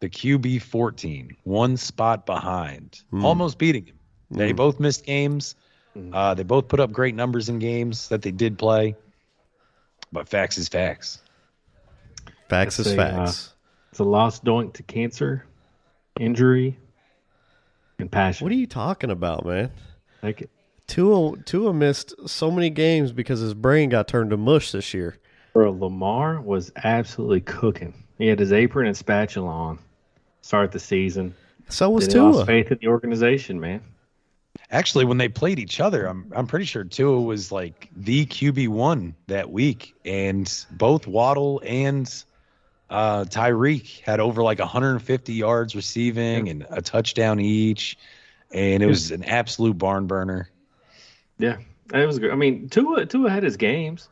the 0.00 0.10
QB 0.10 0.62
14, 0.62 1.36
one 1.44 1.76
spot 1.76 2.26
behind, 2.26 3.00
almost 3.24 3.56
beating 3.56 3.86
him. 3.86 3.98
They 4.32 4.50
both 4.50 4.80
missed 4.80 5.06
games. 5.06 5.54
Uh, 6.12 6.34
they 6.34 6.42
both 6.42 6.66
put 6.66 6.80
up 6.80 6.90
great 6.90 7.14
numbers 7.14 7.48
in 7.48 7.60
games 7.60 8.08
that 8.08 8.20
they 8.22 8.32
did 8.32 8.58
play. 8.58 8.96
But 10.10 10.28
facts 10.28 10.58
is 10.58 10.68
facts. 10.68 11.21
Facts 12.52 12.76
That's 12.76 12.88
is 12.90 12.98
a, 12.98 13.00
uh, 13.00 13.16
facts. 13.16 13.54
It's 13.92 14.00
a 14.00 14.04
lost 14.04 14.44
doink 14.44 14.74
to 14.74 14.82
cancer. 14.82 15.46
injury, 16.20 16.78
and 17.98 18.12
passion. 18.12 18.44
What 18.44 18.52
are 18.52 18.56
you 18.56 18.66
talking 18.66 19.10
about, 19.10 19.46
man? 19.46 19.70
Like, 20.22 20.50
Tua 20.86 21.38
Tua 21.46 21.72
missed 21.72 22.14
so 22.28 22.50
many 22.50 22.68
games 22.68 23.10
because 23.10 23.40
his 23.40 23.54
brain 23.54 23.88
got 23.88 24.06
turned 24.06 24.28
to 24.30 24.36
mush 24.36 24.70
this 24.70 24.92
year. 24.92 25.16
bro, 25.54 25.70
Lamar 25.72 26.42
was 26.42 26.70
absolutely 26.84 27.40
cooking. 27.40 27.94
He 28.18 28.26
had 28.26 28.38
his 28.38 28.52
apron 28.52 28.86
and 28.86 28.94
spatula 28.94 29.48
on. 29.48 29.78
Start 30.42 30.72
the 30.72 30.78
season. 30.78 31.34
So 31.70 31.88
was 31.88 32.06
Then 32.06 32.16
he 32.16 32.22
lost 32.22 32.36
Tua. 32.40 32.46
faith 32.46 32.70
in 32.70 32.78
the 32.82 32.88
organization, 32.88 33.58
man. 33.60 33.80
Actually, 34.70 35.06
when 35.06 35.16
they 35.16 35.30
played 35.30 35.58
each 35.58 35.80
other, 35.80 36.04
I'm 36.04 36.30
I'm 36.36 36.46
pretty 36.46 36.66
sure 36.66 36.84
Tua 36.84 37.22
was 37.22 37.50
like 37.50 37.88
the 37.96 38.26
QB 38.26 38.68
one 38.68 39.14
that 39.28 39.50
week, 39.50 39.94
and 40.04 40.52
both 40.72 41.06
Waddle 41.06 41.62
and 41.64 42.06
uh, 42.92 43.24
Tyreek 43.24 44.00
had 44.00 44.20
over 44.20 44.42
like 44.42 44.58
150 44.58 45.32
yards 45.32 45.74
receiving 45.74 46.48
and 46.48 46.66
a 46.70 46.82
touchdown 46.82 47.40
each, 47.40 47.96
and 48.52 48.82
it 48.82 48.86
was 48.86 49.10
an 49.10 49.24
absolute 49.24 49.78
barn 49.78 50.06
burner. 50.06 50.48
Yeah, 51.38 51.56
it 51.92 52.06
was 52.06 52.18
good. 52.18 52.30
I 52.30 52.34
mean, 52.34 52.68
Tua 52.68 53.06
Tua 53.06 53.30
had 53.30 53.42
his 53.42 53.56
games, 53.56 54.08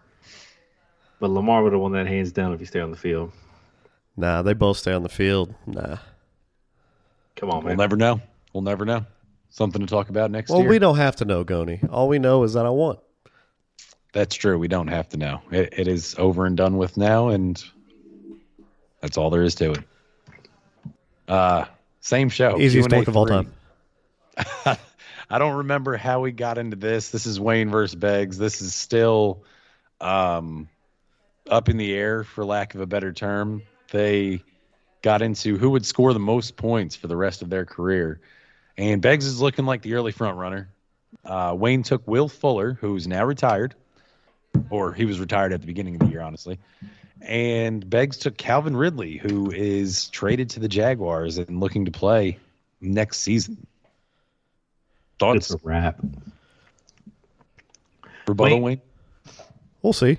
but 1.20 1.30
Lamar 1.30 1.62
would 1.62 1.72
have 1.72 1.80
won 1.82 1.92
that 1.92 2.06
hands 2.06 2.32
down 2.32 2.52
if 2.54 2.60
he 2.60 2.66
stayed 2.66 2.80
on 2.80 2.90
the 2.90 2.96
field. 2.96 3.32
Nah, 4.16 4.42
they 4.42 4.54
both 4.54 4.78
stay 4.78 4.92
on 4.92 5.02
the 5.02 5.08
field. 5.08 5.54
Nah. 5.66 5.98
Come 7.36 7.50
on, 7.50 7.64
man. 7.64 7.76
We'll 7.76 7.84
never 7.84 7.96
know. 7.96 8.20
We'll 8.52 8.62
never 8.62 8.84
know. 8.84 9.06
Something 9.50 9.80
to 9.82 9.86
talk 9.86 10.08
about 10.08 10.30
next 10.30 10.50
Well, 10.50 10.60
year. 10.60 10.68
we 10.70 10.78
don't 10.78 10.96
have 10.96 11.16
to 11.16 11.24
know, 11.24 11.44
Goni. 11.44 11.80
All 11.90 12.08
we 12.08 12.18
know 12.18 12.42
is 12.44 12.54
that 12.54 12.66
I 12.66 12.70
won. 12.70 12.98
That's 14.12 14.34
true. 14.34 14.58
We 14.58 14.68
don't 14.68 14.88
have 14.88 15.08
to 15.10 15.16
know. 15.16 15.40
It, 15.50 15.74
it 15.76 15.88
is 15.88 16.14
over 16.18 16.46
and 16.46 16.56
done 16.56 16.76
with 16.76 16.96
now, 16.96 17.28
and 17.28 17.62
that's 19.00 19.16
all 19.16 19.30
there 19.30 19.42
is 19.42 19.54
to 19.56 19.72
it. 19.72 19.78
Uh, 21.28 21.64
same 22.00 22.28
show. 22.28 22.58
Easiest 22.58 22.90
work 22.90 23.08
of 23.08 23.16
all 23.16 23.26
time. 23.26 23.52
I 25.32 25.38
don't 25.38 25.58
remember 25.58 25.96
how 25.96 26.20
we 26.20 26.32
got 26.32 26.58
into 26.58 26.76
this. 26.76 27.10
This 27.10 27.26
is 27.26 27.38
Wayne 27.38 27.70
versus 27.70 27.94
Beggs. 27.94 28.36
This 28.36 28.60
is 28.60 28.74
still 28.74 29.44
um, 30.00 30.68
up 31.48 31.68
in 31.68 31.76
the 31.76 31.94
air, 31.94 32.24
for 32.24 32.44
lack 32.44 32.74
of 32.74 32.80
a 32.80 32.86
better 32.86 33.12
term. 33.12 33.62
They 33.92 34.42
got 35.02 35.22
into 35.22 35.56
who 35.56 35.70
would 35.70 35.86
score 35.86 36.12
the 36.12 36.18
most 36.18 36.56
points 36.56 36.96
for 36.96 37.06
the 37.06 37.16
rest 37.16 37.42
of 37.42 37.50
their 37.50 37.64
career. 37.64 38.20
And 38.76 39.00
Beggs 39.00 39.26
is 39.26 39.40
looking 39.40 39.66
like 39.66 39.82
the 39.82 39.94
early 39.94 40.12
front 40.12 40.36
runner. 40.36 40.68
Uh, 41.24 41.54
Wayne 41.56 41.82
took 41.82 42.06
Will 42.08 42.28
Fuller, 42.28 42.74
who's 42.80 43.06
now 43.06 43.24
retired, 43.24 43.74
or 44.68 44.92
he 44.92 45.04
was 45.04 45.20
retired 45.20 45.52
at 45.52 45.60
the 45.60 45.66
beginning 45.66 45.94
of 45.94 46.00
the 46.00 46.06
year, 46.06 46.22
honestly. 46.22 46.58
And 47.22 47.88
Beggs 47.88 48.16
took 48.16 48.36
Calvin 48.36 48.76
Ridley, 48.76 49.18
who 49.18 49.50
is 49.50 50.08
traded 50.08 50.50
to 50.50 50.60
the 50.60 50.68
Jaguars 50.68 51.38
and 51.38 51.60
looking 51.60 51.84
to 51.84 51.90
play 51.90 52.38
next 52.80 53.18
season. 53.18 53.58
It's 53.62 55.48
Thoughts? 55.48 55.50
a 55.50 55.58
wrap. 55.62 56.00
Rebuttal, 58.26 58.56
Wayne- 58.56 58.62
Wayne? 58.62 58.80
We'll 59.82 59.92
see. 59.92 60.18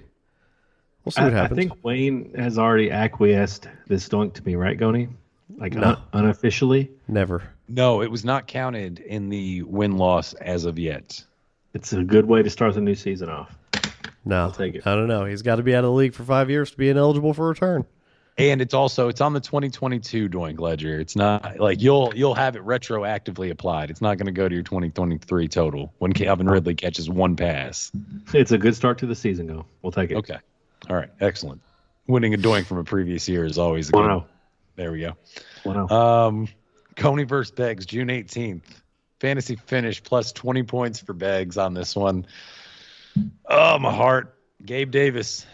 We'll 1.04 1.12
see 1.12 1.22
I, 1.22 1.26
what 1.26 1.34
happens. 1.34 1.58
I 1.58 1.62
think 1.62 1.84
Wayne 1.84 2.34
has 2.36 2.58
already 2.60 2.92
acquiesced 2.92 3.68
this 3.88 4.08
doink 4.08 4.34
to 4.36 4.46
me, 4.46 4.56
right, 4.56 4.78
Goni? 4.78 5.10
Like 5.58 5.74
No. 5.74 5.84
un- 5.84 5.98
unofficially, 6.14 6.92
Never. 7.08 7.44
No, 7.68 8.02
it 8.02 8.12
was 8.12 8.24
not 8.26 8.48
counted 8.48 9.00
in 9.00 9.30
the 9.30 9.64
win 9.64 9.98
loss 9.98 10.34
as 10.34 10.66
of 10.66 10.78
yet. 10.78 11.24
it's 11.74 11.94
a 11.94 12.04
good 12.04 12.26
way 12.26 12.44
to 12.44 12.50
start 12.50 12.74
the 12.76 12.82
new 12.82 12.96
season 12.96 13.30
off. 13.30 13.58
No. 14.26 14.44
I'll 14.44 14.52
take 14.52 14.76
it. 14.76 14.86
I 14.86 14.96
don't 14.96 15.08
know. 15.08 15.26
He's 15.26 15.42
got 15.42 15.56
to 15.58 15.64
be 15.64 15.76
out 15.76 15.84
of 15.84 15.90
the 15.90 15.96
league 15.96 16.14
for 16.14 16.24
five 16.24 16.50
years 16.50 16.72
to 16.72 16.78
be 16.78 16.90
ineligible 16.90 17.34
for 17.34 17.48
return. 17.48 17.86
And 18.38 18.62
it's 18.62 18.74
also 18.74 19.10
it's 19.10 19.22
on 19.22 19.34
the 19.34 19.40
2022 19.40 20.30
Doink 20.30 20.60
Ledger. 20.60 21.00
It's 21.00 21.16
not 21.16 21.60
like 21.60 21.82
you'll 21.82 22.14
you'll 22.16 22.34
have 22.34 22.56
it 22.56 22.66
retroactively 22.66 23.52
applied. 23.52 23.92
It's 23.92 24.02
not 24.02 24.18
going 24.18 24.28
to 24.28 24.32
go 24.32 24.48
to 24.48 24.56
your 24.56 24.64
2023 24.64 25.48
total 25.48 25.94
when 26.00 26.14
Calvin 26.14 26.50
Ridley 26.50 26.74
catches 26.74 27.10
one 27.10 27.36
pass. 27.36 27.92
It's 28.34 28.52
a 28.52 28.58
good 28.58 28.76
start 28.76 28.98
to 29.00 29.06
the 29.06 29.16
season, 29.16 29.48
though. 29.48 29.66
We'll 29.82 29.92
take 29.92 30.12
it. 30.12 30.16
Okay, 30.18 30.38
all 30.90 30.96
right, 30.96 31.10
excellent. 31.20 31.62
Winning 32.08 32.34
a 32.34 32.38
Doink 32.38 32.66
from 32.66 32.78
a 32.78 32.84
previous 32.84 33.28
year 33.28 33.46
is 33.46 33.58
always 33.58 33.90
a 33.90 33.92
good. 33.92 34.00
Wow. 34.00 34.26
There 34.76 34.92
we 34.92 35.02
go. 35.02 35.18
Wow. 35.66 35.88
Um, 36.28 36.48
Goni 36.96 37.24
versus 37.24 37.52
Beggs, 37.52 37.86
June 37.86 38.08
18th. 38.08 38.64
Fantasy 39.20 39.56
finish 39.56 40.02
plus 40.02 40.32
20 40.32 40.64
points 40.64 41.00
for 41.00 41.14
Beggs 41.14 41.58
on 41.58 41.74
this 41.74 41.96
one. 41.96 42.26
Oh, 43.46 43.80
my 43.80 43.94
heart. 43.94 44.36
Gabe 44.66 44.92
Davis 44.92 45.46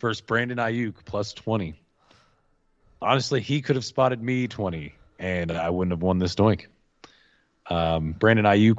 versus 0.00 0.20
Brandon 0.20 0.58
Aiyuk 0.58 0.94
plus 1.04 1.32
20. 1.32 1.74
Honestly, 3.00 3.40
he 3.40 3.60
could 3.60 3.76
have 3.76 3.84
spotted 3.84 4.22
me 4.22 4.46
20, 4.48 4.94
and 5.18 5.52
I 5.52 5.70
wouldn't 5.70 5.92
have 5.92 6.02
won 6.02 6.18
this 6.18 6.34
doink. 6.34 6.66
Um, 7.68 8.12
Brandon 8.12 8.44
Aiyuk, 8.44 8.78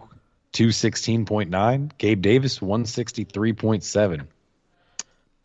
216.9. 0.53 1.91
Gabe 1.97 2.21
Davis, 2.21 2.59
163.7. 2.59 4.27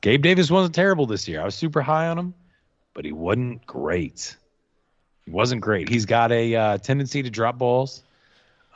Gabe 0.00 0.22
Davis 0.22 0.50
wasn't 0.50 0.74
terrible 0.74 1.06
this 1.06 1.28
year. 1.28 1.40
I 1.40 1.44
was 1.44 1.54
super 1.54 1.80
high 1.80 2.08
on 2.08 2.18
him, 2.18 2.34
but 2.92 3.04
he 3.04 3.12
wasn't 3.12 3.64
great. 3.66 4.36
He 5.24 5.30
wasn't 5.30 5.60
great. 5.60 5.88
He's 5.88 6.06
got 6.06 6.32
a 6.32 6.54
uh, 6.54 6.78
tendency 6.78 7.22
to 7.22 7.30
drop 7.30 7.58
balls. 7.58 8.02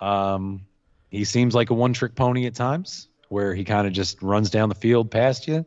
Um, 0.01 0.62
he 1.11 1.25
seems 1.25 1.55
like 1.55 1.70
a 1.70 1.75
one-trick 1.75 2.14
pony 2.14 2.46
at 2.46 2.55
times, 2.55 3.09
where 3.28 3.54
he 3.54 3.64
kind 3.64 3.86
of 3.86 3.92
just 3.92 4.22
runs 4.22 4.50
down 4.50 4.68
the 4.68 4.74
field 4.74 5.10
past 5.10 5.48
you. 5.48 5.66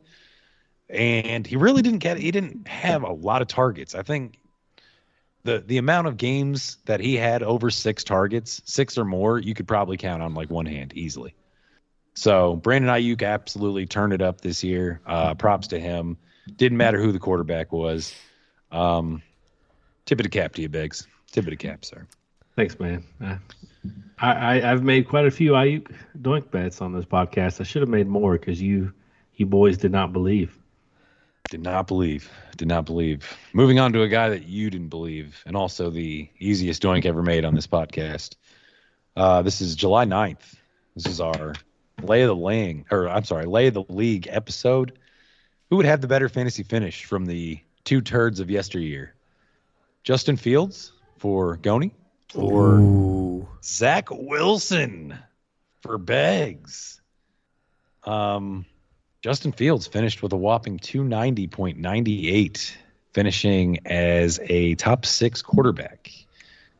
And 0.89 1.45
he 1.45 1.55
really 1.55 1.81
didn't 1.81 1.99
get. 1.99 2.17
He 2.17 2.31
didn't 2.31 2.67
have 2.67 3.03
a 3.03 3.13
lot 3.13 3.41
of 3.41 3.47
targets. 3.47 3.93
I 3.93 4.01
think 4.01 4.39
the 5.43 5.63
the 5.65 5.77
amount 5.77 6.07
of 6.07 6.17
games 6.17 6.77
that 6.85 6.99
he 6.99 7.15
had 7.15 7.43
over 7.43 7.69
six 7.69 8.03
targets, 8.03 8.61
six 8.65 8.97
or 8.97 9.05
more, 9.05 9.37
you 9.37 9.53
could 9.53 9.67
probably 9.67 9.97
count 9.97 10.23
on 10.23 10.33
like 10.33 10.49
one 10.49 10.65
hand 10.65 10.93
easily. 10.95 11.35
So 12.15 12.55
Brandon 12.55 12.89
Aiyuk 12.89 13.23
absolutely 13.23 13.85
turned 13.85 14.13
it 14.13 14.21
up 14.21 14.41
this 14.41 14.63
year. 14.63 14.99
Uh, 15.05 15.35
props 15.35 15.67
to 15.67 15.79
him. 15.79 16.17
Didn't 16.55 16.77
matter 16.77 16.99
who 16.99 17.11
the 17.11 17.19
quarterback 17.19 17.71
was. 17.71 18.13
Um, 18.71 19.21
tip 20.05 20.19
of 20.19 20.23
the 20.23 20.29
cap 20.29 20.53
to 20.55 20.61
you, 20.61 20.69
Beggs. 20.69 21.07
Tip 21.31 21.45
of 21.45 21.51
the 21.51 21.55
cap, 21.55 21.85
sir. 21.85 22.07
Thanks, 22.55 22.79
man. 22.79 23.03
Uh, 23.23 23.37
I, 24.19 24.31
I 24.31 24.71
I've 24.71 24.83
made 24.83 25.07
quite 25.07 25.25
a 25.25 25.31
few 25.31 25.51
Aiyuk 25.51 25.93
doink 26.21 26.51
bets 26.51 26.81
on 26.81 26.93
this 26.93 27.05
podcast. 27.05 27.61
I 27.61 27.63
should 27.63 27.81
have 27.81 27.89
made 27.89 28.07
more 28.07 28.33
because 28.33 28.61
you 28.61 28.93
you 29.35 29.45
boys 29.45 29.77
did 29.77 29.91
not 29.91 30.13
believe. 30.13 30.57
Did 31.49 31.63
not 31.63 31.87
believe. 31.87 32.29
Did 32.57 32.67
not 32.67 32.85
believe. 32.85 33.37
Moving 33.53 33.79
on 33.79 33.93
to 33.93 34.03
a 34.03 34.07
guy 34.07 34.29
that 34.29 34.45
you 34.45 34.69
didn't 34.69 34.89
believe, 34.89 35.41
and 35.45 35.55
also 35.55 35.89
the 35.89 36.29
easiest 36.37 36.83
doink 36.83 37.05
ever 37.05 37.23
made 37.23 37.45
on 37.45 37.55
this 37.55 37.65
podcast. 37.65 38.35
Uh, 39.15 39.41
this 39.41 39.61
is 39.61 39.75
July 39.75 40.05
9th. 40.05 40.55
This 40.95 41.07
is 41.07 41.19
our 41.19 41.55
lay 42.03 42.21
of 42.21 42.27
the 42.27 42.35
laying, 42.35 42.85
or 42.91 43.09
I'm 43.09 43.23
sorry, 43.23 43.45
lay 43.45 43.67
of 43.67 43.73
the 43.73 43.83
league 43.89 44.27
episode. 44.29 44.99
Who 45.69 45.77
would 45.77 45.85
have 45.85 46.01
the 46.01 46.07
better 46.07 46.29
fantasy 46.29 46.63
finish 46.63 47.05
from 47.05 47.25
the 47.25 47.59
two 47.83 48.01
turds 48.01 48.39
of 48.39 48.51
yesteryear? 48.51 49.15
Justin 50.03 50.37
Fields 50.37 50.91
for 51.17 51.57
Goni 51.57 51.93
or 52.35 52.79
Ooh. 52.79 53.47
Zach 53.63 54.09
Wilson 54.11 55.17
for 55.81 55.97
Beggs. 55.97 57.01
Um, 58.03 58.65
Justin 59.21 59.51
Fields 59.51 59.87
finished 59.87 60.23
with 60.23 60.31
a 60.33 60.37
whopping 60.37 60.79
290.98, 60.79 62.71
finishing 63.13 63.79
as 63.85 64.39
a 64.43 64.75
top 64.75 65.05
six 65.05 65.41
quarterback. 65.41 66.11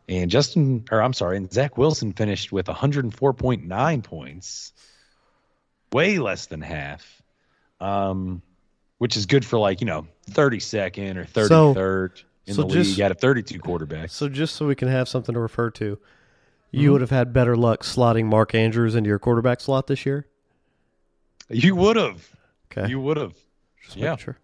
And 0.08 0.32
Justin, 0.32 0.86
or 0.90 1.02
I'm 1.02 1.14
sorry, 1.14 1.38
and 1.38 1.52
Zach 1.52 1.78
Wilson 1.78 2.14
finished 2.14 2.52
with 2.52 2.66
104.9 2.66 4.04
points, 4.04 4.74
way 5.92 6.18
less 6.18 6.48
than 6.48 6.62
half, 6.62 7.22
um, 7.80 8.42
which 8.98 9.18
is 9.18 9.26
good 9.26 9.46
for 9.46 9.60
like, 9.60 9.82
you 9.82 9.88
know, 9.88 10.08
32nd 10.32 11.18
or 11.18 11.26
33rd 11.26 12.24
in 12.50 12.56
so 12.56 12.64
the 12.64 12.74
just- 12.74 12.92
league 12.92 13.02
out 13.02 13.12
of 13.12 13.20
32 13.20 13.60
quarterback. 13.60 14.10
So 14.10 14.28
just 14.30 14.56
so 14.56 14.68
we 14.68 14.76
can 14.76 14.88
have 14.90 15.08
something 15.08 15.34
to 15.34 15.40
refer 15.40 15.70
to, 15.72 15.86
you 16.72 16.82
Mm-hmm. 16.82 16.92
would 16.92 17.02
have 17.02 17.10
had 17.10 17.34
better 17.34 17.56
luck 17.56 17.84
slotting 17.84 18.26
Mark 18.26 18.54
Andrews 18.54 18.94
into 18.96 19.08
your 19.08 19.20
quarterback 19.20 19.60
slot 19.62 19.88
this 19.88 20.06
year. 20.06 20.28
You 21.50 21.76
would 21.76 21.96
have. 21.96 22.30
Okay, 22.72 22.90
You 22.90 23.00
would 23.00 23.18
have. 23.18 23.34
just 23.84 23.96
yeah. 23.98 24.12
making 24.12 24.24
sure. 24.24 24.38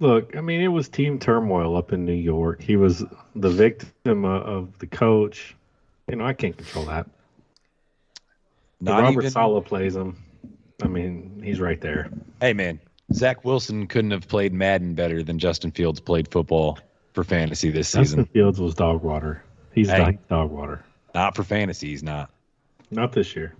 Look, 0.00 0.34
I 0.36 0.40
mean, 0.40 0.60
it 0.60 0.68
was 0.68 0.88
team 0.88 1.18
turmoil 1.18 1.76
up 1.76 1.92
in 1.92 2.04
New 2.04 2.12
York. 2.14 2.60
He 2.60 2.76
was 2.76 3.04
the 3.36 3.50
victim 3.50 4.24
of, 4.24 4.42
of 4.42 4.78
the 4.78 4.86
coach. 4.86 5.54
You 6.08 6.16
know, 6.16 6.24
I 6.26 6.32
can't 6.32 6.56
control 6.56 6.86
that. 6.86 7.06
Not 8.80 9.02
Robert 9.02 9.20
even. 9.20 9.30
Saleh 9.30 9.64
plays 9.64 9.94
him. 9.94 10.16
I 10.82 10.88
mean, 10.88 11.40
he's 11.44 11.60
right 11.60 11.80
there. 11.80 12.10
Hey 12.40 12.52
man, 12.52 12.80
Zach 13.14 13.44
Wilson 13.44 13.86
couldn't 13.86 14.10
have 14.10 14.26
played 14.28 14.52
Madden 14.52 14.94
better 14.94 15.22
than 15.22 15.38
Justin 15.38 15.70
Fields 15.70 16.00
played 16.00 16.28
football 16.28 16.78
for 17.12 17.24
fantasy 17.24 17.70
this 17.70 17.88
Justin 17.88 18.04
season. 18.04 18.18
Justin 18.20 18.32
Fields 18.32 18.60
was 18.60 18.74
dog 18.74 19.02
water. 19.02 19.42
He's 19.72 19.90
Hey. 19.90 19.98
dog, 19.98 20.28
dog 20.28 20.50
water. 20.50 20.84
Not 21.14 21.36
for 21.36 21.44
fantasy, 21.44 21.88
he's 21.88 22.02
not. 22.02 22.30
Not 22.90 23.12
this 23.12 23.36
year. 23.36 23.54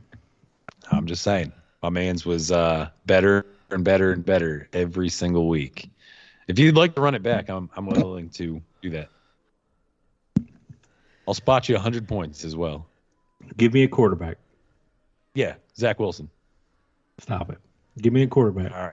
I'm 0.91 1.07
just 1.07 1.23
saying. 1.23 1.53
My 1.83 1.91
man's 1.91 2.25
was 2.25 2.51
uh, 2.53 2.89
better 3.07 3.47
and 3.71 3.85
better 3.85 4.13
and 4.13 4.25
better 4.25 4.69
every 4.73 5.09
single 5.09 5.49
week. 5.49 5.91
If 6.49 6.59
you'd 6.59 6.77
like 6.77 6.95
to 6.95 7.01
run 7.01 7.15
it 7.15 7.23
back, 7.23 7.49
I'm 7.49 7.71
I'm 7.77 7.87
willing 7.87 8.29
to 8.31 8.61
do 8.83 8.91
that. 8.91 9.09
I'll 11.27 11.35
spot 11.35 11.69
you 11.69 11.75
100 11.77 12.09
points 12.09 12.45
as 12.45 12.57
well. 12.57 12.87
Give 13.57 13.73
me 13.73 13.85
a 13.85 13.89
quarterback. 13.89 14.39
Yeah, 15.35 15.55
Zach 15.77 15.99
Wilson. 15.99 16.29
Stop 17.19 17.51
it. 17.51 17.59
Give 17.99 18.13
me 18.13 18.23
a 18.23 18.27
quarterback. 18.27 18.73
All 18.73 18.83
right. 18.83 18.93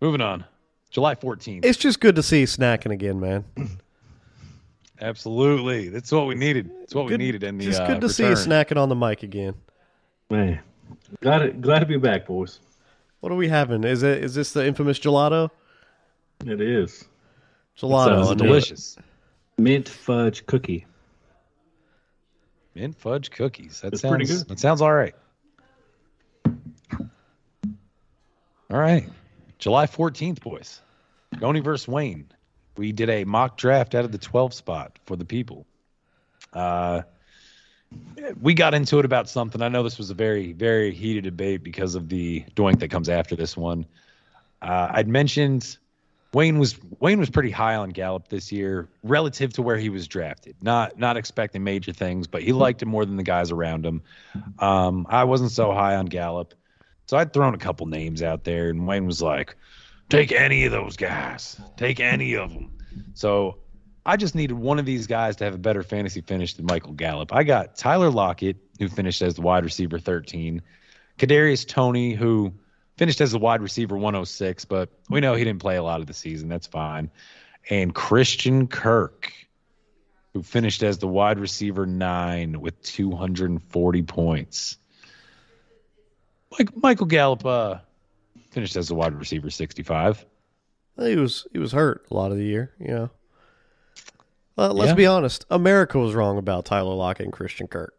Moving 0.00 0.20
on. 0.20 0.44
July 0.90 1.14
14th. 1.14 1.64
It's 1.64 1.78
just 1.78 2.00
good 2.00 2.16
to 2.16 2.22
see 2.22 2.40
you 2.40 2.46
snacking 2.46 2.92
again, 2.92 3.20
man. 3.20 3.44
Absolutely. 5.00 5.88
That's 5.88 6.10
what 6.10 6.26
we 6.26 6.34
needed. 6.34 6.70
That's 6.80 6.94
what 6.94 7.08
Good- 7.08 7.18
we 7.20 7.24
needed 7.26 7.42
in 7.44 7.58
the 7.58 7.64
just 7.66 7.80
uh, 7.80 7.86
good 7.86 8.00
to 8.00 8.08
see 8.08 8.24
you 8.24 8.32
snacking 8.32 8.76
on 8.76 8.88
the 8.88 8.96
mic 8.96 9.22
again. 9.22 9.54
Man, 10.30 10.60
glad 11.20 11.38
to, 11.38 11.50
glad 11.52 11.78
to 11.80 11.86
be 11.86 11.96
back, 11.96 12.26
boys. 12.26 12.60
What 13.20 13.32
are 13.32 13.36
we 13.36 13.48
having? 13.48 13.84
Is 13.84 14.02
it 14.02 14.22
is 14.22 14.34
this 14.34 14.52
the 14.52 14.66
infamous 14.66 14.98
gelato? 14.98 15.50
It 16.46 16.60
is 16.60 17.04
Gelato. 17.78 18.24
Sounds 18.24 18.28
I 18.28 18.34
knew 18.34 18.46
delicious. 18.46 18.96
mint 19.56 19.88
fudge 19.88 20.44
cookie. 20.46 20.86
Mint 22.74 22.96
fudge 22.96 23.30
cookies. 23.30 23.80
That 23.80 23.90
That's 23.90 24.02
sounds 24.02 24.10
pretty 24.10 24.26
good. 24.26 24.48
That 24.48 24.60
sounds 24.60 24.80
all 24.80 24.92
right. 24.92 25.14
All 28.70 28.78
right. 28.78 29.08
July 29.58 29.86
14th, 29.86 30.40
boys. 30.40 30.80
Goni 31.38 31.60
versus 31.60 31.88
Wayne. 31.88 32.30
We 32.76 32.92
did 32.92 33.10
a 33.10 33.24
mock 33.24 33.56
draft 33.56 33.94
out 33.94 34.04
of 34.04 34.12
the 34.12 34.18
12 34.18 34.54
spot 34.54 34.98
for 35.04 35.16
the 35.16 35.24
people. 35.24 35.66
Uh, 36.52 37.02
we 38.40 38.54
got 38.54 38.74
into 38.74 38.98
it 38.98 39.04
about 39.04 39.28
something. 39.28 39.62
I 39.62 39.68
know 39.68 39.82
this 39.82 39.98
was 39.98 40.10
a 40.10 40.14
very, 40.14 40.52
very 40.52 40.94
heated 40.94 41.24
debate 41.24 41.62
because 41.62 41.94
of 41.94 42.08
the 42.08 42.44
doink 42.54 42.80
that 42.80 42.88
comes 42.88 43.08
after 43.08 43.34
this 43.34 43.56
one. 43.56 43.86
Uh, 44.62 44.88
I'd 44.92 45.08
mentioned 45.08 45.78
Wayne 46.34 46.58
was 46.58 46.78
Wayne 47.00 47.18
was 47.18 47.30
pretty 47.30 47.50
high 47.50 47.76
on 47.76 47.90
Gallup 47.90 48.28
this 48.28 48.52
year 48.52 48.88
relative 49.02 49.52
to 49.54 49.62
where 49.62 49.78
he 49.78 49.88
was 49.88 50.06
drafted. 50.06 50.56
Not 50.62 50.98
not 50.98 51.16
expecting 51.16 51.64
major 51.64 51.92
things, 51.92 52.26
but 52.26 52.42
he 52.42 52.52
liked 52.52 52.82
him 52.82 52.88
more 52.88 53.06
than 53.06 53.16
the 53.16 53.22
guys 53.22 53.50
around 53.50 53.86
him. 53.86 54.02
Um, 54.58 55.06
I 55.08 55.24
wasn't 55.24 55.52
so 55.52 55.72
high 55.72 55.96
on 55.96 56.06
Gallup, 56.06 56.54
so 57.08 57.16
I'd 57.16 57.32
thrown 57.32 57.54
a 57.54 57.58
couple 57.58 57.86
names 57.86 58.22
out 58.22 58.44
there, 58.44 58.68
and 58.68 58.86
Wayne 58.86 59.06
was 59.06 59.20
like, 59.20 59.56
"Take 60.08 60.30
any 60.30 60.64
of 60.66 60.72
those 60.72 60.96
guys. 60.96 61.60
Take 61.76 61.98
any 61.98 62.34
of 62.34 62.52
them." 62.52 62.70
So 63.14 63.58
I 64.06 64.16
just 64.16 64.34
needed 64.34 64.54
one 64.54 64.78
of 64.78 64.86
these 64.86 65.06
guys 65.06 65.36
to 65.36 65.44
have 65.44 65.54
a 65.54 65.58
better 65.58 65.82
fantasy 65.82 66.20
finish 66.20 66.54
than 66.54 66.66
Michael 66.66 66.92
Gallup. 66.92 67.34
I 67.34 67.42
got 67.42 67.76
Tyler 67.76 68.10
Lockett, 68.10 68.56
who 68.78 68.88
finished 68.88 69.22
as 69.22 69.34
the 69.34 69.42
wide 69.42 69.64
receiver 69.64 69.98
13, 69.98 70.62
Kadarius 71.18 71.66
Toney, 71.66 72.14
who 72.14 72.52
finished 72.96 73.20
as 73.20 73.32
the 73.32 73.38
wide 73.38 73.62
receiver 73.62 73.96
106, 73.96 74.64
but 74.64 74.90
we 75.08 75.20
know 75.20 75.34
he 75.34 75.44
didn't 75.44 75.60
play 75.60 75.76
a 75.76 75.82
lot 75.82 76.00
of 76.00 76.06
the 76.06 76.14
season. 76.14 76.48
That's 76.48 76.66
fine. 76.66 77.10
And 77.70 77.94
Christian 77.94 78.66
Kirk, 78.66 79.32
who 80.32 80.42
finished 80.42 80.82
as 80.82 80.98
the 80.98 81.08
wide 81.08 81.38
receiver 81.38 81.86
nine 81.86 82.60
with 82.60 82.80
240 82.82 84.02
points. 84.02 84.78
Like 86.56 86.74
Michael 86.76 87.06
Gallup 87.06 87.44
uh, 87.44 87.78
finished 88.50 88.76
as 88.76 88.90
a 88.90 88.94
wide 88.94 89.14
receiver 89.14 89.50
65. 89.50 90.24
He 90.98 91.16
was 91.16 91.46
he 91.52 91.58
was 91.58 91.72
hurt 91.72 92.06
a 92.10 92.14
lot 92.14 92.30
of 92.32 92.38
the 92.38 92.44
year. 92.44 92.72
You 92.80 92.88
know. 92.88 93.10
Well, 94.56 94.74
let's 94.74 94.88
Yeah. 94.90 94.94
be 94.94 95.06
honest. 95.06 95.46
America 95.50 95.98
was 95.98 96.14
wrong 96.14 96.38
about 96.38 96.64
Tyler 96.64 96.94
Lockett 96.94 97.24
and 97.26 97.32
Christian 97.32 97.68
Kirk. 97.68 97.94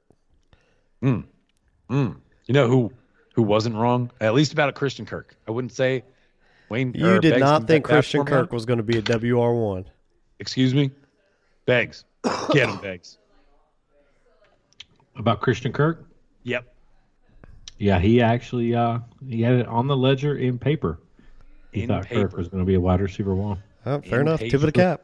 Mm. 1.02 1.24
Mm. 1.90 2.18
You 2.46 2.54
know 2.54 2.68
who 2.68 2.92
who 3.36 3.44
wasn't 3.44 3.76
wrong? 3.76 4.12
At 4.20 4.34
least 4.34 4.52
about 4.52 4.68
a 4.70 4.74
Christian 4.74 5.06
Kirk. 5.06 5.36
I 5.48 5.52
wouldn't 5.52 5.72
say 5.72 6.04
Wayne. 6.68 6.94
You 6.94 7.22
did 7.22 7.32
Beggs 7.36 7.40
not 7.42 7.68
think 7.68 7.86
Christian 7.86 8.22
for 8.22 8.26
me. 8.26 8.30
Kirk 8.32 8.52
was 8.52 8.66
going 8.66 8.78
to 8.78 8.84
be 8.84 8.98
a 8.98 9.02
WR 9.02 9.54
one. 9.54 9.86
Excuse 10.40 10.74
me, 10.74 10.92
Beggs. 11.66 12.04
Get 12.52 12.68
him, 12.70 12.78
Beggs. 12.82 13.18
About 15.16 15.40
Christian 15.42 15.72
Kirk? 15.72 16.06
Yep. 16.44 16.66
Yeah, 17.80 17.98
he 17.98 18.22
actually 18.22 18.76
uh, 18.76 19.00
he 19.28 19.42
had 19.42 19.56
it 19.56 19.68
on 19.68 19.88
the 19.88 19.98
ledger 19.98 20.38
in 20.38 20.60
paper. 20.60 21.00
He 21.72 21.84
In 21.84 21.88
thought 21.88 22.06
paper. 22.06 22.28
Kirk 22.28 22.38
was 22.38 22.48
going 22.50 22.62
to 22.62 22.68
be 22.68 22.76
a 22.76 22.80
wide 22.80 23.00
receiver 23.02 23.34
one. 23.34 23.64
Oh, 23.86 24.02
fair 24.02 24.22
In 24.22 24.28
enough. 24.28 24.42
Tip 24.42 24.54
of 24.54 24.62
the 24.62 24.72
cap. 24.72 25.02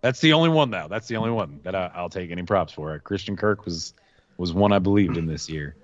That's 0.00 0.20
the 0.20 0.32
only 0.32 0.48
one 0.48 0.70
though. 0.70 0.86
That's 0.88 1.08
the 1.08 1.16
only 1.16 1.30
one 1.30 1.60
that 1.64 1.74
I, 1.74 1.90
I'll 1.94 2.08
take 2.08 2.30
any 2.30 2.42
props 2.44 2.72
for. 2.72 2.98
Christian 3.00 3.36
Kirk 3.36 3.64
was 3.64 3.94
was 4.36 4.52
one 4.52 4.72
I 4.72 4.78
believed 4.78 5.16
in 5.16 5.26
this 5.26 5.48
year, 5.48 5.74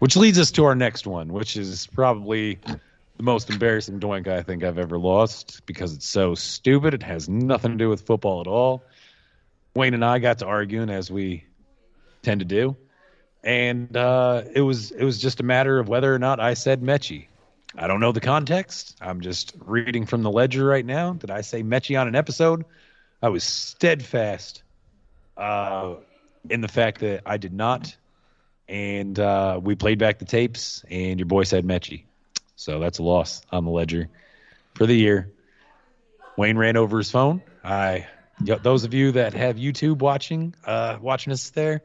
which 0.00 0.16
leads 0.16 0.38
us 0.38 0.50
to 0.52 0.64
our 0.64 0.74
next 0.74 1.06
one, 1.06 1.32
which 1.32 1.56
is 1.56 1.86
probably 1.86 2.58
the 3.16 3.22
most 3.22 3.48
embarrassing 3.48 4.00
doink 4.00 4.26
I 4.26 4.42
think 4.42 4.64
I've 4.64 4.78
ever 4.78 4.98
lost 4.98 5.64
because 5.66 5.94
it's 5.94 6.08
so 6.08 6.34
stupid. 6.34 6.94
It 6.94 7.02
has 7.02 7.28
nothing 7.28 7.72
to 7.72 7.78
do 7.78 7.88
with 7.88 8.02
football 8.02 8.40
at 8.40 8.46
all. 8.46 8.82
Wayne 9.74 9.94
and 9.94 10.04
I 10.04 10.18
got 10.18 10.38
to 10.38 10.46
arguing 10.46 10.90
as 10.90 11.10
we 11.10 11.44
tend 12.22 12.40
to 12.40 12.44
do, 12.46 12.76
and 13.42 13.96
uh, 13.96 14.42
it 14.54 14.60
was 14.60 14.90
it 14.90 15.04
was 15.04 15.18
just 15.18 15.40
a 15.40 15.42
matter 15.42 15.78
of 15.78 15.88
whether 15.88 16.14
or 16.14 16.18
not 16.18 16.40
I 16.40 16.54
said 16.54 16.82
Mechie. 16.82 17.26
I 17.76 17.86
don't 17.86 18.00
know 18.00 18.12
the 18.12 18.20
context. 18.20 18.96
I'm 19.00 19.20
just 19.20 19.54
reading 19.60 20.04
from 20.06 20.22
the 20.22 20.30
ledger 20.30 20.64
right 20.64 20.84
now. 20.84 21.12
Did 21.12 21.30
I 21.30 21.42
say 21.42 21.62
Mechie 21.62 22.00
on 22.00 22.08
an 22.08 22.16
episode? 22.16 22.64
I 23.22 23.28
was 23.28 23.44
steadfast 23.44 24.62
uh, 25.36 25.94
in 26.48 26.60
the 26.62 26.68
fact 26.68 27.00
that 27.00 27.22
I 27.26 27.36
did 27.36 27.52
not. 27.52 27.96
And 28.68 29.18
uh, 29.18 29.60
we 29.62 29.74
played 29.74 29.98
back 29.98 30.18
the 30.18 30.24
tapes, 30.24 30.84
and 30.88 31.18
your 31.18 31.26
boy 31.26 31.42
said 31.44 31.64
Mechie. 31.64 32.04
So 32.56 32.78
that's 32.78 32.98
a 32.98 33.02
loss 33.02 33.42
on 33.50 33.64
the 33.64 33.70
ledger 33.70 34.08
for 34.74 34.86
the 34.86 34.94
year. 34.94 35.32
Wayne 36.36 36.56
ran 36.56 36.76
over 36.76 36.98
his 36.98 37.10
phone. 37.10 37.42
I, 37.64 38.06
those 38.40 38.84
of 38.84 38.94
you 38.94 39.12
that 39.12 39.34
have 39.34 39.56
YouTube 39.56 39.98
watching, 39.98 40.54
uh, 40.64 40.98
watching 41.00 41.32
us 41.32 41.50
there, 41.50 41.82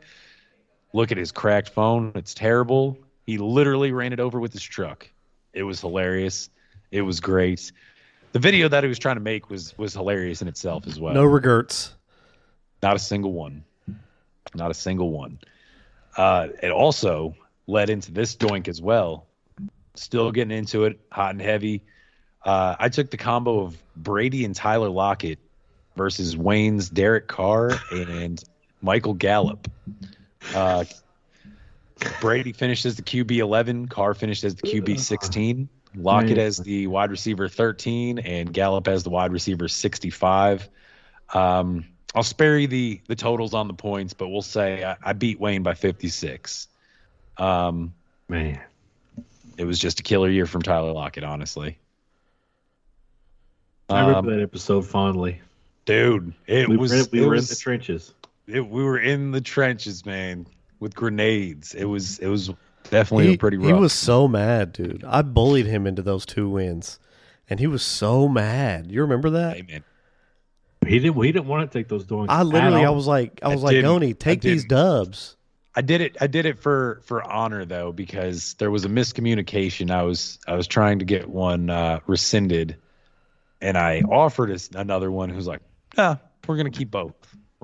look 0.95 1.11
at 1.11 1.17
his 1.17 1.31
cracked 1.31 1.69
phone. 1.69 2.13
It's 2.15 2.33
terrible. 2.33 2.97
He 3.25 3.37
literally 3.37 3.91
ran 3.91 4.13
it 4.13 4.19
over 4.19 4.39
with 4.39 4.53
his 4.53 4.63
truck. 4.63 5.09
It 5.53 5.63
was 5.63 5.81
hilarious. 5.81 6.49
It 6.91 7.01
was 7.01 7.19
great. 7.19 7.71
The 8.31 8.39
video 8.39 8.69
that 8.69 8.83
he 8.83 8.87
was 8.87 8.97
trying 8.97 9.17
to 9.17 9.21
make 9.21 9.49
was 9.49 9.77
was 9.77 9.93
hilarious 9.93 10.41
in 10.41 10.47
itself 10.47 10.87
as 10.87 10.99
well. 10.99 11.13
No 11.13 11.25
regrets. 11.25 11.93
Not 12.81 12.95
a 12.95 12.99
single 12.99 13.33
one. 13.33 13.63
Not 14.53 14.71
a 14.71 14.73
single 14.73 15.11
one. 15.11 15.39
Uh, 16.15 16.47
it 16.63 16.71
also 16.71 17.35
led 17.67 17.89
into 17.89 18.11
this 18.11 18.35
doink 18.35 18.67
as 18.67 18.81
well. 18.81 19.25
Still 19.95 20.31
getting 20.31 20.57
into 20.57 20.85
it, 20.85 20.99
hot 21.11 21.31
and 21.31 21.41
heavy. 21.41 21.81
Uh, 22.43 22.75
I 22.79 22.89
took 22.89 23.11
the 23.11 23.17
combo 23.17 23.61
of 23.61 23.77
Brady 23.95 24.45
and 24.45 24.55
Tyler 24.55 24.89
Lockett 24.89 25.39
versus 25.95 26.37
Wayne's 26.37 26.89
Derek 26.89 27.27
Carr 27.27 27.71
and 27.91 28.41
Michael 28.81 29.13
Gallup. 29.13 29.67
Uh, 30.53 30.83
Brady 32.21 32.51
finished 32.51 32.85
as 32.85 32.95
the 32.97 33.01
QB 33.01 33.31
11, 33.37 33.87
Carr 33.87 34.13
finished 34.13 34.43
as 34.43 34.55
the 34.55 34.63
QB 34.63 34.99
16, 34.99 35.69
Lockett 35.95 36.29
Man. 36.37 36.39
as 36.39 36.57
the 36.57 36.87
wide 36.87 37.09
receiver 37.09 37.47
13, 37.47 38.19
and 38.19 38.53
Gallup 38.53 38.87
as 38.87 39.03
the 39.03 39.09
wide 39.09 39.31
receiver 39.31 39.67
65. 39.67 40.67
Um, 41.33 41.85
I'll 42.13 42.23
spare 42.23 42.57
you 42.59 42.67
the 42.67 43.01
the 43.07 43.15
totals 43.15 43.53
on 43.53 43.67
the 43.67 43.73
points, 43.73 44.13
but 44.13 44.27
we'll 44.29 44.41
say 44.41 44.83
I, 44.83 44.95
I 45.03 45.13
beat 45.13 45.39
Wayne 45.39 45.63
by 45.63 45.73
56. 45.73 46.67
Um, 47.37 47.93
Man, 48.29 48.59
it 49.57 49.65
was 49.65 49.79
just 49.79 49.99
a 49.99 50.03
killer 50.03 50.29
year 50.29 50.45
from 50.45 50.61
Tyler 50.61 50.91
Lockett, 50.93 51.23
honestly. 51.23 51.77
I 53.89 53.99
remember 54.01 54.31
Um, 54.31 54.37
that 54.37 54.43
episode 54.43 54.85
fondly. 54.85 55.41
dude, 55.85 56.33
it 56.47 56.67
We, 56.67 56.77
was 56.77 56.91
were, 56.91 57.03
we 57.11 57.21
it 57.21 57.25
were 57.25 57.33
was, 57.35 57.49
in 57.49 57.53
the 57.55 57.59
trenches. 57.59 58.13
It, 58.47 58.67
we 58.67 58.83
were 58.83 58.99
in 58.99 59.31
the 59.31 59.41
trenches, 59.41 60.05
man, 60.05 60.47
with 60.79 60.95
grenades. 60.95 61.73
It 61.73 61.85
was 61.85 62.19
it 62.19 62.27
was 62.27 62.51
definitely 62.89 63.27
He, 63.29 63.37
pretty 63.37 63.57
rough. 63.57 63.67
he 63.67 63.73
was 63.73 63.93
so 63.93 64.27
mad, 64.27 64.73
dude. 64.73 65.03
I 65.05 65.21
bullied 65.21 65.65
him 65.65 65.87
into 65.87 66.01
those 66.01 66.25
two 66.25 66.49
wins, 66.49 66.99
and 67.49 67.59
he 67.59 67.67
was 67.67 67.83
so 67.83 68.27
mad. 68.27 68.91
You 68.91 69.01
remember 69.01 69.31
that? 69.31 69.55
Hey, 69.57 69.63
man. 69.63 69.83
He 70.85 70.99
didn't. 70.99 71.21
He 71.23 71.31
didn't 71.31 71.47
want 71.47 71.71
to 71.71 71.77
take 71.77 71.87
those 71.87 72.05
doings. 72.05 72.27
I 72.29 72.43
literally, 72.43 72.85
I 72.85 72.91
was 72.91 73.07
like, 73.07 73.39
I 73.41 73.49
I 73.49 73.53
was 73.53 73.63
like, 73.63 73.71
didn't. 73.71 73.89
Goni, 73.89 74.13
take 74.13 74.41
these 74.41 74.65
dubs. 74.65 75.35
I 75.75 75.81
did 75.81 75.99
it. 76.01 76.17
I 76.21 76.27
did 76.27 76.45
it 76.45 76.59
for 76.59 77.01
for 77.03 77.23
honor 77.23 77.65
though, 77.65 77.91
because 77.91 78.53
there 78.55 78.71
was 78.71 78.85
a 78.85 78.89
miscommunication. 78.89 79.91
I 79.91 80.03
was 80.03 80.39
I 80.47 80.53
was 80.55 80.67
trying 80.67 80.99
to 80.99 81.05
get 81.05 81.27
one 81.27 81.69
uh, 81.69 81.99
rescinded, 82.07 82.77
and 83.61 83.77
I 83.77 84.01
offered 84.01 84.51
us 84.51 84.69
another 84.73 85.11
one. 85.11 85.29
Who's 85.29 85.47
like, 85.47 85.61
"Nah, 85.97 86.17
we're 86.47 86.55
gonna 86.57 86.69
keep 86.69 86.91
both. 86.91 87.15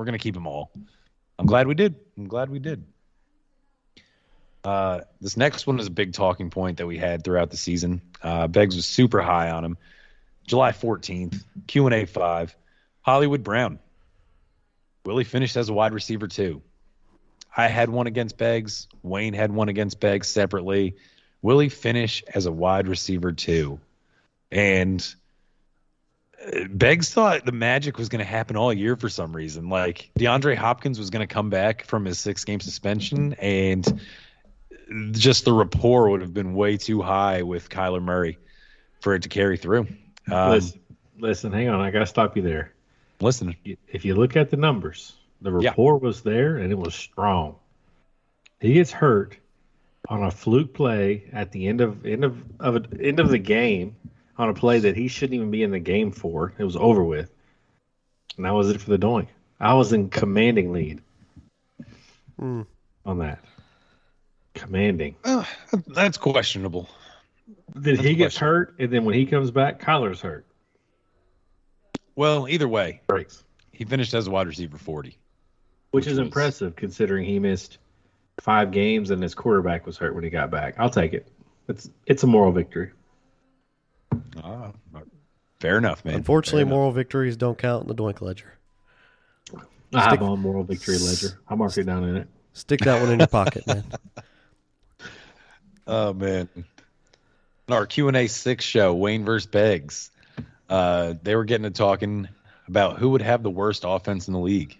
We're 0.01 0.05
gonna 0.05 0.17
keep 0.17 0.33
them 0.33 0.47
all." 0.47 0.71
I'm 1.37 1.45
glad 1.45 1.67
we 1.67 1.75
did. 1.75 1.93
I'm 2.17 2.27
glad 2.27 2.49
we 2.49 2.57
did. 2.57 2.83
Uh, 4.63 5.01
this 5.19 5.37
next 5.37 5.67
one 5.67 5.79
is 5.79 5.85
a 5.85 5.91
big 5.91 6.13
talking 6.13 6.49
point 6.49 6.77
that 6.77 6.87
we 6.87 6.97
had 6.97 7.23
throughout 7.23 7.51
the 7.51 7.57
season. 7.57 8.01
Uh, 8.21 8.47
Beggs 8.47 8.75
was 8.75 8.87
super 8.87 9.21
high 9.21 9.51
on 9.51 9.63
him. 9.63 9.77
July 10.47 10.71
14th, 10.71 11.43
Q 11.67 11.85
and 11.85 11.93
A 11.93 12.05
five. 12.05 12.55
Hollywood 13.01 13.43
Brown. 13.43 13.77
Willie 15.05 15.23
finished 15.23 15.55
as 15.55 15.69
a 15.69 15.73
wide 15.73 15.93
receiver 15.93 16.27
too. 16.27 16.63
I 17.55 17.67
had 17.67 17.89
one 17.89 18.07
against 18.07 18.37
Beggs. 18.37 18.87
Wayne 19.03 19.33
had 19.33 19.51
one 19.51 19.69
against 19.69 19.99
Beggs 19.99 20.27
separately. 20.27 20.95
Willie 21.43 21.69
finish 21.69 22.23
as 22.33 22.47
a 22.47 22.51
wide 22.51 22.87
receiver 22.87 23.31
too, 23.31 23.79
and 24.51 25.15
Beggs 26.69 27.13
thought 27.13 27.45
the 27.45 27.51
magic 27.51 27.97
was 27.97 28.09
going 28.09 28.19
to 28.19 28.25
happen 28.25 28.55
all 28.57 28.73
year 28.73 28.95
for 28.95 29.09
some 29.09 29.35
reason. 29.35 29.69
Like 29.69 30.09
DeAndre 30.17 30.55
Hopkins 30.55 30.97
was 30.97 31.09
going 31.09 31.25
to 31.27 31.31
come 31.33 31.49
back 31.49 31.85
from 31.85 32.05
his 32.05 32.19
six 32.19 32.43
game 32.45 32.59
suspension, 32.59 33.33
and 33.33 34.01
just 35.11 35.45
the 35.45 35.53
rapport 35.53 36.09
would 36.09 36.21
have 36.21 36.33
been 36.33 36.53
way 36.55 36.77
too 36.77 37.01
high 37.01 37.43
with 37.43 37.69
Kyler 37.69 38.01
Murray 38.01 38.37
for 39.01 39.13
it 39.15 39.23
to 39.23 39.29
carry 39.29 39.57
through. 39.57 39.87
Um, 40.31 40.51
listen, 40.51 40.79
listen, 41.19 41.51
hang 41.51 41.69
on. 41.69 41.79
I 41.79 41.91
got 41.91 41.99
to 41.99 42.05
stop 42.05 42.35
you 42.35 42.41
there. 42.43 42.73
listen, 43.19 43.55
If 43.87 44.03
you 44.05 44.15
look 44.15 44.35
at 44.35 44.49
the 44.49 44.57
numbers, 44.57 45.13
the 45.41 45.51
Yeah. 45.59 45.69
rapport 45.69 45.97
was 45.97 46.21
there 46.21 46.57
and 46.57 46.71
it 46.71 46.77
was 46.77 46.93
strong. 46.95 47.55
He 48.59 48.73
gets 48.73 48.91
hurt 48.91 49.37
on 50.09 50.23
a 50.23 50.31
fluke 50.31 50.73
play 50.73 51.23
at 51.31 51.51
the 51.51 51.67
end 51.67 51.81
of 51.81 52.05
end 52.05 52.23
of, 52.23 52.37
of 52.59 52.99
end 52.99 53.19
of 53.19 53.29
the 53.29 53.37
game 53.37 53.95
on 54.41 54.49
a 54.49 54.53
play 54.53 54.79
that 54.79 54.95
he 54.97 55.07
shouldn't 55.07 55.35
even 55.35 55.51
be 55.51 55.61
in 55.63 55.71
the 55.71 55.79
game 55.79 56.11
for. 56.11 56.51
It 56.57 56.63
was 56.63 56.75
over 56.75 57.03
with. 57.03 57.29
And 58.37 58.45
that 58.45 58.53
was 58.53 58.69
it 58.69 58.81
for 58.81 58.89
the 58.89 58.97
doink. 58.97 59.27
I 59.59 59.75
was 59.75 59.93
in 59.93 60.09
commanding 60.09 60.71
lead 60.73 61.01
Hmm. 62.39 62.61
on 63.05 63.19
that. 63.19 63.43
Commanding. 64.55 65.15
uh, 65.23 65.45
that's 65.87 66.17
questionable. 66.17 66.89
Then 67.75 67.95
That's 67.95 68.07
he 68.07 68.13
a 68.13 68.15
gets 68.15 68.37
hurt, 68.37 68.75
and 68.79 68.91
then 68.91 69.05
when 69.05 69.13
he 69.15 69.25
comes 69.25 69.51
back, 69.51 69.79
Kyler's 69.79 70.19
hurt. 70.21 70.45
Well, 72.15 72.47
either 72.49 72.67
way, 72.67 73.01
Breaks. 73.07 73.43
he 73.71 73.85
finished 73.85 74.13
as 74.13 74.27
a 74.27 74.31
wide 74.31 74.47
receiver 74.47 74.77
40. 74.77 75.09
Which, 75.09 75.17
Which 75.91 76.07
is 76.07 76.17
was- 76.19 76.27
impressive 76.27 76.75
considering 76.75 77.25
he 77.25 77.37
missed 77.39 77.77
five 78.39 78.71
games 78.71 79.11
and 79.11 79.21
his 79.21 79.35
quarterback 79.35 79.85
was 79.85 79.97
hurt 79.97 80.15
when 80.15 80.23
he 80.23 80.29
got 80.29 80.49
back. 80.51 80.75
I'll 80.79 80.89
take 80.89 81.13
it. 81.13 81.27
It's 81.67 81.89
it's 82.07 82.23
a 82.23 82.27
moral 82.27 82.51
victory. 82.51 82.91
Ah, 84.43 84.71
fair 85.59 85.77
enough, 85.77 86.03
man. 86.05 86.15
Unfortunately, 86.15 86.61
Fair 86.61 86.67
enough. 86.67 86.75
moral 86.77 86.91
victories 86.91 87.37
don't 87.37 87.57
count 87.57 87.83
in 87.83 87.87
the 87.87 87.95
Doink 87.95 88.21
Ledger. 88.21 88.53
I 89.93 90.07
Stick- 90.07 90.19
have 90.19 90.23
on 90.23 90.39
moral 90.39 90.63
victory 90.63 90.97
ledger. 90.97 91.37
I'll 91.49 91.57
mark 91.57 91.77
it 91.77 91.83
down 91.83 92.03
in 92.05 92.15
it. 92.17 92.27
Stick 92.53 92.79
that 92.81 93.01
one 93.01 93.11
in 93.11 93.19
your 93.19 93.27
pocket, 93.27 93.65
man. 93.67 93.83
Oh 95.87 96.13
man. 96.13 96.47
On 97.67 97.75
our 97.75 97.85
Q 97.85 98.07
and 98.07 98.15
A 98.15 98.27
six 98.27 98.63
show, 98.63 98.93
Wayne 98.93 99.25
versus 99.25 99.47
Beggs. 99.47 100.11
Uh, 100.69 101.15
they 101.23 101.35
were 101.35 101.43
getting 101.43 101.63
to 101.63 101.71
talking 101.71 102.29
about 102.67 102.97
who 102.99 103.09
would 103.09 103.21
have 103.21 103.43
the 103.43 103.49
worst 103.49 103.83
offense 103.85 104.27
in 104.27 104.33
the 104.33 104.39
league. 104.39 104.77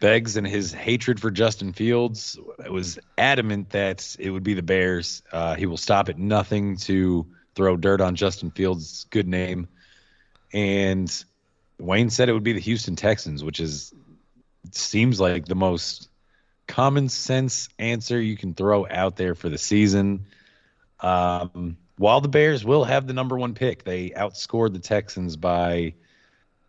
Beggs 0.00 0.36
and 0.36 0.46
his 0.46 0.72
hatred 0.72 1.20
for 1.20 1.30
Justin 1.30 1.72
Fields 1.72 2.38
was 2.70 2.98
adamant 3.18 3.70
that 3.70 4.16
it 4.18 4.30
would 4.30 4.42
be 4.44 4.54
the 4.54 4.62
Bears. 4.62 5.22
Uh, 5.30 5.54
he 5.54 5.66
will 5.66 5.76
stop 5.76 6.08
at 6.08 6.18
nothing 6.18 6.76
to 6.78 7.26
throw 7.58 7.76
dirt 7.76 8.00
on 8.00 8.14
Justin 8.14 8.52
Fields' 8.52 9.04
good 9.10 9.26
name. 9.26 9.66
And 10.54 11.12
Wayne 11.78 12.08
said 12.08 12.28
it 12.28 12.32
would 12.32 12.44
be 12.44 12.52
the 12.52 12.60
Houston 12.60 12.94
Texans, 12.94 13.42
which 13.42 13.58
is 13.58 13.92
seems 14.70 15.18
like 15.18 15.46
the 15.46 15.56
most 15.56 16.08
common 16.68 17.08
sense 17.08 17.68
answer 17.78 18.20
you 18.20 18.36
can 18.36 18.54
throw 18.54 18.86
out 18.88 19.16
there 19.16 19.34
for 19.34 19.48
the 19.48 19.58
season. 19.58 20.26
Um, 21.00 21.76
while 21.96 22.20
the 22.20 22.28
Bears 22.28 22.64
will 22.64 22.84
have 22.84 23.08
the 23.08 23.12
number 23.12 23.36
one 23.36 23.54
pick, 23.54 23.82
they 23.82 24.10
outscored 24.10 24.72
the 24.72 24.78
Texans 24.78 25.34
by 25.36 25.94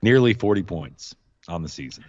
nearly 0.02 0.34
40 0.34 0.64
points 0.64 1.16
on 1.48 1.62
the 1.62 1.70
season. 1.70 2.04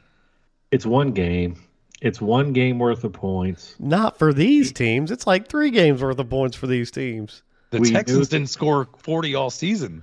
It's 0.71 0.87
one 0.87 1.13
game. 1.13 1.57
It's 2.01 2.21
one 2.21 2.55
game 2.55 2.79
worth 2.79 3.05
of 3.05 3.13
points. 3.13 3.75
Not 3.79 4.19
for 4.19 4.33
these 4.33 4.73
teams. 4.73 5.11
It's 5.11 5.27
like 5.27 5.49
three 5.49 5.71
games 5.71 6.03
worth 6.03 6.19
of 6.19 6.31
points 6.31 6.57
for 6.57 6.67
these 6.67 6.91
teams. 6.91 7.43
The 7.71 7.81
We 7.81 7.93
Texans 7.93 8.29
didn't 8.29 8.49
score 8.49 8.89
40 8.99 9.35
all 9.37 9.51
season. 9.51 10.03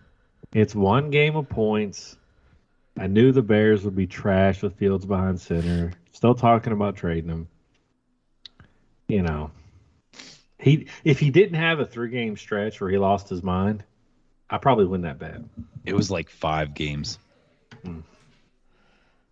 It's 0.53 0.73
one 0.73 1.09
game 1.09 1.35
of 1.35 1.49
points. 1.49 2.17
I 2.97 3.07
knew 3.07 3.31
the 3.31 3.41
Bears 3.41 3.83
would 3.83 3.95
be 3.95 4.07
trash 4.07 4.63
with 4.63 4.77
Fields 4.77 5.05
behind 5.05 5.39
center. 5.39 5.91
Still 6.13 6.33
talking 6.33 6.73
about 6.73 6.95
trading 6.95 7.29
him. 7.29 7.47
You 9.07 9.21
know, 9.21 9.51
he 10.59 10.87
if 11.03 11.19
he 11.19 11.29
didn't 11.29 11.55
have 11.55 11.79
a 11.79 11.85
three 11.85 12.09
game 12.09 12.35
stretch 12.35 12.81
where 12.81 12.89
he 12.89 12.97
lost 12.97 13.29
his 13.29 13.43
mind, 13.43 13.83
I 14.49 14.57
probably 14.57 14.85
wouldn't 14.85 15.03
that 15.03 15.19
bad. 15.19 15.47
It 15.85 15.93
was 15.93 16.09
like 16.09 16.29
five 16.29 16.73
games. 16.73 17.19
Hmm. 17.83 17.99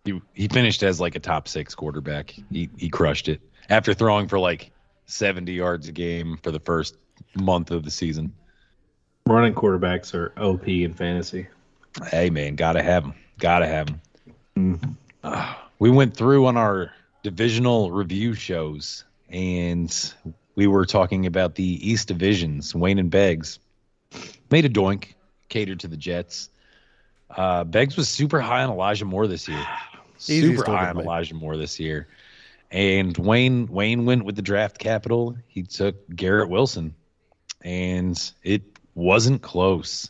He, 0.04 0.22
he 0.32 0.48
finished 0.48 0.82
as 0.82 1.00
like 1.00 1.16
a 1.16 1.20
top 1.20 1.48
six 1.48 1.74
quarterback. 1.74 2.34
He 2.50 2.70
he 2.76 2.88
crushed 2.88 3.28
it 3.28 3.40
after 3.68 3.92
throwing 3.92 4.28
for 4.28 4.38
like 4.38 4.70
70 5.06 5.52
yards 5.52 5.88
a 5.88 5.92
game 5.92 6.38
for 6.42 6.50
the 6.50 6.60
first 6.60 6.96
month 7.34 7.70
of 7.70 7.84
the 7.84 7.90
season. 7.90 8.32
Running 9.26 9.54
quarterbacks 9.54 10.14
are 10.14 10.32
OP 10.38 10.68
in 10.68 10.94
fantasy. 10.94 11.46
Hey 12.10 12.30
man, 12.30 12.56
gotta 12.56 12.82
have 12.82 13.04
them. 13.04 13.14
Gotta 13.38 13.66
have 13.66 13.86
them. 13.86 14.96
Mm. 15.24 15.56
we 15.78 15.90
went 15.90 16.16
through 16.16 16.46
on 16.46 16.56
our 16.56 16.92
divisional 17.22 17.90
review 17.90 18.34
shows, 18.34 19.04
and 19.28 20.14
we 20.54 20.66
were 20.66 20.86
talking 20.86 21.26
about 21.26 21.54
the 21.54 21.90
East 21.90 22.08
divisions. 22.08 22.74
Wayne 22.74 22.98
and 22.98 23.10
Beggs 23.10 23.58
made 24.50 24.64
a 24.64 24.68
doink, 24.68 25.14
catered 25.48 25.80
to 25.80 25.88
the 25.88 25.96
Jets. 25.96 26.50
Uh, 27.30 27.64
Beggs 27.64 27.96
was 27.96 28.08
super 28.08 28.40
high 28.40 28.62
on 28.62 28.70
Elijah 28.70 29.04
Moore 29.04 29.26
this 29.26 29.48
year. 29.48 29.64
Super 30.18 30.64
high 30.64 30.88
on. 30.88 30.98
Elijah 30.98 31.34
Moore 31.34 31.58
this 31.58 31.78
year. 31.78 32.08
And 32.70 33.16
Wayne 33.18 33.66
Wayne 33.66 34.06
went 34.06 34.24
with 34.24 34.34
the 34.34 34.42
draft 34.42 34.78
capital. 34.78 35.36
He 35.46 35.62
took 35.62 35.96
Garrett 36.14 36.48
Wilson, 36.48 36.94
and 37.66 38.32
it 38.44 38.62
wasn't 38.94 39.42
close. 39.42 40.08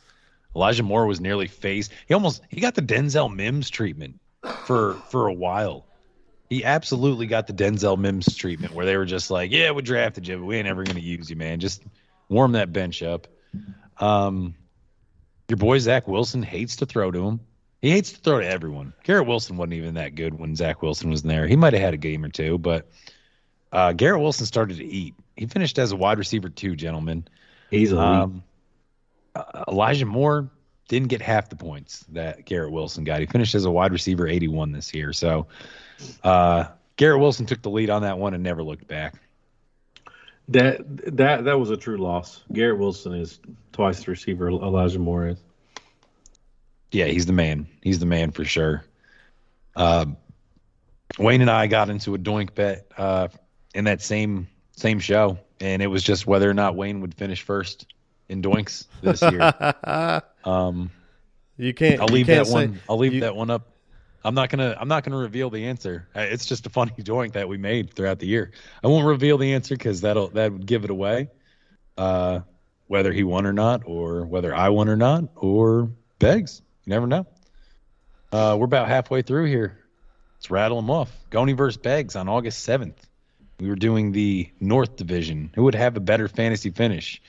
Elijah 0.55 0.83
Moore 0.83 1.07
was 1.07 1.21
nearly 1.21 1.47
faced. 1.49 1.91
He 2.07 2.15
almost 2.15 2.43
he 2.51 2.61
got 2.61 2.75
the 2.75 2.83
Denzel 2.83 3.35
Mims 3.35 3.71
treatment 3.71 4.21
for 4.67 4.95
for 5.11 5.27
a 5.27 5.33
while. 5.33 5.87
He 6.51 6.65
absolutely 6.65 7.27
got 7.27 7.47
the 7.47 7.55
Denzel 7.55 7.99
Mims 7.99 8.37
treatment 8.37 8.75
where 8.75 8.85
they 8.85 8.97
were 8.97 9.07
just 9.07 9.31
like, 9.31 9.51
"Yeah, 9.51 9.73
we 9.73 9.83
drafted 9.83 10.29
you, 10.29 10.37
but 10.37 10.45
we 10.45 10.57
ain't 10.57 10.69
ever 10.69 10.85
going 10.85 10.97
to 10.97 11.03
use 11.03 11.31
you, 11.31 11.37
man. 11.37 11.59
Just 11.59 11.83
warm 12.29 12.53
that 12.53 12.73
bench 12.73 13.03
up." 13.03 13.27
Um, 13.99 14.55
your 15.49 15.57
boy 15.57 15.79
Zach 15.79 16.07
Wilson 16.07 16.43
hates 16.43 16.77
to 16.77 16.87
throw 16.87 17.11
to 17.11 17.27
him. 17.27 17.41
He 17.81 17.91
hates 17.91 18.13
to 18.13 18.21
throw 18.21 18.41
to 18.41 18.47
everyone. 18.47 18.93
Garrett 19.03 19.27
Wilson 19.27 19.57
wasn't 19.57 19.75
even 19.75 19.95
that 19.95 20.15
good 20.15 20.39
when 20.39 20.57
Zach 20.57 20.83
Wilson 20.83 21.09
was 21.09 21.23
there. 21.23 21.47
He 21.47 21.57
might 21.57 21.73
have 21.73 21.83
had 21.83 21.95
a 21.95 21.99
game 21.99 22.25
or 22.25 22.29
two, 22.29 22.59
but 22.59 22.89
uh, 23.73 23.93
Garrett 23.93 24.21
Wilson 24.21 24.47
started 24.47 24.77
to 24.79 24.85
eat. 24.85 25.15
He 25.37 25.47
finished 25.47 25.79
as 25.79 25.93
a 25.93 25.97
wide 25.97 26.19
receiver 26.19 26.49
too, 26.49 26.77
gentlemen. 26.77 27.27
Easily. 27.71 28.01
Um, 28.01 28.43
uh, 29.35 29.65
Elijah 29.69 30.07
Moore 30.07 30.51
didn't 30.89 31.09
get 31.09 31.21
half 31.21 31.49
the 31.49 31.57
points 31.57 32.05
that 32.11 32.45
Garrett 32.45 32.73
Wilson 32.73 33.05
got. 33.05 33.21
He 33.21 33.27
finished 33.27 33.55
as 33.55 33.65
a 33.65 33.71
wide 33.71 33.93
receiver 33.93 34.27
81 34.27 34.73
this 34.73 34.95
year. 34.95 35.13
So 35.13 35.47
uh, 36.23 36.67
Garrett 36.97 37.21
Wilson 37.21 37.47
took 37.47 37.63
the 37.63 37.71
lead 37.71 37.91
on 37.91 38.03
that 38.03 38.19
one 38.19 38.35
and 38.35 38.43
never 38.43 38.63
looked 38.63 38.87
back. 38.87 39.15
that 40.49 40.79
that 41.17 41.45
that 41.45 41.59
was 41.59 41.71
a 41.71 41.77
true 41.77 41.99
loss. 41.99 42.43
Garrett 42.53 42.79
Wilson 42.79 43.15
is 43.15 43.41
twice 43.73 44.05
the 44.05 44.13
receiver 44.13 44.49
Elijah 44.49 44.99
Moore 44.99 45.29
is. 45.29 45.39
Yeah, 46.93 47.07
he's 47.07 47.27
the 47.27 47.33
man. 47.33 47.67
He's 47.83 47.99
the 47.99 48.07
man 48.07 48.31
for 48.31 48.45
sure. 48.45 48.85
Uh, 49.75 50.07
Wayne 51.19 51.41
and 51.41 51.51
I 51.51 51.67
got 51.67 51.91
into 51.91 52.15
a 52.15 52.19
doink 52.19 52.55
bet 52.55 52.87
uh, 52.97 53.29
in 53.75 53.85
that 53.85 54.01
same 54.01 54.47
same 54.77 55.01
show, 55.01 55.39
and 55.61 55.83
it 55.83 55.87
was 55.87 56.03
just 56.03 56.27
whether 56.27 56.49
or 56.51 56.55
not 56.55 56.77
Wayne 56.77 57.01
would 57.01 57.15
finish 57.15 57.43
first 57.43 57.87
in 58.29 58.43
doinks 58.43 58.87
this 59.03 59.23
year. 59.23 60.23
um, 60.45 60.91
you 61.57 61.73
can't. 61.75 62.01
I'll 62.01 62.09
leave 62.09 62.27
can't 62.27 62.47
that 62.47 62.51
say- 62.51 62.67
one. 62.67 62.81
I'll 62.89 62.99
leave 62.99 63.15
you- 63.15 63.21
that 63.21 63.35
one 63.37 63.51
up. 63.51 63.69
I'm 64.25 64.35
not 64.35 64.51
gonna. 64.51 64.77
I'm 64.81 64.89
not 64.89 65.05
gonna 65.05 65.19
reveal 65.19 65.51
the 65.51 65.67
answer. 65.67 66.09
It's 66.15 66.47
just 66.47 66.67
a 66.67 66.71
funny 66.71 66.91
doink 66.99 67.35
that 67.35 67.49
we 67.49 67.59
made 67.59 67.95
throughout 67.95 68.19
the 68.19 68.27
year. 68.27 68.51
I 68.83 68.89
won't 68.89 69.07
reveal 69.07 69.39
the 69.39 69.55
answer 69.55 69.77
because 69.77 70.01
that'll 70.01 70.29
that 70.31 70.53
would 70.53 70.67
give 70.67 70.85
it 70.85 70.91
away. 70.91 71.29
Uh, 71.97 72.41
whether 72.89 73.13
he 73.13 73.23
won 73.23 73.47
or 73.47 73.53
not, 73.53 73.83
or 73.87 74.27
whether 74.27 74.55
I 74.55 74.71
won 74.71 74.89
or 74.89 74.97
not, 74.97 75.25
or 75.37 75.91
Beggs. 76.19 76.61
You 76.85 76.91
never 76.91 77.07
know. 77.07 77.27
Uh, 78.33 78.57
we're 78.59 78.65
about 78.65 78.89
halfway 78.89 79.23
through 79.23 79.47
here. 79.47 79.79
Let's 80.37 80.51
rattle 80.51 80.77
them 80.81 80.91
off. 80.91 81.11
Goni 81.31 81.53
versus 81.53 81.77
Beggs 81.79 82.17
on 82.17 82.29
August 82.29 82.67
7th. 82.69 82.97
We 83.59 83.69
were 83.69 83.77
doing 83.77 84.13
the 84.13 84.51
North 84.61 84.97
Division. 84.97 85.51
Who 85.55 85.65
would 85.65 85.75
have 85.75 85.97
a 85.97 86.01
better 86.01 86.29
fantasy 86.29 86.71
finish? 86.71 87.23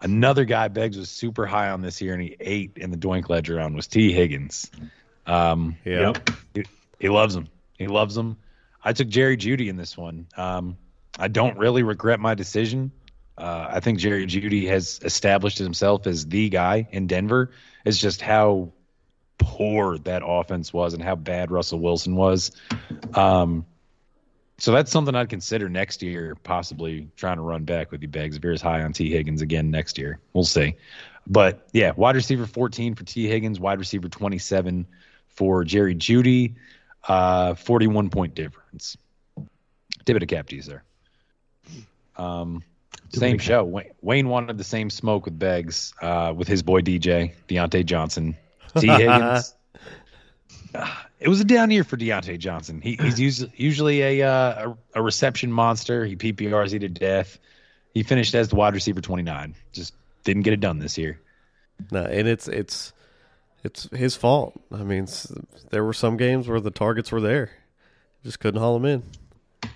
Another 0.00 0.44
guy 0.46 0.68
Beggs 0.68 0.96
was 0.96 1.10
super 1.10 1.44
high 1.46 1.68
on 1.68 1.82
this 1.82 2.00
year, 2.00 2.14
and 2.14 2.22
he 2.22 2.34
ate 2.40 2.72
in 2.76 2.90
the 2.90 2.96
Doink 2.96 3.28
Ledger 3.28 3.60
on 3.60 3.74
was 3.74 3.86
Tee 3.86 4.12
Higgins. 4.12 4.70
Um, 5.26 5.76
Yeah. 5.84 6.14
Yep. 6.54 6.66
he 6.98 7.08
loves 7.10 7.34
him. 7.36 7.48
He 7.78 7.86
loves 7.86 8.16
him. 8.16 8.36
I 8.82 8.94
took 8.94 9.08
Jerry 9.08 9.36
Jeudy 9.36 9.68
in 9.68 9.76
this 9.76 9.96
one. 9.96 10.26
Um, 10.36 10.78
I 11.18 11.28
don't 11.28 11.58
really 11.58 11.82
regret 11.82 12.18
my 12.18 12.34
decision. 12.34 12.92
Uh, 13.36 13.66
I 13.70 13.80
think 13.80 13.98
Jerry 13.98 14.26
Jeudy 14.26 14.68
has 14.68 15.00
established 15.02 15.58
himself 15.58 16.06
as 16.06 16.26
the 16.26 16.48
guy 16.48 16.88
in 16.90 17.06
Denver. 17.06 17.50
It's 17.84 17.98
just 17.98 18.22
how 18.22 18.72
poor 19.38 19.98
that 19.98 20.22
offense 20.24 20.72
was 20.72 20.94
and 20.94 21.02
how 21.02 21.14
bad 21.16 21.50
Russell 21.50 21.80
Wilson 21.80 22.16
was. 22.16 22.52
Um, 23.14 23.66
so 24.60 24.72
that's 24.72 24.92
something 24.92 25.14
I'd 25.14 25.30
consider 25.30 25.70
next 25.70 26.02
year, 26.02 26.36
possibly 26.42 27.08
trying 27.16 27.36
to 27.36 27.42
run 27.42 27.64
back 27.64 27.90
with 27.90 28.02
you, 28.02 28.08
Beggs, 28.08 28.36
if 28.36 28.44
you're 28.44 28.52
as 28.52 28.60
high 28.60 28.82
on 28.82 28.92
Tee 28.92 29.10
Higgins 29.10 29.40
again 29.40 29.70
next 29.70 29.96
year. 29.96 30.20
We'll 30.34 30.44
see. 30.44 30.76
but 31.26 31.66
yeah, 31.72 31.92
wide 31.96 32.14
receiver 32.14 32.46
14 32.46 32.94
for 32.94 33.04
Tee 33.04 33.26
Higgins, 33.26 33.58
wide 33.58 33.78
receiver 33.78 34.08
27 34.08 34.86
for 35.28 35.64
Jerry 35.64 35.94
Jeudy, 35.94 36.56
uh, 37.08 37.54
41 37.54 38.10
point 38.10 38.34
difference. 38.34 38.98
Tip 40.04 40.16
of 40.16 40.20
the 40.20 40.26
cap 40.26 40.52
you, 40.52 40.60
sir. 40.60 40.82
Um, 42.16 42.62
same 43.08 43.38
show. 43.38 43.64
Wayne, 43.64 43.92
Wayne 44.02 44.28
wanted 44.28 44.58
the 44.58 44.64
same 44.64 44.90
smoke 44.90 45.24
with 45.24 45.38
Beggs, 45.38 45.94
uh, 46.02 46.34
with 46.36 46.48
his 46.48 46.62
boy 46.62 46.82
DJ, 46.82 47.32
Diontae 47.48 47.86
Johnson. 47.86 48.36
T. 48.76 48.86
Higgins. 48.90 49.54
it 51.20 51.28
was 51.28 51.40
a 51.40 51.44
down 51.44 51.70
year 51.70 51.84
for 51.84 51.96
Diontae 51.96 52.38
Johnson. 52.38 52.80
He, 52.80 52.96
he's 52.96 53.20
usually, 53.20 53.52
usually 53.56 54.02
a, 54.02 54.28
uh, 54.28 54.70
a 54.94 55.00
a 55.00 55.02
reception 55.02 55.52
monster. 55.52 56.04
He 56.04 56.16
PPRs 56.16 56.72
he 56.72 56.78
to 56.78 56.88
death. 56.88 57.38
He 57.92 58.02
finished 58.02 58.34
as 58.34 58.48
the 58.48 58.56
wide 58.56 58.74
receiver 58.74 59.00
29. 59.00 59.54
Just 59.72 59.94
didn't 60.24 60.42
get 60.42 60.54
it 60.54 60.60
done 60.60 60.78
this 60.78 60.96
year. 60.96 61.20
No, 61.90 62.04
and 62.04 62.26
it's 62.26 62.48
it's 62.48 62.92
it's 63.62 63.88
his 63.90 64.16
fault. 64.16 64.58
I 64.72 64.82
mean, 64.82 65.06
there 65.70 65.84
were 65.84 65.92
some 65.92 66.16
games 66.16 66.48
where 66.48 66.60
the 66.60 66.70
targets 66.70 67.12
were 67.12 67.20
there, 67.20 67.50
just 68.24 68.40
couldn't 68.40 68.60
haul 68.60 68.78
them 68.78 68.86
in. 68.86 69.70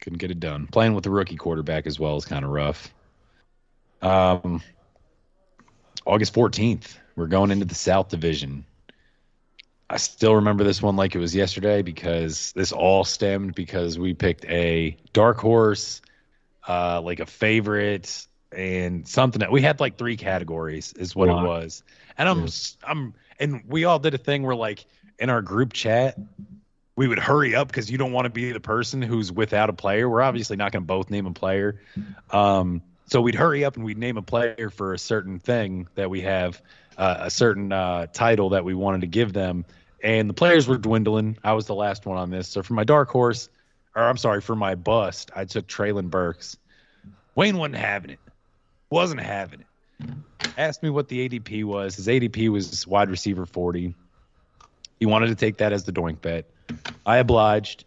Couldn't 0.00 0.18
get 0.18 0.30
it 0.30 0.40
done. 0.40 0.66
Playing 0.66 0.94
with 0.94 1.04
the 1.04 1.10
rookie 1.10 1.36
quarterback 1.36 1.86
as 1.86 1.98
well 1.98 2.16
is 2.16 2.24
kind 2.24 2.44
of 2.44 2.50
rough. 2.50 2.92
Um, 4.02 4.62
August 6.04 6.34
14th, 6.34 6.96
we're 7.16 7.26
going 7.26 7.50
into 7.50 7.64
the 7.64 7.74
South 7.74 8.10
Division. 8.10 8.66
I 9.88 9.98
still 9.98 10.36
remember 10.36 10.64
this 10.64 10.80
one 10.80 10.96
like 10.96 11.14
it 11.14 11.18
was 11.18 11.34
yesterday 11.34 11.82
because 11.82 12.52
this 12.52 12.72
all 12.72 13.04
stemmed 13.04 13.54
because 13.54 13.98
we 13.98 14.14
picked 14.14 14.44
a 14.46 14.96
dark 15.12 15.38
horse, 15.38 16.00
uh, 16.66 17.00
like 17.02 17.20
a 17.20 17.26
favorite, 17.26 18.26
and 18.50 19.06
something 19.06 19.40
that 19.40 19.52
we 19.52 19.60
had 19.60 19.80
like 19.80 19.98
three 19.98 20.16
categories 20.16 20.92
is 20.94 21.14
what 21.14 21.28
Wow. 21.28 21.44
it 21.44 21.48
was. 21.48 21.82
And 22.16 22.28
I'm, 22.28 22.48
I'm, 22.86 23.14
and 23.38 23.62
we 23.66 23.84
all 23.84 23.98
did 23.98 24.14
a 24.14 24.18
thing 24.18 24.42
where 24.42 24.56
like 24.56 24.84
in 25.18 25.28
our 25.28 25.42
group 25.42 25.72
chat, 25.72 26.18
we 26.96 27.08
would 27.08 27.18
hurry 27.18 27.54
up 27.56 27.66
because 27.68 27.90
you 27.90 27.98
don't 27.98 28.12
want 28.12 28.24
to 28.26 28.30
be 28.30 28.52
the 28.52 28.60
person 28.60 29.02
who's 29.02 29.32
without 29.32 29.68
a 29.68 29.72
player. 29.72 30.08
We're 30.08 30.22
obviously 30.22 30.56
not 30.56 30.72
going 30.72 30.82
to 30.84 30.86
both 30.86 31.10
name 31.10 31.26
a 31.26 31.32
player. 31.32 31.80
Um, 32.30 32.82
so 33.06 33.20
we'd 33.20 33.34
hurry 33.34 33.64
up 33.64 33.76
and 33.76 33.84
we'd 33.84 33.98
name 33.98 34.16
a 34.16 34.22
player 34.22 34.70
for 34.70 34.94
a 34.94 34.98
certain 34.98 35.40
thing 35.40 35.88
that 35.96 36.08
we 36.08 36.22
have, 36.22 36.62
uh, 36.96 37.16
a 37.20 37.30
certain 37.30 37.72
uh, 37.72 38.06
title 38.12 38.50
that 38.50 38.64
we 38.64 38.74
wanted 38.74 39.02
to 39.02 39.06
give 39.06 39.32
them. 39.32 39.64
And 40.02 40.28
the 40.28 40.34
players 40.34 40.68
were 40.68 40.76
dwindling. 40.76 41.38
I 41.42 41.54
was 41.54 41.66
the 41.66 41.74
last 41.74 42.04
one 42.04 42.18
on 42.18 42.30
this. 42.30 42.48
So 42.48 42.62
for 42.62 42.74
my 42.74 42.84
dark 42.84 43.08
horse, 43.08 43.48
or 43.96 44.02
I'm 44.02 44.16
sorry, 44.16 44.40
for 44.40 44.54
my 44.54 44.74
bust, 44.74 45.30
I 45.34 45.44
took 45.44 45.66
Treylon 45.66 46.10
Burks. 46.10 46.56
Wayne 47.34 47.56
wasn't 47.56 47.76
having 47.76 48.10
it. 48.10 48.18
Wasn't 48.90 49.20
having 49.20 49.60
it. 49.60 50.10
Asked 50.58 50.82
me 50.82 50.90
what 50.90 51.08
the 51.08 51.28
ADP 51.28 51.64
was. 51.64 51.96
His 51.96 52.06
ADP 52.06 52.48
was 52.50 52.86
wide 52.86 53.08
receiver 53.08 53.46
40. 53.46 53.94
He 55.00 55.06
wanted 55.06 55.28
to 55.28 55.34
take 55.34 55.58
that 55.58 55.72
as 55.72 55.84
the 55.84 55.92
doink 55.92 56.20
bet. 56.20 56.46
I 57.04 57.18
obliged. 57.18 57.84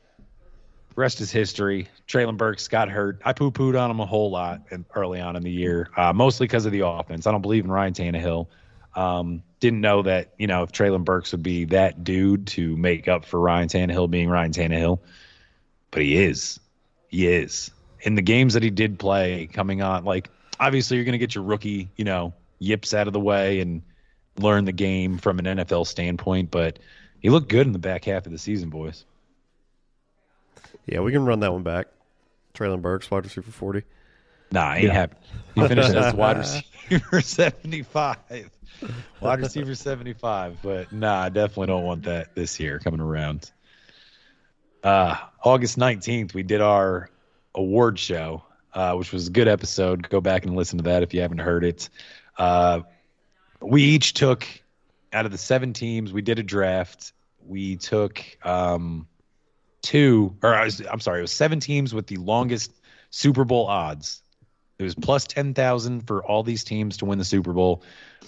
Rest 0.96 1.22
is 1.22 1.32
history. 1.32 1.88
Treylon 2.08 2.38
Burks 2.38 2.68
got 2.68 2.90
hurt. 2.90 3.22
I 3.24 3.34
poo 3.34 3.52
pooed 3.52 3.80
on 3.80 3.92
him 3.92 4.00
a 4.00 4.06
whole 4.06 4.32
lot 4.32 4.62
early 4.96 5.22
on 5.22 5.36
in 5.36 5.44
the 5.44 5.52
year, 5.52 5.90
uh, 5.96 6.12
mostly 6.12 6.48
because 6.48 6.66
of 6.66 6.72
the 6.72 6.86
offense. 6.88 7.28
I 7.28 7.32
don't 7.32 7.42
believe 7.42 7.64
in 7.64 7.72
Ryan 7.72 7.94
Tannehill. 7.94 8.48
Um, 8.98 9.44
didn't 9.60 9.82
know 9.82 10.02
that, 10.02 10.34
you 10.38 10.48
know, 10.48 10.64
if 10.64 10.72
Treylon 10.72 11.04
Burks 11.06 11.32
would 11.32 11.44
be 11.44 11.66
that 11.66 12.04
dude 12.04 12.48
to 12.48 12.76
make 12.76 13.08
up 13.08 13.26
for 13.26 13.40
Ryan 13.40 13.68
Tannehill 13.70 14.10
being 14.10 14.28
Ryan 14.28 14.52
Tannehill. 14.52 15.00
But 15.92 16.02
he 16.02 16.18
is. 16.18 16.60
He 17.08 17.28
is. 17.28 17.72
In 18.02 18.16
the 18.16 18.22
games 18.22 18.54
that 18.56 18.64
he 18.64 18.70
did 18.72 18.98
play 19.00 19.48
coming 19.54 19.82
on, 19.82 20.04
like, 20.04 20.30
obviously 20.60 20.98
you're 20.98 21.06
going 21.06 21.14
to 21.14 21.18
get 21.20 21.36
your 21.36 21.44
rookie, 21.44 21.90
you 21.96 22.06
know, 22.06 22.34
yips 22.60 22.94
out 22.94 23.06
of 23.08 23.14
the 23.14 23.20
way 23.20 23.60
and 23.60 23.84
learn 24.40 24.66
the 24.66 24.72
game 24.72 25.18
from 25.20 25.40
an 25.40 25.46
NFL 25.46 25.86
standpoint. 25.88 26.50
But 26.52 26.80
he 27.20 27.30
looked 27.30 27.50
good 27.50 27.68
in 27.68 27.74
the 27.74 27.80
back 27.80 28.06
half 28.06 28.26
of 28.26 28.32
the 28.32 28.38
season, 28.40 28.70
boys. 28.70 29.06
Yeah, 30.88 31.02
we 31.02 31.12
can 31.12 31.26
run 31.26 31.40
that 31.42 31.54
one 31.54 31.64
back. 31.64 31.88
Treylon 32.54 32.82
Burks, 32.82 33.12
wide 33.12 33.24
receiver 33.26 33.52
forty. 33.52 33.84
Nah, 34.52 34.74
ain't 34.74 34.86
Yeah. 34.86 34.94
happy. 34.94 35.16
He 35.56 35.68
finished 35.68 35.90
as 35.90 36.14
wide 36.16 36.38
receiver 36.38 37.22
75. 37.22 38.18
Wide 39.22 39.40
receiver 39.40 39.76
75. 39.76 40.58
But 40.62 40.92
nah, 40.92 41.24
I 41.24 41.30
definitely 41.30 41.68
don't 41.68 41.84
want 41.84 42.04
that 42.04 42.36
this 42.36 42.60
year 42.60 42.80
coming 42.80 43.00
around. 43.00 43.52
Uh, 44.84 45.18
August 45.44 45.78
19th, 45.78 46.34
we 46.34 46.44
did 46.44 46.62
our 46.62 47.10
award 47.56 48.00
show, 48.00 48.44
uh, 48.74 48.94
which 48.96 49.12
was 49.12 49.28
a 49.28 49.32
good 49.32 49.48
episode. 49.48 50.08
Go 50.10 50.22
back 50.22 50.46
and 50.46 50.56
listen 50.56 50.78
to 50.78 50.84
that 50.86 51.04
if 51.04 51.14
you 51.14 51.22
haven't 51.22 51.40
heard 51.40 51.64
it. 51.64 51.90
Uh, 52.38 52.82
we 53.62 53.84
each 53.84 54.14
took, 54.14 54.48
out 55.12 55.26
of 55.26 55.32
the 55.32 55.38
seven 55.38 55.74
teams, 55.74 56.14
we 56.14 56.22
did 56.22 56.40
a 56.40 56.44
draft. 56.44 57.14
We 57.46 57.78
took 57.78 58.24
um, 58.44 59.08
two, 59.82 60.36
or 60.44 60.54
I 60.54 60.66
was, 60.66 60.82
I'm 60.86 61.00
sorry, 61.00 61.20
it 61.20 61.24
was 61.24 61.32
seven 61.32 61.60
teams 61.60 61.94
with 61.94 62.08
the 62.08 62.18
longest 62.18 62.72
Super 63.10 63.46
Bowl 63.46 63.66
odds. 63.68 64.22
It 64.80 64.84
was 64.84 64.96
plus 64.96 65.26
10,000 65.26 66.02
for 66.02 66.24
all 66.24 66.44
these 66.44 66.64
teams 66.64 66.98
to 66.98 67.06
win 67.06 67.18
the 67.18 67.26
Super 67.26 67.54
Bowl. 67.54 67.82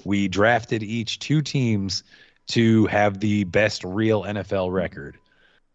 We 0.04 0.28
drafted 0.28 0.82
each 0.82 1.20
two 1.20 1.42
teams 1.42 2.04
to 2.48 2.88
have 2.88 3.20
the 3.20 3.44
best 3.44 3.84
real 3.84 4.24
NFL 4.24 4.72
record. 4.72 5.18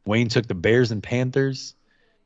Wayne 0.05 0.29
took 0.29 0.47
the 0.47 0.55
Bears 0.55 0.91
and 0.91 1.03
Panthers. 1.03 1.75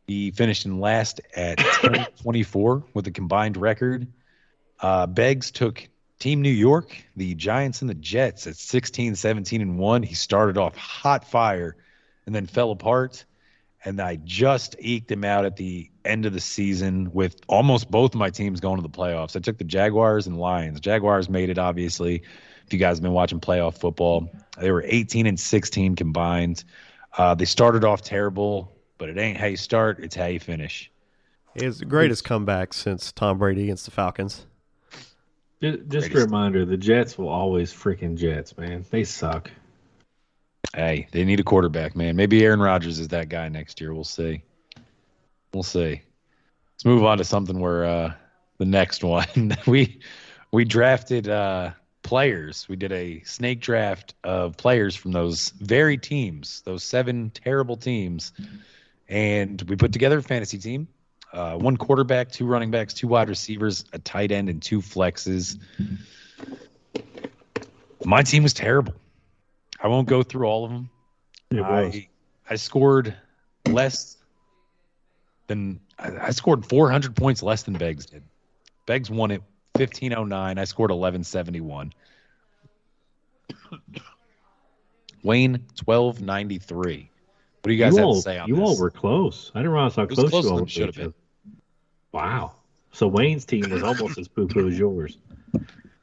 He 0.07 0.31
finished 0.31 0.65
in 0.65 0.81
last 0.81 1.21
at 1.37 1.59
10 1.59 2.07
24 2.23 2.85
with 2.95 3.07
a 3.07 3.11
combined 3.11 3.59
record. 3.59 4.07
Uh, 4.81 5.07
Beggs 5.07 5.51
took 5.51 5.87
Team 6.19 6.41
New 6.41 6.51
York, 6.51 6.97
the 7.17 7.35
Giants 7.35 7.83
and 7.83 7.91
the 7.91 7.95
Jets 7.95 8.47
at 8.47 8.57
16, 8.57 9.15
17, 9.17 9.61
and 9.61 9.79
1. 9.79 10.03
He 10.03 10.15
started 10.15 10.57
off 10.57 10.77
hot 10.77 11.25
fire 11.31 11.77
and 12.27 12.35
then 12.35 12.47
fell 12.47 12.71
apart. 12.71 13.25
And 13.85 14.01
I 14.01 14.17
just 14.17 14.75
eked 14.81 15.11
him 15.11 15.25
out 15.25 15.45
at 15.45 15.57
the 15.57 15.91
end 16.05 16.27
of 16.27 16.33
the 16.33 16.41
season 16.41 17.13
with 17.13 17.41
almost 17.47 17.91
both 17.91 18.15
of 18.15 18.19
my 18.19 18.31
teams 18.31 18.61
going 18.61 18.77
to 18.77 18.83
the 18.83 18.89
playoffs. 18.89 19.37
I 19.37 19.41
took 19.41 19.59
the 19.59 19.65
Jaguars 19.65 20.27
and 20.27 20.39
Lions. 20.39 20.81
Jaguars 20.81 21.29
made 21.29 21.49
it, 21.49 21.59
obviously. 21.59 22.23
If 22.67 22.73
you 22.73 22.79
guys 22.79 22.99
have 22.99 23.03
been 23.03 23.13
watching 23.13 23.41
playoff 23.41 23.79
football, 23.79 24.31
they 24.59 24.71
were 24.71 24.85
18 24.87 25.27
and 25.27 25.39
16 25.39 25.95
combined. 25.97 26.65
Uh, 27.17 27.35
they 27.35 27.45
started 27.45 27.85
off 27.85 28.03
terrible, 28.03 28.73
but 28.99 29.09
it 29.09 29.17
ain't 29.17 29.39
how 29.39 29.47
you 29.47 29.57
start, 29.57 30.01
it's 30.01 30.17
how 30.17 30.27
you 30.27 30.41
finish. 30.41 30.91
It's 31.55 31.79
the 31.79 31.85
greatest 31.85 32.25
comeback 32.25 32.73
since 32.73 33.11
Tom 33.13 33.39
Brady 33.39 33.65
against 33.65 33.85
the 33.85 33.91
Falcons. 33.91 34.47
Just, 35.61 35.89
just 35.89 36.11
a 36.13 36.19
reminder: 36.19 36.65
the 36.65 36.77
Jets 36.77 37.19
will 37.19 37.29
always 37.29 37.73
freaking 37.73 38.17
Jets, 38.17 38.57
man. 38.57 38.85
They 38.91 39.03
suck. 39.05 39.51
Hey, 40.75 41.09
they 41.13 41.25
need 41.25 41.41
a 41.41 41.45
quarterback, 41.45 41.97
man. 41.97 42.17
Maybe 42.17 42.45
Aaron 42.45 42.61
Rodgers 42.61 42.99
is 42.99 43.09
that 43.09 43.29
guy 43.29 43.49
next 43.49 43.81
year. 43.81 43.95
We'll 43.95 44.05
see. 44.05 44.43
We'll 45.53 45.63
see. 45.63 46.03
Let's 46.75 46.85
move 46.85 47.05
on 47.05 47.19
to 47.19 47.25
something 47.25 47.59
where 47.59 47.85
uh, 47.85 48.13
the 48.59 48.67
next 48.67 49.03
one 49.03 49.57
we 49.67 50.01
we 50.53 50.65
drafted 50.65 51.29
uh, 51.29 51.73
players. 52.03 52.69
We 52.69 52.77
did 52.77 52.93
a 52.93 53.23
snake 53.25 53.61
draft 53.61 54.15
of 54.25 54.57
players 54.57 54.95
from 54.95 55.13
those 55.13 55.51
very 55.51 55.99
teams, 55.99 56.63
those 56.63 56.85
seven 56.85 57.31
terrible 57.31 57.77
teams, 57.77 58.33
and 59.09 59.61
we 59.63 59.77
put 59.77 59.93
together 59.93 60.19
a 60.19 60.23
fantasy 60.23 60.59
team. 60.59 60.89
Uh, 61.33 61.57
one 61.57 61.77
quarterback, 61.77 62.31
two 62.31 62.47
running 62.47 62.71
backs, 62.71 62.95
two 62.95 63.09
wide 63.09 63.29
receivers, 63.29 63.85
a 63.93 63.99
tight 63.99 64.33
end, 64.33 64.49
and 64.49 64.63
two 64.63 64.81
flexes. 64.81 65.59
My 68.05 68.23
team 68.23 68.43
was 68.43 68.55
terrible. 68.55 68.95
I 69.81 69.89
won't 69.89 70.09
go 70.09 70.23
through 70.23 70.47
all 70.47 70.65
of 70.65 70.71
them. 70.71 70.91
It 71.51 71.61
was. 71.61 71.95
I 71.95 72.09
I 72.51 72.57
scored 72.57 73.15
less 73.67 74.17
than 75.47 75.81
I, 75.99 76.29
I 76.29 76.31
scored 76.31 76.65
400 76.67 77.15
points 77.15 77.43
less 77.43 77.63
than 77.63 77.75
Beggs 77.75 78.07
did. 78.07 78.23
Beggs 78.87 79.11
won 79.11 79.31
it 79.31 79.43
1509. 79.73 80.59
I 80.59 80.65
scored 80.65 80.91
1171. 80.91 81.93
Wayne 85.23 85.53
1293. 85.85 87.11
What 87.61 87.69
do 87.69 87.75
you 87.75 87.79
guys 87.79 87.93
you 87.93 87.99
have 87.99 88.07
all, 88.07 88.15
to 88.15 88.23
say 88.23 88.39
on 88.39 88.49
you 88.49 88.55
this? 88.55 88.61
You 88.61 88.67
all 88.67 88.79
were 88.79 88.91
close. 88.91 89.51
I 89.55 89.59
didn't 89.59 89.73
realize 89.73 89.97
how 89.97 90.07
close, 90.07 90.31
closer 90.31 90.49
you 90.49 90.55
all 90.55 90.67
should 90.67 90.95
have 90.95 90.99
other. 90.99 91.15
Wow. 92.13 92.53
So 92.93 93.09
Wayne's 93.09 93.45
team 93.45 93.69
was 93.69 93.83
almost 93.83 94.19
as 94.19 94.29
poo 94.29 94.47
poo 94.47 94.69
as 94.69 94.79
yours. 94.79 95.19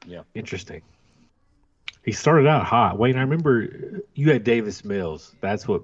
Yeah. 0.06 0.22
Interesting. 0.34 0.82
He 2.06 2.12
started 2.12 2.46
out 2.46 2.64
hot. 2.64 2.98
Wayne, 2.98 3.16
I 3.16 3.20
remember 3.20 4.02
you 4.14 4.30
had 4.30 4.44
Davis 4.44 4.84
Mills. 4.84 5.34
That's 5.40 5.66
what 5.66 5.82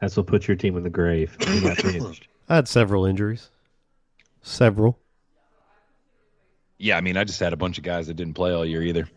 that's 0.00 0.16
what 0.16 0.28
put 0.28 0.46
your 0.46 0.56
team 0.56 0.76
in 0.76 0.84
the 0.84 0.90
grave. 0.90 1.36
He 1.40 1.60
got 1.60 1.76
finished. 1.82 2.28
I 2.48 2.54
had 2.54 2.68
several 2.68 3.04
injuries. 3.04 3.50
Several. 4.42 4.96
Yeah, 6.78 6.96
I 6.96 7.00
mean, 7.00 7.16
I 7.16 7.24
just 7.24 7.40
had 7.40 7.52
a 7.52 7.56
bunch 7.56 7.78
of 7.78 7.84
guys 7.84 8.06
that 8.06 8.14
didn't 8.14 8.34
play 8.34 8.52
all 8.52 8.64
year 8.64 8.82
either. 8.82 9.08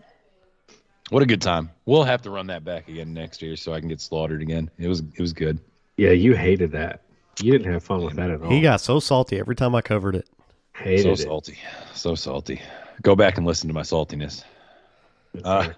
What 1.10 1.22
a 1.22 1.26
good 1.28 1.42
time. 1.42 1.70
We'll 1.86 2.04
have 2.04 2.24
to 2.24 2.32
run 2.32 2.48
that 2.48 2.64
back 2.64 2.88
again 2.90 3.14
next 3.14 3.42
year 3.42 3.56
so 3.56 3.74
I 3.74 3.80
can 3.80 3.88
get 3.88 4.02
slaughtered 4.02 4.42
again. 4.42 4.72
It 4.80 4.88
was 4.88 5.02
it 5.02 5.22
was 5.22 5.34
good. 5.34 5.60
Yeah, 5.98 6.12
you 6.12 6.36
hated 6.36 6.72
that. 6.72 7.04
You 7.42 7.52
didn't 7.52 7.72
have 7.72 7.84
fun 7.84 8.04
with 8.04 8.16
that 8.16 8.32
at 8.32 8.42
all. 8.42 8.50
He 8.50 8.62
got 8.62 8.82
so 8.82 9.00
salty 9.00 9.40
every 9.40 9.56
time 9.56 9.76
I 9.76 9.82
covered 9.82 10.16
it. 10.16 10.28
hated 10.76 11.04
so 11.04 11.12
it. 11.12 11.18
salty. 11.20 11.58
So 11.94 12.16
salty. 12.16 12.60
go 13.04 13.16
back 13.16 13.38
and 13.38 13.46
listen 13.46 13.68
to 13.68 13.74
my 13.76 13.82
saltiness. 13.82 14.44
Uh, 15.44 15.70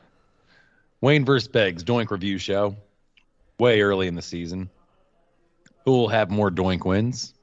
Wayne 1.01 1.25
versus 1.25 1.47
Beggs 1.47 1.83
Doink 1.83 2.11
review 2.11 2.37
show, 2.37 2.75
way 3.57 3.81
early 3.81 4.07
in 4.07 4.15
the 4.15 4.21
season. 4.21 4.69
Who 5.85 5.91
will 5.91 6.09
have 6.09 6.29
more 6.29 6.51
Doink 6.51 6.85
wins? 6.85 7.33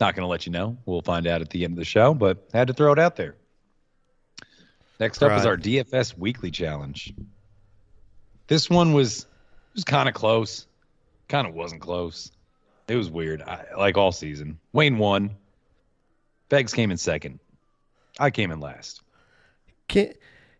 Not 0.00 0.14
going 0.14 0.24
to 0.24 0.28
let 0.28 0.46
you 0.46 0.52
know. 0.52 0.78
We'll 0.86 1.02
find 1.02 1.26
out 1.26 1.42
at 1.42 1.50
the 1.50 1.64
end 1.64 1.74
of 1.74 1.78
the 1.78 1.84
show, 1.84 2.14
but 2.14 2.48
had 2.52 2.68
to 2.68 2.74
throw 2.74 2.92
it 2.92 2.98
out 2.98 3.16
there. 3.16 3.36
Next 4.98 5.22
up 5.22 5.38
is 5.38 5.46
our 5.46 5.56
DFS 5.56 6.16
weekly 6.18 6.50
challenge. 6.50 7.14
This 8.48 8.68
one 8.68 8.92
was 8.92 9.26
was 9.74 9.84
kind 9.84 10.08
of 10.08 10.14
close, 10.14 10.66
kind 11.28 11.46
of 11.46 11.54
wasn't 11.54 11.80
close. 11.80 12.32
It 12.88 12.96
was 12.96 13.08
weird, 13.08 13.40
I, 13.40 13.64
like 13.78 13.96
all 13.96 14.12
season. 14.12 14.58
Wayne 14.72 14.98
won. 14.98 15.36
Beggs 16.48 16.74
came 16.74 16.90
in 16.90 16.96
second. 16.96 17.38
I 18.18 18.30
came 18.30 18.50
in 18.50 18.60
last. 18.60 19.00
Can 19.88 20.12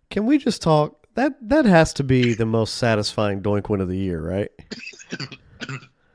can 0.08 0.24
we 0.26 0.38
just 0.38 0.62
talk? 0.62 0.99
That 1.14 1.36
that 1.48 1.64
has 1.64 1.92
to 1.94 2.04
be 2.04 2.34
the 2.34 2.46
most 2.46 2.74
satisfying 2.74 3.42
doink 3.42 3.68
win 3.68 3.80
of 3.80 3.88
the 3.88 3.96
year, 3.96 4.20
right? 4.20 4.50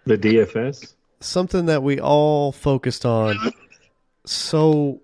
The 0.06 0.18
DFS. 0.18 0.93
Something 1.20 1.66
that 1.66 1.82
we 1.82 2.00
all 2.00 2.52
focused 2.52 3.06
on 3.06 3.38
so 4.26 5.02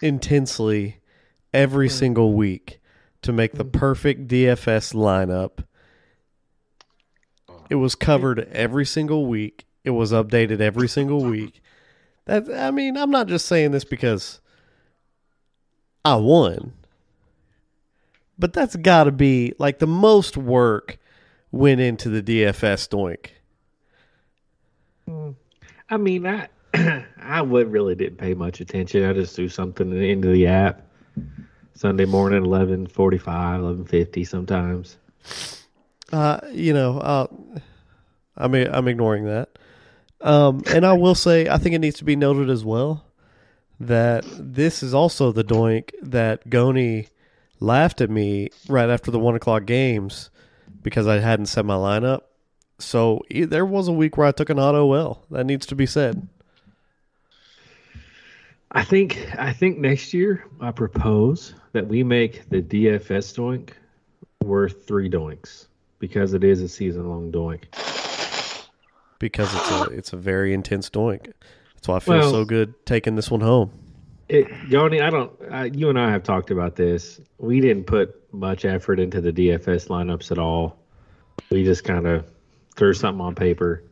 intensely 0.00 1.00
every 1.52 1.88
hmm. 1.88 1.94
single 1.94 2.32
week 2.32 2.80
to 3.22 3.32
make 3.32 3.52
the 3.52 3.64
hmm. 3.64 3.70
perfect 3.70 4.28
DFS 4.28 4.94
lineup. 4.94 5.64
Oh. 7.48 7.64
It 7.70 7.76
was 7.76 7.94
covered 7.94 8.40
every 8.50 8.86
single 8.86 9.26
week. 9.26 9.66
It 9.84 9.90
was 9.90 10.12
updated 10.12 10.60
every 10.60 10.88
single 10.88 11.24
week. 11.24 11.60
That 12.24 12.48
I 12.50 12.70
mean, 12.70 12.96
I'm 12.96 13.10
not 13.10 13.26
just 13.26 13.46
saying 13.46 13.72
this 13.72 13.84
because 13.84 14.40
I 16.04 16.16
won. 16.16 16.72
But 18.42 18.54
that's 18.54 18.74
got 18.74 19.04
to 19.04 19.12
be 19.12 19.54
like 19.60 19.78
the 19.78 19.86
most 19.86 20.36
work 20.36 20.98
went 21.52 21.80
into 21.80 22.08
the 22.08 22.20
DFS 22.20 22.88
doink. 22.88 23.28
I 25.88 25.96
mean, 25.96 26.26
I 26.26 26.48
I 27.22 27.40
would 27.40 27.70
really 27.70 27.94
didn't 27.94 28.18
pay 28.18 28.34
much 28.34 28.60
attention. 28.60 29.08
I 29.08 29.12
just 29.12 29.36
threw 29.36 29.48
something 29.48 29.92
into 29.92 30.26
the 30.26 30.48
app. 30.48 30.84
Sunday 31.74 32.04
morning, 32.04 32.44
eleven 32.44 32.88
forty-five, 32.88 33.60
eleven 33.60 33.84
fifty, 33.84 34.24
sometimes. 34.24 34.96
Uh, 36.10 36.40
you 36.50 36.72
know, 36.72 36.98
uh, 36.98 37.28
I 38.36 38.48
mean, 38.48 38.66
I'm 38.72 38.88
ignoring 38.88 39.26
that. 39.26 39.50
Um, 40.20 40.64
and 40.66 40.84
I 40.84 40.94
will 40.94 41.14
say, 41.14 41.48
I 41.48 41.58
think 41.58 41.76
it 41.76 41.78
needs 41.78 41.98
to 41.98 42.04
be 42.04 42.16
noted 42.16 42.50
as 42.50 42.64
well 42.64 43.04
that 43.78 44.24
this 44.36 44.82
is 44.82 44.94
also 44.94 45.30
the 45.30 45.44
doink 45.44 45.92
that 46.02 46.50
Goni 46.50 47.06
laughed 47.62 48.00
at 48.00 48.10
me 48.10 48.50
right 48.68 48.90
after 48.90 49.10
the 49.10 49.18
one 49.18 49.34
o'clock 49.34 49.64
games 49.64 50.30
because 50.82 51.06
I 51.06 51.18
hadn't 51.20 51.46
set 51.46 51.64
my 51.64 51.74
lineup. 51.76 52.22
So 52.78 53.22
there 53.30 53.64
was 53.64 53.86
a 53.88 53.92
week 53.92 54.16
where 54.16 54.26
I 54.26 54.32
took 54.32 54.50
an 54.50 54.58
auto 54.58 54.92
L. 54.92 55.24
That 55.30 55.46
needs 55.46 55.66
to 55.66 55.74
be 55.76 55.86
said. 55.86 56.28
I 58.72 58.84
think 58.84 59.18
I 59.38 59.52
think 59.52 59.78
next 59.78 60.14
year 60.14 60.44
I 60.60 60.70
propose 60.72 61.54
that 61.72 61.86
we 61.86 62.02
make 62.02 62.48
the 62.48 62.62
DFS 62.62 63.36
doink 63.36 63.70
worth 64.42 64.86
three 64.86 65.10
doinks 65.10 65.66
because 65.98 66.32
it 66.34 66.42
is 66.42 66.62
a 66.62 66.68
season 66.68 67.08
long 67.08 67.30
doink. 67.30 67.64
because 69.18 69.54
it's 69.54 69.70
a 69.70 69.82
it's 69.96 70.12
a 70.12 70.16
very 70.16 70.52
intense 70.54 70.88
doink. 70.90 71.32
That's 71.74 71.86
why 71.88 71.96
I 71.96 72.00
feel 72.00 72.14
Well- 72.18 72.30
so 72.30 72.44
good 72.44 72.74
taking 72.86 73.14
this 73.14 73.30
one 73.30 73.42
home. 73.42 73.70
It, 74.32 74.48
Yoni, 74.68 75.00
I 75.02 75.10
don't. 75.10 75.30
I, 75.50 75.64
you 75.66 75.90
and 75.90 75.98
I 76.00 76.10
have 76.10 76.22
talked 76.22 76.50
about 76.50 76.74
this. 76.74 77.20
We 77.38 77.60
didn't 77.60 77.84
put 77.84 78.32
much 78.32 78.64
effort 78.64 78.98
into 78.98 79.20
the 79.20 79.30
DFS 79.30 79.88
lineups 79.88 80.32
at 80.32 80.38
all. 80.38 80.78
We 81.50 81.64
just 81.64 81.84
kind 81.84 82.06
of 82.06 82.24
threw 82.74 82.94
something 82.94 83.20
on 83.20 83.34
paper. 83.34 83.82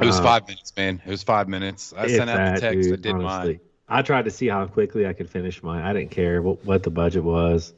It 0.00 0.06
was 0.06 0.20
Uh, 0.20 0.22
five 0.22 0.46
minutes, 0.46 0.72
man. 0.76 1.02
It 1.04 1.10
was 1.10 1.24
five 1.24 1.48
minutes. 1.48 1.92
I 1.96 2.04
If 2.04 2.12
sent 2.12 2.30
out 2.30 2.36
that, 2.36 2.54
the 2.54 2.60
text. 2.60 2.92
I 2.92 2.96
did 2.96 3.12
honestly. 3.14 3.52
mine. 3.54 3.60
I 3.88 4.02
tried 4.02 4.26
to 4.26 4.30
see 4.30 4.46
how 4.46 4.64
quickly 4.66 5.04
I 5.06 5.12
could 5.14 5.28
finish 5.28 5.62
mine. 5.64 5.82
I 5.82 5.92
didn't 5.92 6.12
care 6.12 6.40
what, 6.40 6.64
what 6.64 6.84
the 6.84 6.90
budget 6.90 7.24
was. 7.24 7.72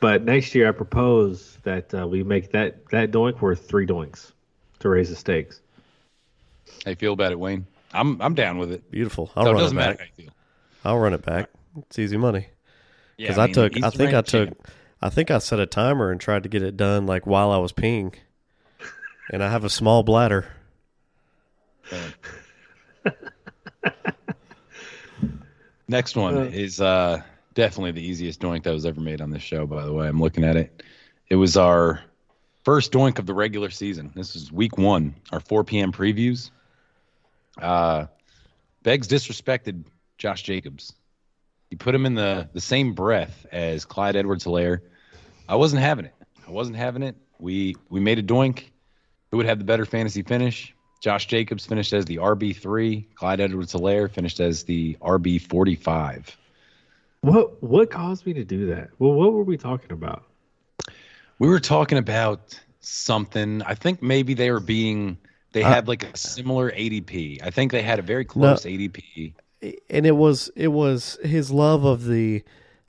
But 0.00 0.22
next 0.24 0.54
year, 0.54 0.68
I 0.68 0.72
propose 0.72 1.58
that 1.64 1.92
uh, 1.92 2.06
we 2.06 2.22
make 2.22 2.52
that 2.52 2.86
that 2.88 3.10
doink 3.10 3.42
worth 3.42 3.68
three 3.68 3.86
doinks 3.86 4.32
to 4.78 4.88
raise 4.88 5.10
the 5.10 5.16
stakes. 5.16 5.60
How 6.84 6.90
you 6.92 6.96
feel 6.96 7.12
about 7.12 7.32
it, 7.32 7.38
Wayne? 7.38 7.66
I'm 7.92 8.20
I'm 8.22 8.34
down 8.34 8.56
with 8.56 8.72
it. 8.72 8.90
Beautiful. 8.90 9.30
I'll 9.36 9.44
So 9.44 9.50
it 9.50 9.52
run 9.52 9.60
it 9.60 9.64
doesn't 9.64 9.76
matter 9.76 9.92
back. 9.92 9.98
how 10.00 10.04
you 10.16 10.24
feel. 10.24 10.32
I'll 10.84 10.98
run 10.98 11.14
it 11.14 11.22
back. 11.22 11.48
It's 11.78 11.98
easy 11.98 12.16
money. 12.16 12.46
Yeah, 13.16 13.28
Because 13.28 13.38
I, 13.38 13.46
mean, 13.46 13.54
took, 13.54 13.82
I 13.82 13.90
think 13.90 14.14
I 14.14 14.22
took, 14.22 14.48
champ. 14.50 14.68
I 15.00 15.08
think 15.10 15.30
I 15.30 15.38
set 15.38 15.60
a 15.60 15.66
timer 15.66 16.10
and 16.10 16.20
tried 16.20 16.42
to 16.44 16.48
get 16.48 16.62
it 16.62 16.76
done 16.76 17.06
like 17.06 17.26
while 17.26 17.50
I 17.50 17.58
was 17.58 17.72
peeing, 17.72 18.14
and 19.30 19.42
I 19.42 19.50
have 19.50 19.64
a 19.64 19.70
small 19.70 20.02
bladder. 20.02 20.46
Next 25.86 26.16
one 26.16 26.36
Uh, 26.36 26.40
is 26.44 26.80
uh, 26.80 27.22
definitely 27.54 27.92
the 27.92 28.02
easiest 28.02 28.40
doink 28.40 28.62
that 28.64 28.72
was 28.72 28.86
ever 28.86 29.00
made 29.00 29.20
on 29.20 29.30
this 29.30 29.42
show. 29.42 29.66
By 29.66 29.84
the 29.84 29.92
way, 29.92 30.08
I'm 30.08 30.20
looking 30.20 30.44
at 30.44 30.56
it. 30.56 30.82
It 31.28 31.36
was 31.36 31.56
our 31.56 32.00
first 32.64 32.90
doink 32.92 33.18
of 33.18 33.26
the 33.26 33.34
regular 33.34 33.70
season. 33.70 34.10
This 34.14 34.34
is 34.34 34.50
week 34.50 34.78
one, 34.78 35.14
our 35.30 35.40
4 35.40 35.64
p.m. 35.64 35.92
previews. 35.92 36.50
Uh, 37.60 38.06
Beggs 38.82 39.06
disrespected 39.08 39.84
Josh 40.24 40.42
Jacobs. 40.42 40.94
You 41.70 41.76
put 41.76 41.94
him 41.94 42.06
in 42.06 42.14
the 42.14 42.48
the 42.54 42.60
same 42.60 42.94
breath 42.94 43.44
as 43.52 43.84
Clyde 43.84 44.16
Edwards-Helaire. 44.16 44.80
I 45.46 45.56
wasn't 45.56 45.82
having 45.82 46.06
it. 46.06 46.14
I 46.48 46.50
wasn't 46.50 46.78
having 46.78 47.02
it. 47.02 47.14
We 47.38 47.76
we 47.90 48.00
made 48.00 48.18
a 48.18 48.22
doink. 48.22 48.70
Who 49.30 49.36
would 49.36 49.44
have 49.44 49.58
the 49.58 49.66
better 49.66 49.84
fantasy 49.84 50.22
finish? 50.22 50.74
Josh 51.02 51.26
Jacobs 51.26 51.66
finished 51.66 51.92
as 51.92 52.06
the 52.06 52.16
RB 52.16 52.56
three. 52.56 53.06
Clyde 53.16 53.40
Edwards-Helaire 53.42 54.10
finished 54.10 54.40
as 54.40 54.64
the 54.64 54.96
RB 55.02 55.42
forty 55.42 55.74
five. 55.74 56.34
What 57.20 57.62
what 57.62 57.90
caused 57.90 58.24
me 58.24 58.32
to 58.32 58.44
do 58.46 58.68
that? 58.68 58.88
Well, 58.98 59.12
what 59.12 59.34
were 59.34 59.42
we 59.44 59.58
talking 59.58 59.92
about? 59.92 60.24
We 61.38 61.48
were 61.48 61.60
talking 61.60 61.98
about 61.98 62.58
something. 62.80 63.60
I 63.60 63.74
think 63.74 64.00
maybe 64.00 64.32
they 64.32 64.50
were 64.50 64.60
being. 64.60 65.18
They 65.52 65.62
Uh, 65.64 65.68
had 65.68 65.86
like 65.86 66.04
a 66.04 66.16
similar 66.16 66.70
ADP. 66.70 67.42
I 67.42 67.50
think 67.50 67.72
they 67.72 67.82
had 67.82 67.98
a 67.98 68.02
very 68.02 68.24
close 68.24 68.64
ADP. 68.64 69.34
And 69.90 70.06
it 70.06 70.16
was 70.16 70.50
it 70.56 70.68
was 70.68 71.18
his 71.22 71.50
love 71.50 71.84
of 71.84 72.04
the 72.06 72.42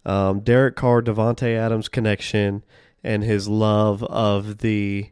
um, 0.05 0.41
Derek 0.41 0.76
Carr 0.76 1.01
Davante 1.01 1.55
Adams 1.55 1.89
connection 1.89 2.63
and 3.03 3.23
his 3.23 3.47
love 3.47 4.03
of 4.03 4.59
the 4.59 5.09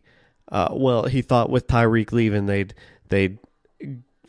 uh, 0.51 0.69
well 0.71 1.05
he 1.05 1.21
thought 1.21 1.49
with 1.49 1.67
Tyreek 1.67 2.11
leaving 2.11 2.45
they'd 2.45 2.73
they'd 3.09 3.37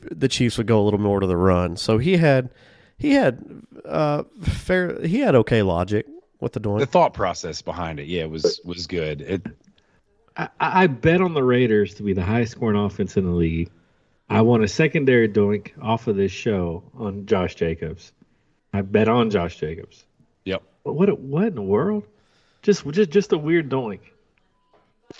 the 0.00 0.28
Chiefs 0.28 0.58
would 0.58 0.66
go 0.66 0.80
a 0.80 0.84
little 0.84 1.00
more 1.00 1.20
to 1.20 1.26
the 1.26 1.36
run 1.36 1.76
so 1.76 1.98
he 1.98 2.16
had 2.16 2.50
he 2.98 3.12
had 3.12 3.62
uh, 3.84 4.22
fair 4.40 5.00
he 5.04 5.20
had 5.20 5.34
okay 5.34 5.62
logic 5.62 6.06
with 6.40 6.52
the 6.52 6.60
doing 6.60 6.78
The 6.78 6.86
thought 6.86 7.14
process 7.14 7.62
behind 7.62 7.98
it, 7.98 8.06
yeah, 8.06 8.26
was 8.26 8.60
was 8.64 8.86
good. 8.86 9.20
It 9.22 9.46
I, 10.36 10.48
I 10.60 10.86
bet 10.86 11.20
on 11.20 11.34
the 11.34 11.42
Raiders 11.42 11.94
to 11.94 12.02
be 12.02 12.12
the 12.12 12.22
highest 12.22 12.52
scoring 12.52 12.78
offense 12.78 13.16
in 13.16 13.24
the 13.24 13.32
league. 13.32 13.70
I 14.28 14.40
want 14.42 14.64
a 14.64 14.68
secondary 14.68 15.28
doink 15.28 15.72
off 15.80 16.06
of 16.06 16.16
this 16.16 16.32
show 16.32 16.82
on 16.94 17.26
Josh 17.26 17.54
Jacobs. 17.54 18.12
I 18.72 18.82
bet 18.82 19.08
on 19.08 19.30
Josh 19.30 19.56
Jacobs. 19.56 20.04
yep. 20.44 20.62
But 20.82 20.94
what 20.94 21.18
what 21.18 21.46
in 21.46 21.54
the 21.54 21.62
world? 21.62 22.04
Just 22.62 22.88
just 22.90 23.10
just 23.10 23.32
a 23.32 23.38
weird 23.38 23.70
doink. 23.70 24.00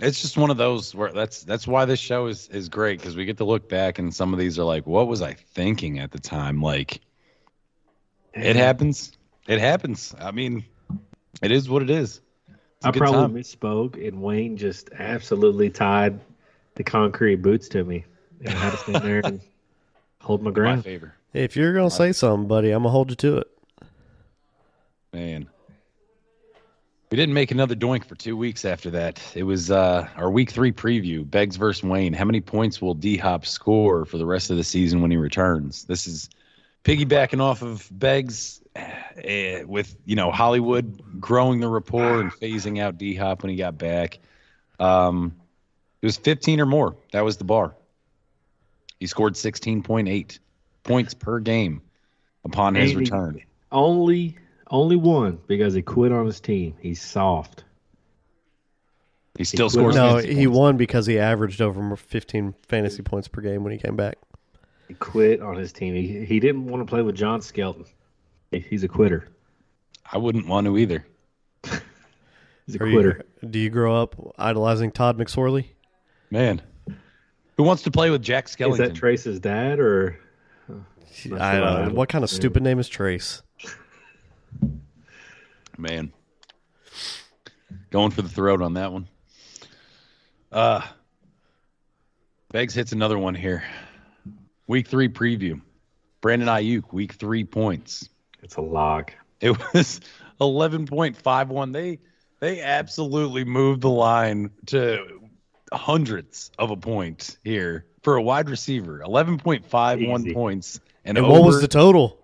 It's 0.00 0.20
just 0.20 0.36
one 0.36 0.50
of 0.50 0.56
those 0.56 0.94
where 0.94 1.12
that's 1.12 1.44
that's 1.44 1.66
why 1.66 1.84
this 1.84 2.00
show 2.00 2.26
is 2.26 2.48
is 2.48 2.68
great 2.68 2.98
because 2.98 3.16
we 3.16 3.24
get 3.26 3.36
to 3.38 3.44
look 3.44 3.68
back 3.68 3.98
and 3.98 4.12
some 4.12 4.32
of 4.32 4.38
these 4.38 4.58
are 4.58 4.64
like, 4.64 4.86
what 4.86 5.06
was 5.06 5.22
I 5.22 5.34
thinking 5.34 5.98
at 6.00 6.10
the 6.10 6.18
time? 6.18 6.60
Like, 6.60 7.00
it 8.32 8.56
happens. 8.56 9.12
It 9.46 9.60
happens. 9.60 10.14
I 10.18 10.30
mean, 10.32 10.64
it 11.42 11.52
is 11.52 11.68
what 11.68 11.82
it 11.82 11.90
is. 11.90 12.20
I 12.82 12.90
probably 12.90 13.20
time. 13.20 13.34
misspoke, 13.34 14.08
and 14.08 14.20
Wayne 14.20 14.56
just 14.56 14.90
absolutely 14.92 15.70
tied 15.70 16.20
the 16.74 16.82
concrete 16.82 17.36
boots 17.36 17.68
to 17.68 17.84
me. 17.84 18.04
And 18.40 18.50
I 18.50 18.52
had 18.52 18.70
to 18.72 18.76
stand 18.76 19.04
there 19.04 19.20
and 19.24 19.40
hold 20.20 20.42
my 20.42 20.50
my 20.50 20.54
ground. 20.54 20.84
favor, 20.84 21.14
if 21.32 21.56
you're 21.56 21.74
gonna 21.74 21.90
say 21.90 22.12
something 22.12 22.48
buddy 22.48 22.70
I'm 22.70 22.82
gonna 22.82 22.90
hold 22.90 23.10
you 23.10 23.16
to 23.16 23.38
it 23.38 23.50
man. 25.14 25.46
We 27.10 27.16
didn't 27.16 27.34
make 27.34 27.52
another 27.52 27.76
doink 27.76 28.04
for 28.04 28.16
two 28.16 28.36
weeks 28.36 28.64
after 28.64 28.90
that. 28.90 29.22
It 29.36 29.44
was 29.44 29.70
uh, 29.70 30.08
our 30.16 30.28
week 30.28 30.50
three 30.50 30.72
preview. 30.72 31.28
Beggs 31.28 31.54
versus 31.54 31.84
Wayne. 31.84 32.12
How 32.12 32.24
many 32.24 32.40
points 32.40 32.82
will 32.82 32.94
D 32.94 33.16
Hop 33.16 33.46
score 33.46 34.04
for 34.04 34.18
the 34.18 34.26
rest 34.26 34.50
of 34.50 34.56
the 34.56 34.64
season 34.64 35.00
when 35.00 35.12
he 35.12 35.16
returns? 35.16 35.84
This 35.84 36.08
is 36.08 36.28
piggybacking 36.82 37.40
off 37.40 37.62
of 37.62 37.88
Beggs 37.92 38.60
eh, 38.74 39.62
with 39.62 39.94
you 40.04 40.16
know 40.16 40.32
Hollywood 40.32 41.20
growing 41.20 41.60
the 41.60 41.68
rapport 41.68 42.20
and 42.20 42.32
phasing 42.32 42.80
out 42.80 42.98
D 42.98 43.14
Hop 43.14 43.44
when 43.44 43.50
he 43.50 43.56
got 43.56 43.78
back. 43.78 44.18
Um, 44.80 45.36
it 46.02 46.06
was 46.06 46.16
15 46.16 46.60
or 46.60 46.66
more. 46.66 46.96
That 47.12 47.20
was 47.20 47.36
the 47.36 47.44
bar. 47.44 47.76
He 49.04 49.08
scored 49.08 49.34
16.8 49.34 50.38
points 50.82 51.12
per 51.12 51.38
game 51.38 51.82
upon 52.42 52.74
his 52.74 52.92
he- 52.92 52.96
return. 52.96 53.38
Only 53.70 54.38
only 54.70 54.96
won 54.96 55.40
because 55.46 55.74
he 55.74 55.82
quit 55.82 56.10
on 56.10 56.24
his 56.24 56.40
team. 56.40 56.74
He's 56.80 57.02
soft. 57.02 57.64
He 59.36 59.44
still 59.44 59.68
quit 59.68 59.72
scores. 59.72 59.94
No, 59.94 60.14
50 60.16 60.28
he 60.34 60.46
points. 60.46 60.58
won 60.58 60.76
because 60.78 61.04
he 61.04 61.18
averaged 61.18 61.60
over 61.60 61.94
15 61.96 62.54
fantasy 62.66 63.02
points 63.02 63.28
per 63.28 63.42
game 63.42 63.62
when 63.62 63.72
he 63.74 63.78
came 63.78 63.94
back. 63.94 64.16
He 64.88 64.94
quit 64.94 65.42
on 65.42 65.56
his 65.56 65.70
team. 65.70 65.94
He, 65.94 66.24
he 66.24 66.40
didn't 66.40 66.64
want 66.64 66.80
to 66.80 66.90
play 66.90 67.02
with 67.02 67.14
John 67.14 67.42
Skelton. 67.42 67.84
He's 68.52 68.84
a 68.84 68.88
quitter. 68.88 69.28
I 70.10 70.16
wouldn't 70.16 70.46
want 70.48 70.66
to 70.66 70.78
either. 70.78 71.04
He's 72.66 72.76
a 72.76 72.82
Are 72.82 72.90
quitter. 72.90 73.20
you, 73.42 73.48
do 73.50 73.58
you 73.58 73.68
grow 73.68 74.00
up 74.00 74.16
idolizing 74.38 74.92
Todd 74.92 75.18
McSorley? 75.18 75.66
Man, 76.30 76.62
who 77.56 77.62
wants 77.62 77.82
to 77.82 77.90
play 77.90 78.10
with 78.10 78.22
Jack 78.22 78.46
Skellington? 78.46 78.72
Is 78.72 78.78
that 78.78 78.94
Trace's 78.94 79.40
dad 79.40 79.80
or? 79.80 80.18
Not 81.26 81.40
I 81.40 81.60
don't 81.60 81.88
know. 81.88 81.94
What 81.94 82.08
kind 82.08 82.24
of 82.24 82.30
stupid 82.30 82.62
name 82.62 82.78
is 82.78 82.88
Trace? 82.88 83.42
Man, 85.78 86.12
going 87.90 88.10
for 88.10 88.22
the 88.22 88.28
throat 88.28 88.62
on 88.62 88.74
that 88.74 88.92
one. 88.92 89.08
Uh, 90.52 90.82
Beggs 92.52 92.74
hits 92.74 92.92
another 92.92 93.18
one 93.18 93.34
here. 93.34 93.64
Week 94.66 94.86
three 94.86 95.08
preview. 95.08 95.60
Brandon 96.20 96.48
Aiyuk, 96.48 96.92
week 96.92 97.12
three 97.14 97.44
points. 97.44 98.08
It's 98.42 98.56
a 98.56 98.60
lock. 98.60 99.12
It 99.40 99.56
was 99.74 100.00
eleven 100.40 100.86
point 100.86 101.16
five 101.16 101.48
one. 101.48 101.72
They 101.72 101.98
they 102.40 102.60
absolutely 102.60 103.44
moved 103.44 103.82
the 103.82 103.90
line 103.90 104.50
to 104.66 105.20
hundreds 105.74 106.50
of 106.58 106.70
a 106.70 106.76
point 106.76 107.38
here 107.44 107.86
for 108.02 108.16
a 108.16 108.22
wide 108.22 108.48
receiver. 108.48 109.02
Eleven 109.02 109.38
point 109.38 109.64
five 109.66 110.00
one 110.00 110.32
points 110.32 110.80
and, 111.04 111.18
And 111.18 111.26
what 111.28 111.44
was 111.44 111.60
the 111.60 111.68
total? 111.68 112.18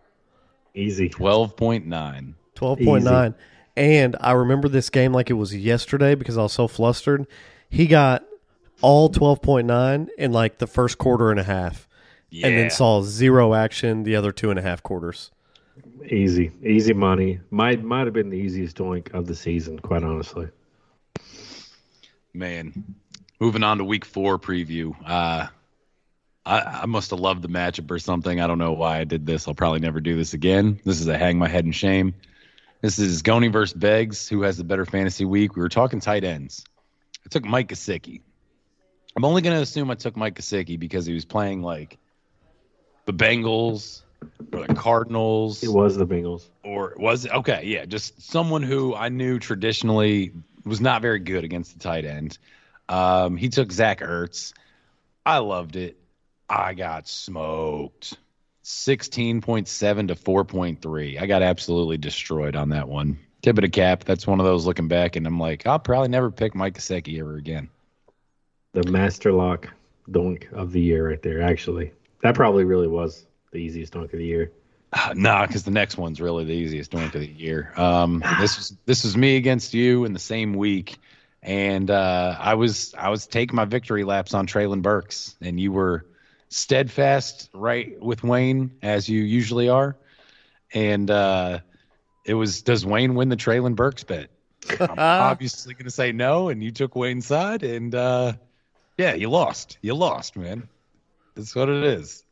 Easy. 0.75 1.09
twelve 1.09 1.57
point 1.57 1.87
nine? 1.87 2.35
12.9. 2.57 3.35
And 3.77 4.17
I 4.21 4.33
remember 4.33 4.69
this 4.69 4.91
game 4.91 5.15
like 5.15 5.31
it 5.31 5.35
was 5.35 5.57
yesterday 5.57 6.15
because 6.15 6.37
I 6.37 6.43
was 6.43 6.53
so 6.53 6.69
flustered. 6.69 7.27
He 7.71 7.87
got 7.87 8.23
all 8.83 9.09
12.9 9.09 10.09
in 10.19 10.33
like 10.33 10.59
the 10.59 10.67
first 10.67 10.99
quarter 10.99 11.31
and 11.31 11.41
a 11.41 11.45
half, 11.45 11.89
Yeah, 12.29 12.49
and 12.49 12.59
then 12.59 12.71
saw 12.71 13.01
zero 13.01 13.55
action 13.55 14.03
the 14.03 14.15
other 14.17 14.31
two 14.31 14.51
and 14.51 14.59
a 14.59 14.63
half 14.63 14.83
quarters. 14.83 15.31
Easy. 16.07 16.51
Easy 16.63 16.93
money. 16.93 17.41
Might 17.51 17.83
might 17.83 18.05
have 18.07 18.13
been 18.13 18.29
the 18.29 18.37
easiest 18.37 18.77
doink 18.77 19.15
of 19.15 19.27
the 19.27 19.35
season, 19.35 19.79
quite 19.79 20.03
honestly. 20.03 20.49
man. 22.35 22.95
Moving 23.41 23.63
on 23.63 23.79
to 23.79 23.85
week 23.85 24.05
four 24.05 24.39
preview. 24.39 24.95
Uh, 25.05 25.47
I, 26.45 26.61
I 26.83 26.87
must 26.87 27.11
have 27.11 27.21
loved 27.21 27.41
the 27.43 27.49
matchup 27.49 27.91
or 27.91 27.99
something. 27.99 28.39
I 28.41 28.47
don't 28.47 28.59
know 28.59 28.73
why 28.73 28.99
I 28.99 29.05
did 29.05 29.25
this. 29.25 29.49
I'll 29.49 29.55
probably 29.55 29.81
never 29.81 30.01
do 30.01 30.15
this 30.15 30.35
again. 30.35 30.79
This 30.85 31.01
is 31.01 31.09
a 31.09 31.17
hang 31.17 31.39
my 31.39 31.49
head 31.49 31.65
in 31.65 31.73
shame. 31.73 32.15
This 32.83 32.99
is 32.99 33.23
Goni 33.23 33.49
versus 33.49 33.73
Beggs. 33.75 34.29
Who 34.29 34.43
has 34.43 34.59
the 34.59 34.65
better 34.65 34.85
fantasy 34.85 35.25
week? 35.25 35.57
We 35.57 35.63
were 35.63 35.69
talking 35.71 36.01
tight 36.01 36.23
ends. 36.25 36.65
I 37.25 37.29
took 37.31 37.45
Mike 37.45 37.69
Gesicki. 37.69 38.21
I'm 39.17 39.25
only 39.25 39.43
going 39.43 39.57
to 39.57 39.63
assume 39.63 39.91
I 39.91 39.95
took 39.95 40.17
Mike 40.17 40.35
Gesicki 40.37 40.79
because 40.79 41.07
he 41.07 41.15
was 41.15 41.25
playing 41.25 41.63
like 41.63 41.99
the 43.07 43.13
Bengals 43.13 44.03
or 44.53 44.67
the 44.67 44.75
Cardinals 44.75 45.63
It 45.63 45.73
was 45.73 45.97
the 45.97 46.07
Bengals. 46.07 46.45
or 46.63 46.95
was 46.99 47.25
it 47.25 47.33
okay 47.33 47.63
yeah 47.65 47.87
just 47.87 48.21
someone 48.21 48.63
who 48.63 48.95
i 48.95 49.09
knew 49.09 49.39
traditionally 49.39 50.31
was 50.67 50.79
not 50.81 51.01
very 51.01 51.19
good 51.19 51.43
against 51.43 51.73
the 51.73 51.79
tight 51.83 52.05
end 52.05 52.37
um, 52.91 53.37
he 53.37 53.49
took 53.49 53.73
zach 53.73 54.01
ertz. 54.01 54.53
I 55.25 55.39
loved 55.39 55.77
it. 55.77 55.97
I 56.49 56.75
got 56.75 57.09
smoked. 57.09 58.19
16.7 58.63 60.09
to 60.09 60.15
4.3 60.15 61.21
i 61.21 61.27
got 61.27 61.43
absolutely 61.43 61.97
destroyed 61.97 62.55
on 62.55 62.69
that 62.69 62.89
one. 62.89 63.19
Tip 63.43 63.57
of 63.57 63.63
the 63.63 63.71
cap. 63.71 64.05
That's 64.05 64.27
one 64.27 64.39
of 64.39 64.45
those 64.45 64.67
looking 64.67 64.87
back 64.87 65.17
and 65.17 65.27
i'm 65.27 65.41
like 65.41 65.67
i'll 65.67 65.79
probably 65.79 66.09
never 66.09 66.31
pick 66.31 66.55
mike 66.55 66.77
Gesicki 66.77 67.19
ever 67.19 67.37
again. 67.37 67.71
The 68.73 68.89
master 68.89 69.33
lock 69.33 69.71
doink 70.11 70.53
of 70.53 70.73
the 70.73 70.81
year, 70.81 71.09
right 71.09 71.23
there. 71.23 71.43
Actually, 71.43 71.93
that 72.23 72.35
probably 72.35 72.65
really 72.65 72.87
was 72.87 73.27
the 73.53 73.59
easiest 73.59 73.93
dunk 73.93 74.13
of 74.13 74.19
the 74.19 74.27
year. 74.27 74.53
Uh, 74.93 75.13
nah, 75.17 75.47
because 75.47 75.65
the 75.65 75.71
next 75.71 75.97
one's 75.97 76.21
really 76.21 76.45
the 76.45 76.53
easiest 76.53 76.91
dunk 76.91 77.15
of 77.15 77.21
the 77.21 77.27
year. 77.27 77.73
Um, 77.77 78.23
this 78.41 78.57
was 78.57 78.77
this 78.87 79.05
was 79.05 79.17
me 79.17 79.37
against 79.37 79.75
you 79.75 80.05
in 80.05 80.13
the 80.13 80.19
same 80.19 80.55
week, 80.55 80.99
and 81.43 81.91
uh, 81.91 82.37
I 82.39 82.55
was 82.55 82.95
I 82.97 83.09
was 83.09 83.27
taking 83.27 83.57
my 83.57 83.65
victory 83.65 84.05
laps 84.05 84.35
on 84.35 84.47
Treylon 84.47 84.83
Burks, 84.83 85.37
and 85.41 85.59
you 85.59 85.73
were 85.73 86.07
steadfast 86.49 87.49
right 87.55 88.01
with 88.01 88.23
Wayne 88.23 88.73
as 88.83 89.09
you 89.09 89.23
usually 89.23 89.69
are, 89.69 89.97
and 90.75 91.11
uh, 91.11 91.61
it 92.25 92.35
was 92.35 92.63
does 92.63 92.85
Wayne 92.85 93.15
win 93.15 93.29
the 93.29 93.37
Treylon 93.37 93.75
Burks 93.75 94.05
bet? 94.05 94.31
I'm 94.79 94.91
obviously 94.99 95.75
going 95.75 95.87
to 95.87 95.91
say 95.91 96.13
no, 96.13 96.51
and 96.51 96.63
you 96.63 96.71
took 96.71 96.95
Wayne's 96.95 97.27
side, 97.27 97.63
and 97.63 97.95
uh, 97.95 98.35
yeah, 98.99 99.15
you 99.15 99.31
lost. 99.31 99.79
You 99.81 99.95
lost, 99.95 100.37
man. 100.37 100.69
That's 101.35 101.55
what 101.55 101.69
it 101.69 101.85
is. 101.85 102.25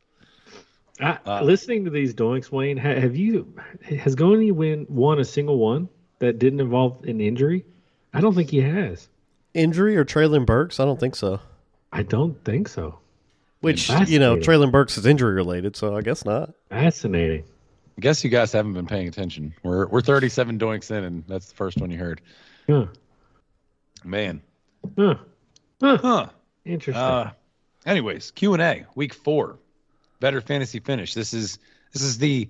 I, 1.01 1.17
Uh, 1.25 1.43
listening 1.43 1.85
to 1.85 1.89
these 1.89 2.13
doinks, 2.13 2.51
Wayne, 2.51 2.77
have 2.77 3.15
you 3.15 3.55
has 3.83 4.15
Goni 4.15 4.51
win 4.51 4.85
won 4.89 5.19
a 5.19 5.25
single 5.25 5.57
one 5.57 5.89
that 6.19 6.37
didn't 6.37 6.59
involve 6.59 7.03
an 7.05 7.21
injury? 7.21 7.65
I 8.13 8.21
don't 8.21 8.33
think 8.35 8.49
he 8.49 8.61
has. 8.61 9.07
Injury 9.53 9.97
or 9.97 10.05
Treylon 10.05 10.45
Burks? 10.45 10.79
I 10.79 10.85
don't 10.85 10.99
think 10.99 11.15
so. 11.15 11.39
I 11.91 12.03
don't 12.03 12.43
think 12.45 12.67
so. 12.67 12.99
Which, 13.61 13.89
you 13.89 14.19
know, 14.19 14.35
Fascinating. 14.37 14.41
Treylon 14.41 14.71
Burks 14.71 14.97
is 14.97 15.05
injury 15.05 15.33
related, 15.33 15.75
so 15.75 15.95
I 15.97 16.01
guess 16.01 16.23
not. 16.23 16.53
Fascinating. 16.69 17.43
I 17.97 18.01
guess 18.01 18.23
you 18.23 18.29
guys 18.29 18.51
haven't 18.53 18.73
been 18.73 18.85
paying 18.87 19.07
attention. 19.07 19.53
We're 19.63 19.85
we're 19.87 20.01
37 20.01 20.57
doinks 20.57 20.89
in, 20.91 21.03
and 21.03 21.23
that's 21.27 21.47
the 21.49 21.55
first 21.55 21.77
one 21.77 21.91
you 21.91 21.97
heard. 21.97 22.21
Huh. 22.67 22.85
Man, 24.05 24.41
Huh. 24.97 25.15
Huh. 25.81 25.97
huh? 26.01 26.27
Interesting. 26.63 26.95
Uh, 27.03 27.31
anyways, 27.85 28.31
Q 28.31 28.53
and 28.53 28.61
A, 28.61 28.85
week 28.95 29.13
four, 29.13 29.59
better 30.21 30.39
fantasy 30.39 30.79
finish. 30.79 31.13
This 31.13 31.33
is 31.33 31.59
this 31.91 32.01
is 32.01 32.17
the 32.17 32.47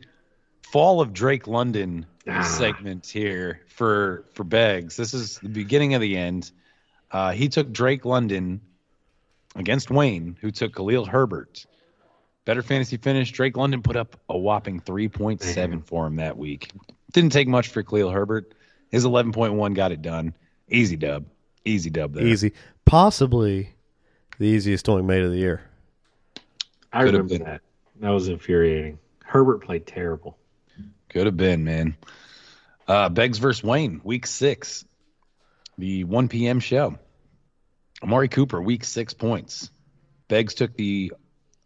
fall 0.62 1.02
of 1.02 1.14
Drake 1.14 1.48
London 1.48 2.06
Ah. 2.32 2.44
segment 2.44 3.06
here 3.06 3.62
for 3.68 4.26
for 4.34 4.44
Beggs. 4.44 4.96
This 4.96 5.14
is 5.14 5.40
the 5.40 5.50
beginning 5.50 5.94
of 5.94 6.02
the 6.02 6.18
end. 6.18 6.52
Uh, 7.12 7.32
he 7.32 7.50
took 7.50 7.72
Drake 7.72 8.06
London 8.06 8.62
against 9.56 9.90
Wayne, 9.90 10.38
who 10.42 10.52
took 10.52 10.76
Khalil 10.76 11.06
Herbert. 11.06 11.66
Better 12.46 12.62
fantasy 12.62 12.98
finish. 12.98 13.32
Drake 13.32 13.58
London 13.58 13.82
put 13.82 13.96
up 13.96 14.20
a 14.30 14.38
whopping 14.38 14.82
3.7 14.82 15.86
for 15.86 16.08
him 16.08 16.16
that 16.18 16.38
week. 16.38 16.72
Didn't 17.12 17.32
take 17.32 17.48
much 17.48 17.68
for 17.68 17.84
Khalil 17.84 18.10
Herbert. 18.10 18.54
His 18.90 19.06
11.1 19.06 19.76
got 19.76 19.92
it 19.92 20.02
done. 20.02 20.34
Easy 20.68 20.96
dub. 20.96 21.26
Easy 21.66 21.90
dub 21.90 22.14
there. 22.14 22.26
Easy. 22.26 22.54
Possibly 22.86 23.74
the 24.40 24.46
easiest 24.46 24.86
doink 24.86 25.06
made 25.06 25.24
of 25.24 25.32
the 25.32 25.38
year. 25.38 25.62
I 26.92 27.04
could've 27.04 27.26
remember 27.30 27.46
that. 27.46 27.62
That 28.00 28.10
was 28.10 28.30
infuriating. 28.30 28.98
Herbert 29.24 29.60
played 29.60 29.86
terrible. 29.86 30.39
Could 31.10 31.26
have 31.26 31.38
been, 31.38 31.64
man. 31.64 31.96
Uh, 32.88 33.10
Beggs 33.10 33.38
versus 33.38 33.64
Wayne, 33.64 34.02
week 34.04 34.26
six, 34.26 34.86
the 35.78 36.04
1 36.04 36.28
p.m. 36.28 36.60
show. 36.60 36.98
Amari 38.02 38.28
Cooper, 38.30 38.62
week 38.62 38.84
six 38.84 39.14
points. 39.14 39.70
Beggs 40.28 40.54
took 40.54 40.76
the 40.76 41.12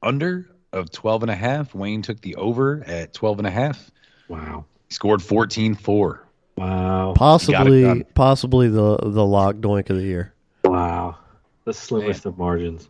under 0.01 0.49
of 0.71 0.91
12 0.91 1.23
and 1.23 1.31
a 1.31 1.35
half. 1.35 1.75
Wayne 1.75 2.01
took 2.01 2.19
the 2.21 2.35
over 2.35 2.83
at 2.85 3.13
12 3.13 3.39
and 3.39 3.47
a 3.47 3.51
half. 3.51 3.91
Wow. 4.27 4.65
He 4.87 4.93
scored 4.93 5.21
14 5.21 5.75
4. 5.75 6.27
Wow. 6.55 7.13
Possibly, 7.15 8.03
possibly 8.15 8.69
the 8.69 8.97
the 8.97 9.25
lock 9.25 9.55
doink 9.55 9.89
of 9.89 9.97
the 9.97 10.03
year. 10.03 10.33
Wow. 10.63 11.17
The 11.65 11.73
slimmest 11.73 12.25
of 12.25 12.37
margins. 12.37 12.87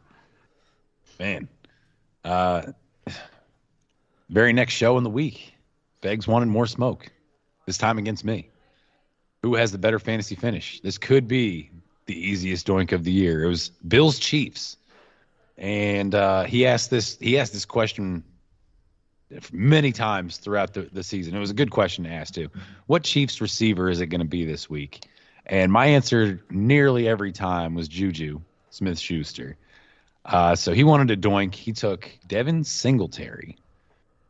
Man. 1.20 1.48
Uh, 2.24 2.64
very 4.30 4.54
next 4.54 4.74
show 4.74 4.98
in 4.98 5.04
the 5.04 5.10
week, 5.10 5.53
Beggs 6.04 6.28
wanted 6.28 6.50
more 6.50 6.68
smoke. 6.68 7.10
This 7.66 7.78
time 7.78 7.98
against 7.98 8.26
me. 8.26 8.50
Who 9.42 9.56
has 9.56 9.72
the 9.72 9.78
better 9.78 10.00
fantasy 10.00 10.36
finish? 10.36 10.82
This 10.82 10.98
could 10.98 11.30
be 11.30 11.72
the 12.06 12.14
easiest 12.14 12.68
doink 12.68 12.92
of 12.92 13.06
the 13.06 13.12
year. 13.12 13.44
It 13.44 13.48
was 13.48 13.70
Bills 13.88 14.20
Chiefs, 14.20 14.76
and 15.58 16.14
uh, 16.14 16.44
he 16.44 16.66
asked 16.66 16.90
this. 16.90 17.18
He 17.20 17.40
asked 17.40 17.54
this 17.54 17.64
question 17.64 18.24
many 19.54 19.94
times 19.94 20.38
throughout 20.38 20.74
the, 20.74 20.90
the 20.92 21.04
season. 21.04 21.36
It 21.36 21.40
was 21.40 21.52
a 21.52 21.56
good 21.56 21.72
question 21.72 22.04
to 22.04 22.10
ask 22.10 22.34
too. 22.34 22.50
What 22.88 23.04
Chiefs 23.04 23.40
receiver 23.40 23.90
is 23.90 24.02
it 24.02 24.08
going 24.08 24.20
to 24.20 24.28
be 24.28 24.46
this 24.46 24.70
week? 24.70 25.06
And 25.46 25.72
my 25.72 25.86
answer 25.86 26.44
nearly 26.50 27.08
every 27.08 27.32
time 27.32 27.76
was 27.76 27.88
Juju 27.88 28.42
Smith 28.72 29.00
Schuster. 29.00 29.56
Uh, 30.26 30.56
so 30.56 30.74
he 30.74 30.84
wanted 30.84 31.12
a 31.12 31.18
doink. 31.18 31.56
He 31.56 31.72
took 31.72 32.10
Devin 32.28 32.66
Singletary, 32.66 33.58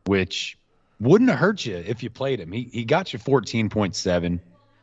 which 0.06 0.56
wouldn't 1.00 1.30
have 1.30 1.38
hurt 1.38 1.64
you 1.64 1.76
if 1.76 2.02
you 2.02 2.10
played 2.10 2.40
him. 2.40 2.52
He 2.52 2.68
he 2.72 2.84
got 2.84 3.12
you 3.12 3.18
14.7. 3.18 4.40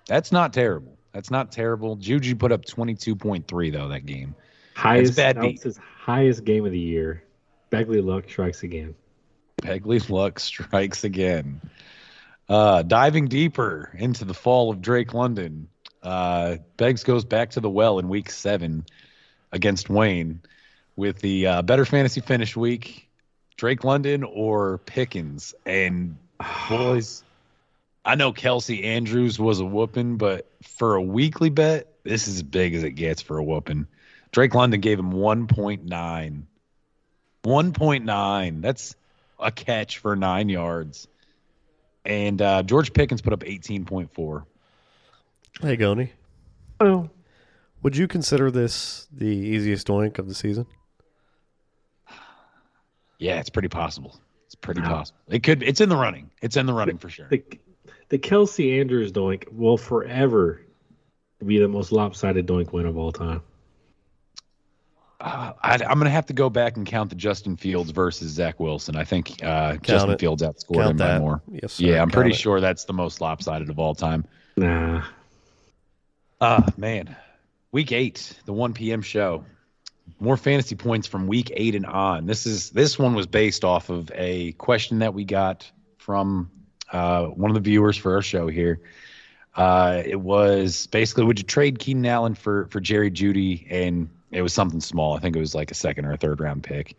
That's 0.07 0.31
not 0.31 0.53
terrible. 0.53 0.97
That's 1.11 1.31
not 1.31 1.51
terrible. 1.51 1.95
Juju 1.95 2.35
put 2.35 2.51
up 2.51 2.65
22.3 2.65 3.71
though 3.71 3.89
that 3.89 4.05
game. 4.05 4.35
Highest 4.75 5.15
bad 5.15 5.39
beat. 5.39 5.61
his 5.61 5.77
highest 5.77 6.43
game 6.43 6.65
of 6.65 6.71
the 6.71 6.79
year. 6.79 7.23
Begley 7.71 8.03
Luck 8.03 8.29
strikes 8.29 8.63
again. 8.63 8.95
Begley 9.61 10.09
Luck 10.09 10.39
strikes 10.39 11.03
again. 11.03 11.61
Uh, 12.49 12.81
diving 12.81 13.27
deeper 13.27 13.91
into 13.97 14.25
the 14.25 14.33
fall 14.33 14.71
of 14.71 14.81
Drake 14.81 15.13
London, 15.13 15.69
uh, 16.03 16.57
Beggs 16.77 17.03
goes 17.03 17.23
back 17.23 17.51
to 17.51 17.59
the 17.59 17.69
well 17.69 17.99
in 17.99 18.09
week 18.09 18.29
seven 18.29 18.85
against 19.51 19.89
Wayne 19.89 20.41
with 20.95 21.19
the 21.19 21.47
uh, 21.47 21.61
better 21.61 21.85
fantasy 21.85 22.21
finish 22.21 22.55
week, 22.55 23.07
Drake 23.61 23.83
London 23.83 24.23
or 24.23 24.79
Pickens. 24.79 25.53
And 25.67 26.17
boys, 26.67 27.23
I 28.03 28.15
know 28.15 28.33
Kelce 28.33 28.83
Andrews 28.83 29.37
was 29.37 29.59
a 29.59 29.65
whooping, 29.65 30.17
but 30.17 30.49
for 30.63 30.95
a 30.95 31.01
weekly 31.01 31.51
bet, 31.51 31.87
this 32.03 32.27
is 32.27 32.37
as 32.37 32.43
big 32.43 32.73
as 32.73 32.81
it 32.81 32.93
gets 32.93 33.21
for 33.21 33.37
a 33.37 33.43
whooping. 33.43 33.85
Drake 34.31 34.55
London 34.55 34.81
gave 34.81 34.97
him 34.97 35.13
1.9. 35.13 36.41
1.9. 37.43 38.61
That's 38.63 38.95
a 39.39 39.51
catch 39.51 39.99
for 39.99 40.15
nine 40.15 40.49
yards. 40.49 41.07
And 42.03 42.41
uh, 42.41 42.63
George 42.63 42.93
Pickens 42.93 43.21
put 43.21 43.31
up 43.31 43.41
18.4. 43.41 44.43
Hey, 45.61 45.75
Goni. 45.75 46.11
Oh, 46.79 47.11
Would 47.83 47.95
you 47.95 48.07
consider 48.07 48.49
this 48.49 49.07
the 49.13 49.27
easiest 49.27 49.85
doink 49.85 50.17
of 50.17 50.27
the 50.27 50.33
season? 50.33 50.65
Yeah, 53.21 53.39
it's 53.39 53.49
pretty 53.49 53.67
possible. 53.67 54.19
It's 54.47 54.55
pretty 54.55 54.81
possible. 54.81 55.19
It 55.29 55.43
could. 55.43 55.61
It's 55.63 55.79
in 55.79 55.89
the 55.89 55.95
running. 55.95 56.31
It's 56.41 56.57
in 56.57 56.65
the 56.65 56.73
running 56.73 56.97
for 56.97 57.07
sure. 57.09 57.27
the 57.29 57.43
the 58.09 58.17
Kelce 58.17 58.81
Andrews 58.81 59.11
doink 59.11 59.51
will 59.53 59.77
forever 59.77 60.61
be 61.45 61.59
the 61.59 61.67
most 61.67 61.91
lopsided 61.91 62.47
doink 62.47 62.73
win 62.73 62.85
of 62.87 62.97
all 62.97 63.11
time. 63.11 63.41
Uh, 65.19 65.53
I, 65.61 65.73
I'm 65.75 65.99
going 65.99 66.05
to 66.05 66.09
have 66.09 66.25
to 66.25 66.33
go 66.33 66.49
back 66.49 66.77
and 66.77 66.85
count 66.85 67.11
the 67.11 67.15
Justin 67.15 67.55
Fields 67.55 67.91
versus 67.91 68.31
Zach 68.31 68.59
Wilson. 68.59 68.95
I 68.95 69.03
think 69.03 69.43
uh, 69.43 69.77
Justin 69.77 70.13
it. 70.13 70.19
Fields 70.19 70.41
outscored 70.41 70.73
Count 70.77 70.89
him 70.91 70.97
by 70.97 71.19
more. 71.19 71.41
Yes, 71.51 71.73
sir. 71.73 71.85
Yeah, 71.85 71.93
I'm 72.01 72.09
Count 72.09 72.13
pretty 72.13 72.31
it. 72.31 72.37
sure 72.39 72.59
that's 72.59 72.85
the 72.85 72.93
most 72.93 73.21
lopsided 73.21 73.69
of 73.69 73.77
all 73.77 73.93
time. 73.93 74.25
Nah, 74.57 75.03
Ah, 76.41 76.65
man. 76.75 77.15
Week 77.71 77.91
eight, 77.91 78.33
the 78.45 78.53
1 78.53 78.73
p.m. 78.73 79.03
show. 79.03 79.45
More 80.19 80.37
fantasy 80.37 80.75
points 80.75 81.07
from 81.07 81.27
week 81.27 81.51
eight 81.55 81.75
and 81.75 81.85
on. 81.85 82.25
This 82.25 82.45
is 82.45 82.69
this 82.69 82.99
one 82.99 83.15
was 83.15 83.27
based 83.27 83.63
off 83.63 83.89
of 83.89 84.11
a 84.13 84.51
question 84.53 84.99
that 84.99 85.13
we 85.13 85.25
got 85.25 85.69
from 85.97 86.51
uh, 86.91 87.25
one 87.25 87.49
of 87.49 87.55
the 87.55 87.61
viewers 87.61 87.97
for 87.97 88.15
our 88.15 88.21
show 88.21 88.47
here. 88.47 88.81
Uh, 89.55 90.01
it 90.05 90.19
was 90.19 90.87
basically, 90.87 91.25
would 91.25 91.39
you 91.39 91.45
trade 91.45 91.79
Keenan 91.79 92.05
Allen 92.05 92.35
for 92.35 92.67
for 92.67 92.79
Jerry 92.79 93.11
Jeudy? 93.11 93.67
And 93.69 94.09
it 94.31 94.41
was 94.41 94.53
something 94.53 94.79
small. 94.79 95.15
I 95.15 95.19
think 95.19 95.35
it 95.35 95.39
was 95.39 95.55
like 95.55 95.71
a 95.71 95.75
second 95.75 96.05
or 96.05 96.13
a 96.13 96.17
third 96.17 96.39
round 96.39 96.63
pick. 96.63 96.95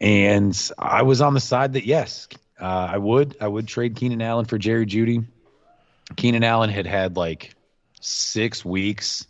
And 0.00 0.70
I 0.78 1.02
was 1.02 1.20
on 1.20 1.34
the 1.34 1.40
side 1.40 1.74
that 1.74 1.84
yes, 1.84 2.28
uh, 2.60 2.88
I 2.92 2.98
would. 2.98 3.36
I 3.40 3.48
would 3.48 3.68
trade 3.68 3.96
Keenan 3.96 4.22
Allen 4.22 4.44
for 4.44 4.58
Jerry 4.58 4.86
Jeudy. 4.86 5.24
Keenan 6.16 6.44
Allen 6.44 6.70
had 6.70 6.86
had 6.86 7.16
like 7.16 7.54
six 8.00 8.64
weeks 8.64 9.26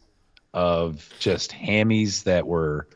of 0.55 1.13
just 1.19 1.51
hammies 1.51 2.23
that 2.23 2.47
were 2.47 2.89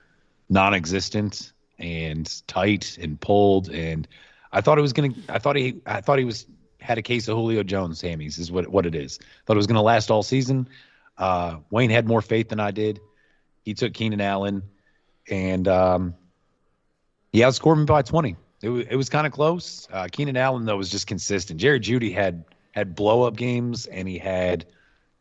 non-existent 0.49 1.53
and 1.79 2.43
tight 2.47 2.97
and 2.99 3.21
pulled 3.21 3.69
and 3.69 4.09
I 4.53 4.61
thought 4.61 4.79
it 4.79 4.83
was 4.83 4.93
gonna 4.93 5.11
I 5.29 5.39
thought 5.39 5.57
he 5.57 5.81
I 5.85 6.01
thought 6.01 6.19
he 6.19 6.25
was 6.25 6.47
had 6.81 6.97
a 6.97 7.03
case 7.03 7.29
of 7.29 7.37
Julio 7.37 7.63
Jones 7.65 8.01
hammies 8.01 8.39
is 8.39 8.51
what 8.51 8.69
what 8.69 8.87
it 8.87 8.95
is. 8.95 9.19
Thought 9.45 9.55
it 9.55 9.59
was 9.59 9.67
gonna 9.67 9.83
last 9.83 10.11
all 10.11 10.23
season. 10.23 10.69
Uh, 11.19 11.57
Wayne 11.71 11.91
had 11.91 12.07
more 12.07 12.23
faith 12.23 12.49
than 12.49 12.61
I 12.61 12.71
did. 12.71 13.01
He 13.65 13.75
took 13.75 13.93
Keenan 13.93 14.21
Allen 14.21 14.63
and 15.29 15.67
um, 15.67 16.15
he 17.33 17.41
outscored 17.41 17.77
me 17.77 17.85
by 17.85 18.03
20. 18.03 18.37
It 18.63 18.69
was, 18.69 18.87
it 18.89 18.95
was 18.95 19.09
kind 19.09 19.27
of 19.27 19.33
close. 19.33 19.89
Uh, 19.93 20.07
Keenan 20.11 20.37
Allen 20.37 20.65
though 20.65 20.77
was 20.77 20.91
just 20.91 21.09
consistent. 21.09 21.61
Jerry 21.61 21.81
Jeudy 21.81 22.13
had 22.13 22.45
had 22.71 22.95
blow 22.95 23.25
up 23.25 23.37
games 23.37 23.87
and 23.87 24.07
he 24.07 24.17
had 24.17 24.65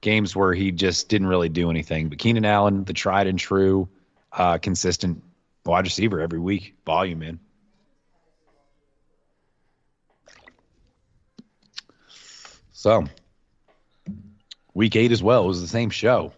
games 0.01 0.35
where 0.35 0.53
he 0.53 0.71
just 0.71 1.09
didn't 1.09 1.27
really 1.27 1.49
do 1.49 1.69
anything. 1.69 2.09
But 2.09 2.19
Keenan 2.19 2.45
Allen, 2.45 2.83
the 2.83 2.93
tried 2.93 3.27
and 3.27 3.39
true, 3.39 3.89
uh, 4.31 4.57
consistent 4.57 5.23
wide 5.65 5.85
receiver 5.85 6.19
every 6.21 6.39
week, 6.39 6.75
volume 6.85 7.21
in. 7.23 7.39
So, 12.71 13.05
week 14.73 14.95
eight 14.95 15.11
as 15.11 15.23
well 15.23 15.47
was 15.47 15.61
the 15.61 15.67
same 15.67 15.89
show. 15.89 16.31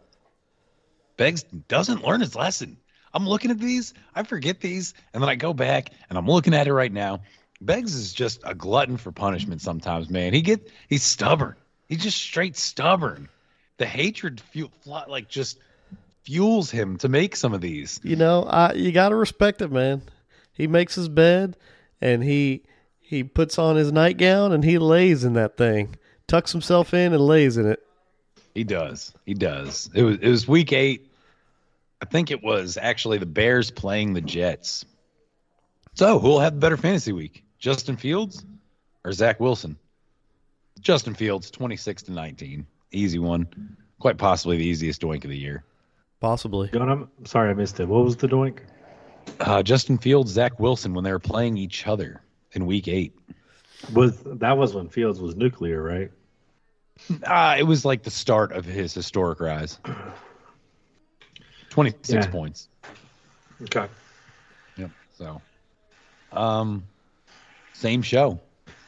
Beggs 1.18 1.44
doesn't 1.68 2.04
learn 2.04 2.22
his 2.22 2.34
lesson. 2.34 2.78
I'm 3.14 3.28
looking 3.28 3.52
at 3.52 3.60
these, 3.60 3.94
I 4.16 4.24
forget 4.24 4.62
these, 4.62 4.94
and 5.14 5.22
then 5.22 5.30
I 5.30 5.36
go 5.36 5.54
back 5.54 5.90
and 6.10 6.18
I'm 6.18 6.28
looking 6.28 6.54
at 6.54 6.68
it 6.68 6.74
right 6.74 6.92
now. 6.92 7.24
Beggs 7.60 7.94
is 7.94 8.14
just 8.14 8.40
a 8.46 8.56
glutton 8.56 8.96
for 8.96 9.12
punishment 9.12 9.62
sometimes, 9.62 10.10
man. 10.10 10.34
He 10.34 10.42
get 10.42 10.72
he's 10.88 11.04
stubborn. 11.04 11.56
He's 11.90 12.02
just 12.02 12.18
straight 12.18 12.56
stubborn. 12.56 13.28
The 13.80 13.86
hatred 13.86 14.40
fuel, 14.40 14.72
like 14.86 15.28
just 15.28 15.58
fuels 16.24 16.70
him 16.70 16.98
to 16.98 17.10
make 17.10 17.36
some 17.36 17.54
of 17.54 17.62
these. 17.62 18.00
You 18.04 18.16
know, 18.16 18.44
I 18.44 18.74
you 18.74 18.92
got 18.92 19.10
to 19.10 19.16
respect 19.16 19.62
it, 19.62 19.72
man. 19.72 20.04
He 20.54 20.68
makes 20.68 20.94
his 20.96 21.10
bed 21.10 21.58
and 22.02 22.24
he 22.24 22.64
he 23.00 23.24
puts 23.24 23.58
on 23.58 23.78
his 23.78 23.92
nightgown 23.92 24.52
and 24.52 24.64
he 24.64 24.78
lays 24.78 25.24
in 25.24 25.34
that 25.34 25.58
thing. 25.58 25.96
Tucks 26.28 26.52
himself 26.52 26.94
in 26.94 27.14
and 27.14 27.26
lays 27.26 27.58
in 27.58 27.66
it. 27.66 27.82
He 28.54 28.64
does. 28.64 29.14
He 29.26 29.34
does. 29.34 29.90
It 29.96 30.04
was 30.04 30.18
it 30.18 30.30
was 30.30 30.48
week 30.48 30.74
eight. 30.74 31.10
I 32.02 32.06
think 32.06 32.32
it 32.32 32.44
was 32.44 32.78
actually 32.78 33.18
the 33.18 33.26
Bears 33.26 33.72
playing 33.72 34.14
the 34.14 34.22
Jets. 34.22 34.86
So 35.96 36.20
who'll 36.20 36.40
have 36.40 36.54
the 36.54 36.60
better 36.60 36.78
fantasy 36.78 37.14
week? 37.14 37.44
Justin 37.58 37.98
Fields 37.98 38.46
or 39.04 39.12
Zach 39.12 39.40
Wilson? 39.40 39.78
Justin 40.80 41.14
Fields, 41.14 41.50
twenty 41.50 41.78
six 41.78 42.04
to 42.04 42.12
nineteen. 42.12 42.68
Easy 42.92 43.20
one. 43.20 43.48
Quite 44.00 44.18
possibly 44.18 44.58
the 44.58 44.66
easiest 44.66 45.02
doink 45.02 45.24
of 45.24 45.30
the 45.30 45.38
year. 45.38 45.64
Possibly. 46.20 46.70
John, 46.74 46.90
I'm 46.90 47.10
sorry 47.26 47.50
I 47.50 47.54
missed 47.54 47.80
it. 47.80 47.88
What 47.88 48.04
was 48.04 48.18
the 48.18 48.28
doink? 48.28 48.60
Uh, 49.40 49.62
Justin 49.64 49.98
Fields, 49.98 50.32
Zach 50.32 50.60
Wilson 50.60 50.94
when 50.94 51.04
they 51.04 51.12
were 51.12 51.20
playing 51.20 51.58
each 51.58 51.86
other 51.88 52.22
in 52.54 52.66
week 52.66 52.88
eight. 52.88 53.14
Was 53.94 54.22
that 54.26 54.58
was 54.58 54.74
when 54.74 54.90
Fields 54.90 55.22
was 55.22 55.36
nuclear, 55.36 55.82
right? 55.82 56.12
Uh, 57.24 57.56
it 57.58 57.64
was 57.64 57.86
like 57.86 58.04
the 58.04 58.12
start 58.12 58.52
of 58.52 58.66
his 58.66 58.94
historic 58.94 59.40
rise. 59.40 59.80
26 61.70 62.10
Yeah. 62.26 62.32
points. 62.32 62.68
Okay. 63.62 63.88
Yep. 64.78 64.92
So, 65.18 65.42
um, 66.34 66.84
same 67.74 68.02
show. 68.02 68.40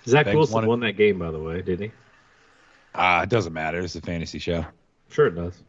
Zach 0.05 0.25
Beggs 0.25 0.35
Wilson 0.35 0.53
wanted- 0.55 0.67
won 0.67 0.79
that 0.81 0.93
game, 0.93 1.19
by 1.19 1.31
the 1.31 1.39
way, 1.39 1.61
didn't 1.61 1.89
he? 1.89 1.91
Uh, 2.93 3.21
it 3.23 3.29
doesn't 3.29 3.53
matter. 3.53 3.79
It's 3.79 3.95
a 3.95 4.01
fantasy 4.01 4.39
show. 4.39 4.65
Sure, 5.09 5.27
it 5.27 5.35
does. 5.35 5.63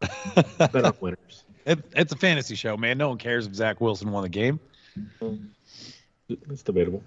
Bet 0.58 0.84
on 0.84 0.94
winners. 1.00 1.44
It, 1.66 1.84
it's 1.96 2.12
a 2.12 2.16
fantasy 2.16 2.56
show, 2.56 2.76
man. 2.76 2.98
No 2.98 3.08
one 3.08 3.18
cares 3.18 3.46
if 3.46 3.54
Zach 3.54 3.80
Wilson 3.80 4.10
won 4.10 4.22
the 4.22 4.28
game. 4.28 4.60
It's 6.28 6.62
debatable. 6.62 7.02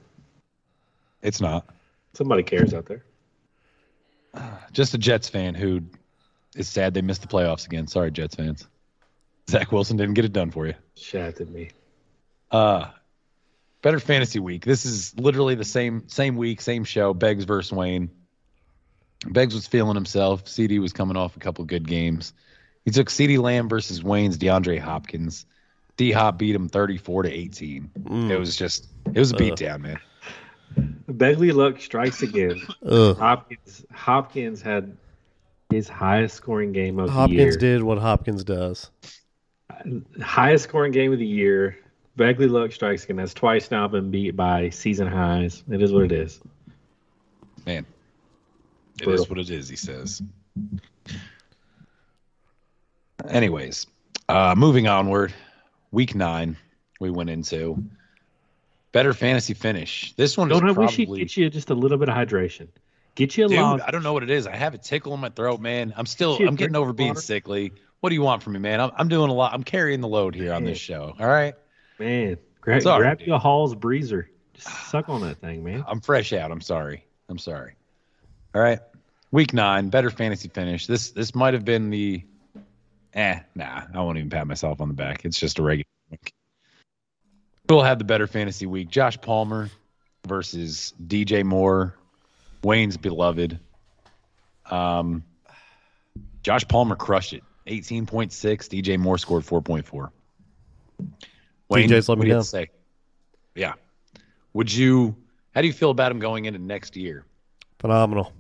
It's 1.22 1.42
not. 1.42 1.68
Somebody 2.14 2.44
cares 2.44 2.74
out 2.74 2.86
there. 2.86 3.04
Just 4.72 4.94
a 4.94 4.98
Jets 4.98 5.30
fan 5.30 5.56
who 5.56 5.82
is 6.56 6.68
sad 6.68 6.94
they 6.94 7.02
missed 7.02 7.22
the 7.22 7.28
playoffs 7.28 7.66
again. 7.66 7.88
Sorry, 7.88 8.12
Jets 8.12 8.36
fans. 8.36 8.68
Zach 9.50 9.72
Wilson 9.72 9.98
didn't 9.98 10.16
get 10.16 10.26
it 10.26 10.34
done 10.34 10.52
for 10.52 10.68
you. 10.68 10.74
Shafted 10.96 11.50
me. 11.52 11.70
Uh, 12.52 12.88
better 13.82 14.00
fantasy 14.00 14.40
week. 14.40 14.66
This 14.66 14.86
is 14.86 15.18
literally 15.18 15.56
the 15.56 15.66
same 15.66 16.08
same 16.08 16.36
week, 16.36 16.62
same 16.62 16.84
show. 16.84 17.14
Beggs 17.14 17.46
versus 17.46 17.72
Wayne. 17.72 18.10
Beggs 19.26 19.54
was 19.54 19.68
feeling 19.68 19.96
himself. 19.96 20.46
CeeDee 20.46 20.80
was 20.80 20.94
coming 20.94 21.18
off 21.18 21.36
a 21.36 21.40
couple 21.40 21.66
good 21.66 21.88
games. 21.88 22.34
He 22.86 22.92
took 22.92 23.10
CeeDee 23.10 23.40
Lamb 23.40 23.68
versus 23.68 24.04
Wayne's 24.04 24.38
DeAndre 24.38 24.80
Hopkins. 24.80 25.46
D 25.98 26.12
Hop 26.12 26.38
beat 26.38 26.56
him 26.56 26.70
34 26.70 27.24
to 27.24 27.32
18. 27.32 27.92
Mm. 28.04 28.30
It 28.30 28.40
was 28.40 28.56
just 28.56 28.88
it 29.06 29.20
was 29.20 29.32
a 29.32 29.36
beatdown, 29.36 29.82
man. 29.82 30.00
Begley 31.12 31.54
luck 31.54 31.82
strikes 31.82 32.22
again. 32.22 32.62
Ugh. 32.86 33.18
Hopkins 33.18 33.86
Hopkins 33.92 34.62
had 34.62 34.96
his 35.72 35.90
highest 35.90 36.36
scoring 36.36 36.72
game 36.72 37.00
of 37.00 37.08
the 37.08 37.14
year. 37.14 37.20
Hopkins 37.20 37.58
did 37.58 37.84
what 37.84 37.98
Hopkins 37.98 38.44
does. 38.44 38.92
Highest 40.22 40.66
scoring 40.66 40.92
game 40.92 41.12
of 41.12 41.20
the 41.20 41.26
year. 41.26 41.78
Begley 42.18 42.50
luck 42.50 42.72
strikes 42.72 43.04
again. 43.04 43.18
That's 43.18 43.34
twice 43.34 43.70
now 43.72 43.88
been 43.88 44.12
beat 44.12 44.36
by 44.36 44.70
season 44.70 45.08
highs. 45.08 45.64
It 45.70 45.82
is 45.82 45.92
what 45.92 46.04
it 46.04 46.12
is. 46.12 46.40
Man. 47.66 47.86
It 49.00 49.04
Brutal. 49.06 49.24
is 49.24 49.30
what 49.30 49.40
it 49.40 49.50
is, 49.50 49.70
he 49.70 49.76
says. 49.76 50.22
Anyways, 53.28 53.88
uh 54.30 54.56
moving 54.58 54.88
onward. 54.88 55.34
Week 55.92 56.16
nine 56.16 56.58
we 57.00 57.10
went 57.10 57.30
into. 57.30 57.84
Better 58.92 59.14
fantasy 59.14 59.54
finish. 59.54 60.14
This 60.16 60.38
one 60.38 60.48
Don't 60.50 60.64
we 60.64 60.88
should 60.88 61.06
probably 61.08 61.20
get 61.20 61.38
you 61.38 61.50
just 61.50 61.70
a 61.70 61.76
little 61.76 61.98
bit 61.98 62.10
of 62.10 62.16
hydration. 62.16 62.68
Get 63.16 63.38
you 63.38 63.46
a 63.46 63.50
Dude, 63.50 63.60
log. 63.60 63.82
I 63.82 63.92
don't 63.92 64.04
know 64.04 64.14
what 64.14 64.24
it 64.24 64.30
is. 64.30 64.48
I 64.48 64.56
have 64.56 64.74
a 64.74 64.78
tickle 64.78 65.14
in 65.14 65.20
my 65.20 65.30
throat, 65.30 65.60
man. 65.60 65.94
I'm 65.98 66.06
still 66.06 66.38
Shit, 66.38 66.48
I'm 66.48 66.56
getting 66.56 66.74
drink 66.74 66.82
over 66.84 66.94
being 66.94 67.10
water. 67.10 67.22
sickly. 67.22 67.74
What 68.00 68.10
do 68.10 68.16
you 68.16 68.22
want 68.22 68.44
from 68.44 68.54
me, 68.54 68.60
man? 68.60 68.80
I'm, 68.80 68.92
I'm 68.96 69.08
doing 69.08 69.30
a 69.30 69.34
lot. 69.34 69.54
I'm 69.54 69.64
carrying 69.64 70.02
the 70.02 70.08
load 70.08 70.36
here 70.36 70.54
on 70.54 70.64
this 70.64 70.78
show. 70.78 71.16
All 71.20 71.28
right. 71.28 71.56
Man, 72.00 72.38
grab, 72.62 72.84
Sorry, 72.84 73.02
grab 73.04 73.18
dude. 73.18 73.28
you 73.28 73.34
a 73.34 73.40
Hall's 73.40 73.74
breezer. 73.76 74.26
Just 74.54 74.90
suck 74.90 75.10
on 75.10 75.22
that 75.22 75.38
thing, 75.40 75.64
man. 75.64 75.84
I'm 75.88 76.00
fresh 76.00 76.32
out. 76.34 76.52
I'm 76.52 76.62
sorry. 76.62 77.04
I'm 77.28 77.40
sorry. 77.40 77.74
All 78.58 78.64
right. 78.64 78.80
Week 79.30 79.54
nine, 79.54 79.90
better 79.90 80.10
fantasy 80.10 80.48
finish. 80.48 80.88
This 80.88 81.12
this 81.12 81.36
might 81.36 81.54
have 81.54 81.64
been 81.64 81.92
the 81.92 82.24
eh, 83.14 83.42
nah, 83.54 83.84
I 83.94 84.02
won't 84.02 84.18
even 84.18 84.32
pat 84.32 84.48
myself 84.48 84.82
on 84.82 84.88
the 84.88 84.96
back. 84.96 85.26
It's 85.26 85.40
just 85.40 85.60
a 85.60 85.62
regular 85.62 85.86
week. 86.10 86.34
We'll 87.70 87.84
have 87.84 88.00
the 88.00 88.04
better 88.04 88.26
fantasy 88.26 88.66
week. 88.66 88.90
Josh 88.90 89.22
Palmer 89.22 89.70
versus 90.26 90.96
DJ 91.06 91.44
Moore, 91.44 91.94
Wayne's 92.64 92.98
beloved. 92.98 93.60
Um 94.72 95.24
Josh 96.42 96.68
Palmer 96.68 96.96
crushed 96.96 97.34
it. 97.34 97.44
18.6. 97.68 98.32
DJ 98.32 98.98
Moore 98.98 99.20
scored 99.20 99.44
4.4. 99.44 100.10
Wayne, 101.70 101.90
DJ's 101.90 102.10
let 102.10 102.18
me 102.18 102.24
do 102.24 102.30
you 102.30 102.34
have 102.34 102.44
to 102.44 102.50
say? 102.50 102.70
Yeah. 103.54 103.74
Would 104.54 104.74
you 104.74 105.16
how 105.54 105.62
do 105.62 105.68
you 105.68 105.74
feel 105.74 105.92
about 105.92 106.12
him 106.12 106.18
going 106.18 106.46
into 106.46 106.58
next 106.58 106.98
year? 106.98 107.24
Phenomenal. 107.78 108.34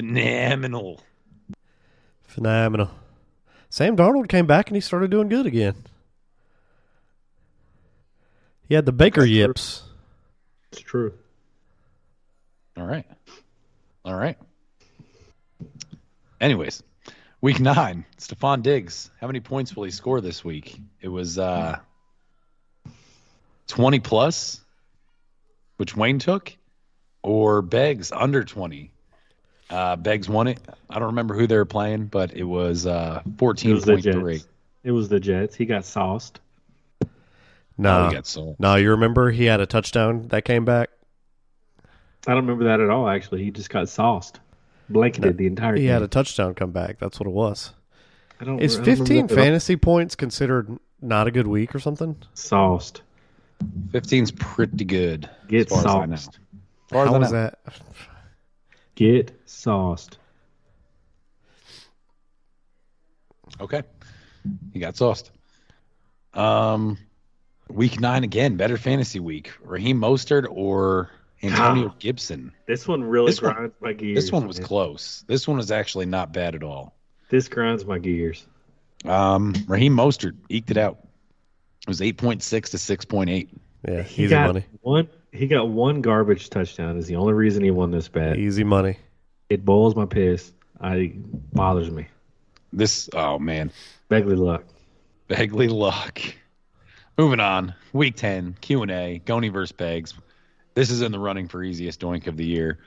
Phenomenal. 0.00 1.02
Phenomenal. 2.22 2.90
Sam 3.68 3.96
Darnold 3.96 4.28
came 4.28 4.46
back 4.46 4.68
and 4.68 4.76
he 4.76 4.80
started 4.80 5.10
doing 5.10 5.28
good 5.28 5.44
again. 5.44 5.74
He 8.66 8.74
had 8.74 8.86
the 8.86 8.92
Baker 8.92 9.20
That's 9.20 9.30
true. 9.30 9.36
yips. 9.38 9.82
It's 10.72 10.80
true. 10.80 11.12
All 12.78 12.86
right. 12.86 13.04
All 14.04 14.14
right. 14.14 14.38
Anyways, 16.40 16.82
week 17.42 17.60
nine, 17.60 18.06
Stefon 18.16 18.62
Diggs. 18.62 19.10
How 19.20 19.26
many 19.26 19.40
points 19.40 19.76
will 19.76 19.84
he 19.84 19.90
score 19.90 20.22
this 20.22 20.42
week? 20.42 20.80
It 21.02 21.08
was 21.08 21.38
uh 21.38 21.78
20 23.66 24.00
plus, 24.00 24.60
which 25.76 25.94
Wayne 25.94 26.18
took, 26.18 26.56
or 27.22 27.60
Beggs 27.60 28.12
under 28.12 28.44
20. 28.44 28.92
Uh 29.70 29.96
Beggs 29.96 30.28
won 30.28 30.48
it. 30.48 30.58
I 30.88 30.98
don't 30.98 31.08
remember 31.08 31.34
who 31.34 31.46
they 31.46 31.56
were 31.56 31.64
playing, 31.64 32.06
but 32.06 32.36
it 32.36 32.44
was 32.44 32.86
uh 32.86 33.22
It 33.24 33.40
was 33.72 33.84
the 33.84 33.92
14.3. 33.96 34.32
Jets. 34.34 34.46
It 34.82 34.90
was 34.92 35.08
the 35.08 35.20
Jets. 35.20 35.54
He 35.54 35.64
got 35.66 35.84
sauced. 35.84 36.40
Oh, 37.02 37.08
No, 37.78 38.08
he 38.08 38.14
got 38.14 38.26
sold. 38.26 38.56
no, 38.58 38.74
you 38.76 38.90
remember 38.90 39.30
he 39.30 39.44
had 39.44 39.60
a 39.60 39.66
touchdown 39.66 40.28
that 40.28 40.44
came 40.44 40.64
back. 40.64 40.90
I 42.26 42.34
don't 42.34 42.42
remember 42.46 42.64
that 42.64 42.80
at 42.80 42.90
all. 42.90 43.08
Actually, 43.08 43.44
he 43.44 43.50
just 43.50 43.70
got 43.70 43.88
sauced, 43.88 44.40
blanketed 44.90 45.38
the 45.38 45.46
entire. 45.46 45.74
He 45.76 45.82
game. 45.82 45.90
had 45.92 46.02
a 46.02 46.08
touchdown 46.08 46.54
come 46.54 46.70
back. 46.70 46.98
That's 46.98 47.18
what 47.18 47.26
it 47.26 47.32
was. 47.32 47.72
I 48.40 48.44
don't, 48.44 48.58
Is 48.60 48.74
I 48.78 48.84
don't 48.84 48.96
15 48.96 49.06
that 49.26 49.32
at 49.32 49.38
all. 49.38 49.44
fantasy 49.44 49.76
points 49.76 50.16
considered 50.16 50.78
not 51.00 51.26
a 51.26 51.30
good 51.30 51.46
week 51.46 51.74
or 51.74 51.78
something? 51.78 52.16
sauced? 52.34 53.00
15's 53.92 54.32
pretty 54.32 54.84
good. 54.84 55.28
Get 55.48 55.70
as 55.72 55.82
far 55.82 56.02
as 56.02 56.02
I 56.02 56.06
know. 56.06 56.16
sauced. 56.16 56.38
As 56.38 56.90
far 56.90 57.02
as 57.04 57.08
I 57.08 57.12
How 57.12 57.18
was 57.18 57.32
know. 57.32 57.38
that? 57.38 57.58
Get 59.00 59.32
sauced. 59.46 60.18
Okay. 63.58 63.82
He 64.74 64.78
got 64.78 64.94
sauced. 64.94 65.30
Um, 66.34 66.98
week 67.70 67.98
nine 67.98 68.24
again, 68.24 68.56
better 68.58 68.76
fantasy 68.76 69.18
week. 69.18 69.52
Raheem 69.64 69.98
Mostert 69.98 70.46
or 70.50 71.08
Antonio. 71.42 71.94
Gibson. 71.98 72.52
This 72.66 72.86
one 72.86 73.02
really 73.02 73.28
This 73.30 73.40
one- 73.40 73.54
grinds 73.54 73.74
my 73.80 73.94
gears. 73.94 74.16
This 74.16 74.30
one 74.32 74.46
was 74.46 74.58
man. 74.58 74.66
close. 74.68 75.24
This 75.26 75.48
one 75.48 75.56
was 75.56 75.70
actually 75.70 76.04
not 76.04 76.34
bad 76.34 76.54
at 76.54 76.62
all. 76.62 76.94
This 77.30 77.48
grinds 77.48 77.86
my 77.86 77.98
gears. 77.98 78.46
Um, 79.06 79.54
Raheem 79.66 79.96
Mostert 79.96 80.36
eked 80.50 80.70
it 80.72 80.76
out. 80.76 80.98
It 81.80 81.88
was 81.88 82.02
eight 82.02 82.18
point 82.18 82.42
six 82.42 82.68
to 82.72 82.78
six 82.78 83.06
point 83.06 83.30
eight. 83.30 83.48
Yeah, 83.88 84.02
He 84.02 84.24
easy 84.24 84.30
got 84.30 84.48
money. 84.48 84.66
one. 84.82 85.08
He 85.32 85.46
got 85.46 85.68
one 85.68 86.00
garbage 86.00 86.50
touchdown. 86.50 86.96
Is 86.96 87.06
the 87.06 87.16
only 87.16 87.32
reason 87.32 87.62
he 87.62 87.70
won 87.70 87.90
this 87.90 88.08
bet. 88.08 88.38
Easy 88.38 88.64
money. 88.64 88.98
It 89.48 89.64
boils 89.64 89.94
my 89.94 90.06
piss. 90.06 90.52
I 90.80 91.12
bothers 91.52 91.90
me. 91.90 92.06
This 92.72 93.08
oh 93.14 93.38
man, 93.38 93.72
Begley 94.08 94.36
luck. 94.36 94.64
Begley 95.28 95.70
luck. 95.70 96.20
Moving 97.18 97.40
on, 97.40 97.74
week 97.92 98.16
ten 98.16 98.56
Q 98.60 98.82
and 98.82 98.90
A. 98.90 99.18
Goni 99.24 99.48
versus 99.48 99.72
Beggs. 99.72 100.14
This 100.74 100.90
is 100.90 101.02
in 101.02 101.12
the 101.12 101.18
running 101.18 101.48
for 101.48 101.62
easiest 101.62 102.00
doink 102.00 102.26
of 102.26 102.36
the 102.36 102.46
year. 102.46 102.78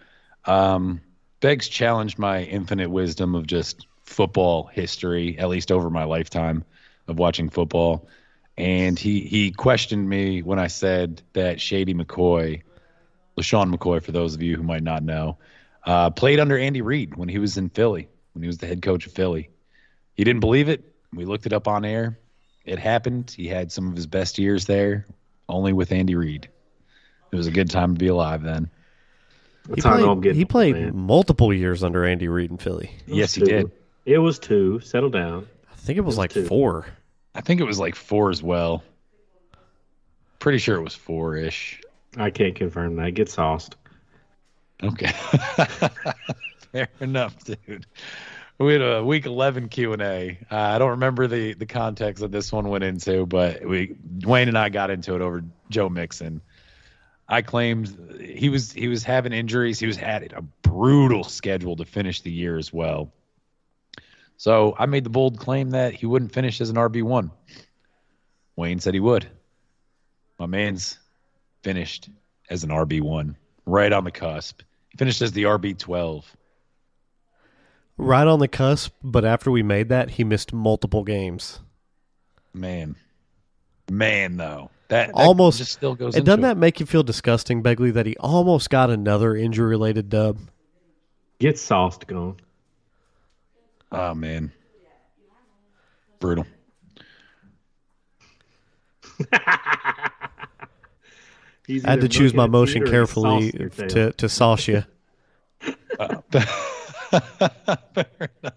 Um, 0.46 1.02
Beggs 1.42 1.68
challenged 1.68 2.18
my 2.18 2.44
infinite 2.44 2.90
wisdom 2.90 3.36
of 3.36 3.46
just 3.46 3.86
football 4.04 4.68
history, 4.68 5.38
at 5.38 5.50
least 5.50 5.72
over 5.72 5.90
my 5.90 6.06
lifetime 6.06 6.64
of 7.08 7.20
watching 7.20 7.50
football. 7.50 8.08
And 8.58 9.00
he 9.00 9.22
he 9.22 9.52
questioned 9.52 10.08
me 10.08 10.42
when 10.42 10.60
I 10.60 10.68
said 10.68 11.22
that 11.34 11.60
Shady 11.60 11.94
McCoy, 11.94 12.62
LeSean 13.38 13.74
McCoy, 13.74 14.02
for 14.02 14.12
those 14.12 14.36
of 14.36 14.42
you 14.44 14.56
who 14.56 14.64
might 14.64 14.84
not 14.84 15.04
know, 15.04 15.38
uh, 15.86 16.12
played 16.12 16.40
under 16.40 16.58
Andy 16.58 16.82
Reid 16.82 17.16
when 17.16 17.30
he 17.30 17.40
was 17.40 17.58
in 17.58 17.70
Philly, 17.70 18.10
when 18.34 18.44
he 18.44 18.48
was 18.48 18.60
the 18.60 18.68
head 18.68 18.82
coach 18.82 19.08
of 19.08 19.14
Philly. 19.14 19.50
He 20.14 20.24
didn't 20.24 20.42
believe 20.42 20.70
it. 20.70 20.84
We 21.14 21.26
looked 21.26 21.48
it 21.48 21.54
up 21.54 21.68
on 21.68 21.84
air. 21.84 22.20
It 22.64 22.80
happened. 22.80 23.34
He 23.36 23.48
had 23.48 23.72
some 23.72 23.88
of 23.88 23.96
his 23.96 24.06
best 24.08 24.38
years 24.38 24.66
there, 24.66 25.06
only 25.50 25.74
with 25.74 25.92
Andy 25.92 26.16
Reid. 26.16 26.48
It 27.32 27.36
was 27.36 27.48
a 27.48 27.52
good 27.52 27.70
time 27.72 27.96
to 27.96 28.00
be 28.00 28.08
alive 28.08 28.44
then. 28.44 28.70
He 29.66 29.70
That's 29.70 29.86
how 29.86 29.94
I 29.94 30.02
know 30.02 30.12
I'm 30.12 30.18
played, 30.18 30.24
getting 30.24 30.38
he 30.38 30.46
played 30.46 30.76
man. 30.76 30.96
multiple 30.96 31.54
years 31.54 31.84
under 31.84 32.06
Andy 32.06 32.28
Reid 32.28 32.52
in 32.52 32.58
Philly. 32.58 32.92
It 33.08 33.10
was 33.10 33.18
Yes, 33.18 33.34
he 33.34 33.42
did. 33.42 33.72
It 34.06 34.20
was 34.20 34.38
two. 34.38 34.80
Settle 34.82 35.10
down. 35.10 35.48
I 35.72 35.76
think 35.76 35.98
it 35.98 36.02
was 36.02 36.14
was 36.14 36.18
like 36.20 36.32
two. 36.32 36.46
four. 36.46 36.86
I 37.36 37.42
think 37.42 37.62
it 37.62 37.66
was 37.66 37.80
like 37.80 37.96
four 37.96 38.30
as 38.30 38.44
well. 38.44 38.84
Pretty 40.40 40.58
sure 40.58 40.76
it 40.78 40.84
was 40.84 40.94
four 40.94 41.36
ish. 41.36 41.82
I 42.18 42.30
can't 42.30 42.56
confirm 42.56 42.96
that. 42.98 43.14
Get 43.14 43.30
sauced. 43.30 43.76
Okay. 44.84 45.12
Fair 46.72 46.90
enough, 47.00 47.44
dude. 47.44 47.86
We 48.60 48.74
had 48.74 48.82
a 48.82 49.04
week 49.04 49.26
11 49.26 49.70
Q&A. 49.70 50.38
Uh, 50.52 50.56
I 50.56 50.78
don't 50.78 50.92
remember 50.92 51.28
the, 51.28 51.54
the 51.54 51.66
context 51.66 52.22
that 52.22 52.32
this 52.32 52.52
one 52.52 52.70
went 52.70 52.84
into, 52.84 53.26
but 53.26 53.66
we 53.66 53.96
Wayne 54.24 54.48
and 54.48 54.58
I 54.58 54.70
got 54.70 54.92
into 54.92 55.16
it 55.16 55.22
over 55.22 55.44
Joe 55.70 55.90
Mixon. 55.90 56.42
I 57.28 57.42
claimed 57.42 58.22
he 58.22 58.50
was 58.50 58.72
he 58.72 58.88
was 58.88 59.04
having 59.04 59.34
injuries. 59.34 59.80
He 59.80 59.88
was 59.88 59.98
had 59.98 60.34
a 60.34 60.42
brutal 60.42 61.24
schedule 61.24 61.76
to 61.78 61.86
finish 61.86 62.22
the 62.22 62.32
year 62.32 62.58
as 62.58 62.72
well. 62.72 63.12
So 64.44 64.76
I 64.78 64.88
made 64.88 65.06
the 65.06 65.10
bold 65.10 65.40
claim 65.40 65.70
that 65.70 65.94
he 65.94 66.06
wouldn't 66.06 66.34
finish 66.34 66.60
as 66.60 66.70
an 66.70 66.76
RB1. 66.76 67.32
Wayne 68.58 68.82
said 68.82 68.94
he 68.94 69.00
would. 69.00 69.26
My 70.38 70.48
man's 70.48 71.00
finished 71.62 72.10
as 72.50 72.66
an 72.66 72.70
RB1, 72.70 73.36
right 73.66 73.94
on 73.94 74.04
the 74.04 74.12
cusp. 74.12 74.62
He 74.90 74.98
finished 74.98 75.22
as 75.22 75.32
the 75.32 75.44
RB12. 75.44 76.26
Right 77.96 78.28
on 78.28 78.40
the 78.40 78.50
cusp, 78.50 78.94
but 79.02 79.24
after 79.24 79.50
we 79.50 79.64
made 79.64 79.88
that, 79.88 80.10
he 80.10 80.26
missed 80.26 80.52
multiple 80.52 81.06
games. 81.06 81.62
Man, 82.54 82.98
man, 83.90 84.36
though 84.36 84.72
that, 84.90 85.08
that 85.08 85.16
Almost- 85.16 85.60
just 85.60 85.72
still 85.72 85.96
goes. 85.96 86.18
And 86.18 86.26
doesn't 86.26 86.42
it. 86.42 86.48
that 86.48 86.58
make 86.58 86.82
you 86.82 86.86
feel 86.86 87.04
disgusting, 87.04 87.64
Begley, 87.64 87.94
that 87.94 88.06
he 88.06 88.18
almost 88.18 88.70
got 88.70 88.90
another 88.90 89.38
injury 89.38 89.70
related 89.70 90.10
dub? 90.10 90.38
Get 91.40 91.58
sauced 91.58 92.08
going. 92.08 92.42
Oh 93.94 94.14
man, 94.16 94.52
brutal. 96.20 96.46
He's 101.66 101.86
I 101.86 101.92
had 101.92 102.02
to 102.02 102.10
choose 102.10 102.34
my 102.34 102.48
motion 102.48 102.82
teat 102.82 102.82
or 102.82 102.86
he's 102.86 102.92
carefully 102.92 103.52
sauced 103.52 103.54
your 103.60 103.70
tail. 103.70 103.88
to, 103.88 104.12
to 104.12 104.28
sauce 104.30 104.68
you. 104.68 104.84
Fair 106.32 106.44
enough. 107.94 108.54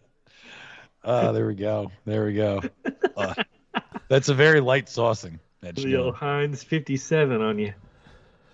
Ah, 1.04 1.30
there 1.30 1.46
we 1.46 1.54
go. 1.54 1.92
There 2.04 2.24
we 2.24 2.34
go. 2.34 2.62
Uh, 3.16 3.34
that's 4.08 4.28
a 4.28 4.34
very 4.34 4.60
light 4.60 4.86
saucing. 4.86 5.38
That 5.60 5.76
The 5.76 5.96
old 5.96 6.14
you 6.14 6.18
Heinz 6.18 6.64
57 6.64 7.40
on 7.40 7.60
you. 7.60 7.74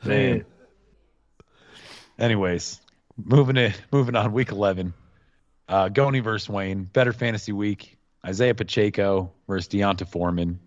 Man. 0.04 0.30
Man. 0.30 0.44
Anyways, 2.18 2.78
moving 3.16 3.56
it, 3.56 3.80
moving 3.90 4.16
on. 4.16 4.32
Week 4.32 4.50
eleven, 4.50 4.92
uh, 5.72 5.88
Goni 5.88 6.20
versus 6.20 6.50
Wayne. 6.50 6.84
Better 6.84 7.14
fantasy 7.14 7.52
week. 7.52 7.96
Isaiah 8.24 8.54
Pacheco 8.54 9.32
versus 9.48 9.68
D'Onta 9.68 10.06
Foreman. 10.06 10.60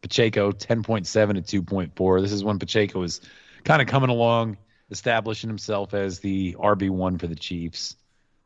Pacheco 0.00 0.52
ten 0.52 0.82
point 0.82 1.06
seven 1.06 1.34
to 1.34 1.42
two 1.42 1.62
point 1.62 1.96
four. 1.96 2.20
This 2.20 2.30
is 2.30 2.44
when 2.44 2.58
Pacheco 2.58 3.00
was 3.00 3.20
kind 3.64 3.82
of 3.82 3.88
coming 3.88 4.10
along, 4.10 4.56
establishing 4.90 5.50
himself 5.50 5.92
as 5.92 6.20
the 6.20 6.54
RB 6.54 6.88
one 6.88 7.18
for 7.18 7.26
the 7.26 7.34
Chiefs 7.34 7.96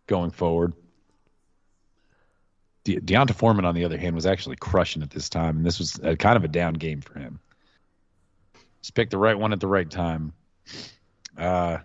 going 0.06 0.30
forward. 0.30 0.72
De- 2.84 3.00
D'Onta 3.00 3.34
Foreman, 3.34 3.66
on 3.66 3.74
the 3.74 3.84
other 3.84 3.98
hand, 3.98 4.14
was 4.14 4.24
actually 4.24 4.56
crushing 4.56 5.02
at 5.02 5.10
this 5.10 5.28
time, 5.28 5.58
and 5.58 5.66
this 5.66 5.78
was 5.78 6.00
a, 6.02 6.16
kind 6.16 6.36
of 6.36 6.44
a 6.44 6.48
down 6.48 6.74
game 6.74 7.02
for 7.02 7.18
him. 7.18 7.38
Just 8.80 8.94
picked 8.94 9.10
the 9.10 9.18
right 9.18 9.38
one 9.38 9.52
at 9.52 9.60
the 9.60 9.66
right 9.66 9.90
time. 9.90 10.32
Uh, 11.36 11.78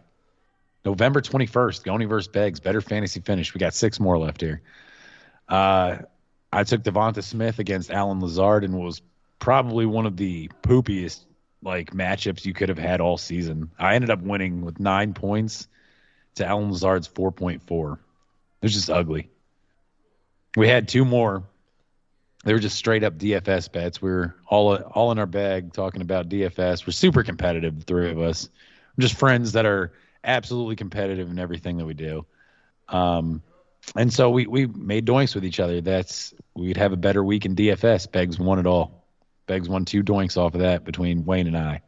November 0.86 1.22
21st, 1.22 1.84
Goni 1.84 2.06
versus 2.06 2.28
Beggs, 2.28 2.60
better 2.60 2.82
fantasy 2.82 3.22
finish. 3.22 3.54
We 3.54 3.60
got 3.60 3.74
six 3.74 4.00
more 4.00 4.18
left 4.18 4.42
here. 4.42 4.62
Uh, 5.48 5.98
I 6.52 6.64
took 6.64 6.84
Devonta 6.84 7.24
Smith 7.24 7.60
against 7.60 7.90
Allen 7.90 8.20
Lazard 8.20 8.64
and 8.64 8.78
was 8.78 9.02
probably 9.40 9.86
one 9.86 10.06
of 10.06 10.18
the 10.18 10.50
poopiest 10.62 11.22
like 11.62 11.92
matchups 11.92 12.46
you 12.46 12.54
could 12.54 12.70
have 12.70 12.78
had 12.78 13.02
all 13.02 13.18
season. 13.18 13.72
I 13.80 13.96
ended 13.96 14.10
up 14.10 14.22
winning 14.22 14.62
with 14.62 14.80
nine 14.80 15.14
points 15.14 15.68
to 16.36 16.46
Allen 16.46 16.72
Lazard's 16.72 17.08
4.4. 17.08 17.94
It 17.94 18.00
was 18.62 18.74
just 18.74 18.90
ugly. 18.90 19.30
We 20.56 20.68
had 20.68 20.88
two 20.88 21.06
more. 21.06 21.44
They 22.44 22.54
were 22.54 22.60
just 22.60 22.78
straight 22.78 23.04
up 23.04 23.18
DFS 23.18 23.72
bets. 23.72 24.02
We 24.02 24.10
were 24.10 24.36
all 24.48 24.76
all 24.76 25.12
in 25.12 25.20
our 25.20 25.26
bag 25.26 25.74
talking 25.74 26.02
about 26.02 26.30
DFS. 26.30 26.86
We're 26.86 26.92
super 26.92 27.24
competitive, 27.24 27.80
the 27.80 27.86
three 27.86 28.12
of 28.12 28.20
us. 28.20 28.50
We're 28.98 29.04
just 29.04 29.18
friends 29.18 29.54
that 29.54 29.66
are 29.66 29.94
absolutely 30.24 30.76
competitive 30.76 31.30
in 31.30 31.40
everything 31.40 31.78
that 31.78 31.86
we 31.86 31.94
do. 31.94 32.26
Um, 32.90 33.42
and 33.96 34.12
so 34.12 34.30
we 34.30 34.48
we 34.48 34.66
made 34.66 35.06
doinks 35.06 35.36
with 35.36 35.46
each 35.46 35.60
other. 35.60 35.82
That's 35.82 36.34
we'd 36.56 36.78
have 36.78 36.94
a 36.94 36.98
better 36.98 37.24
week 37.24 37.46
in 37.46 37.56
DFS. 37.56 38.12
Beggs 38.12 38.40
won 38.40 38.60
it 38.60 38.66
all. 38.66 39.06
Beggs 39.46 39.68
won 39.68 39.86
two 39.86 40.04
doinks 40.04 40.38
off 40.38 40.54
of 40.54 40.62
that 40.62 40.86
between 40.86 41.26
Wayne 41.26 41.48
and 41.48 41.58
I. 41.58 41.82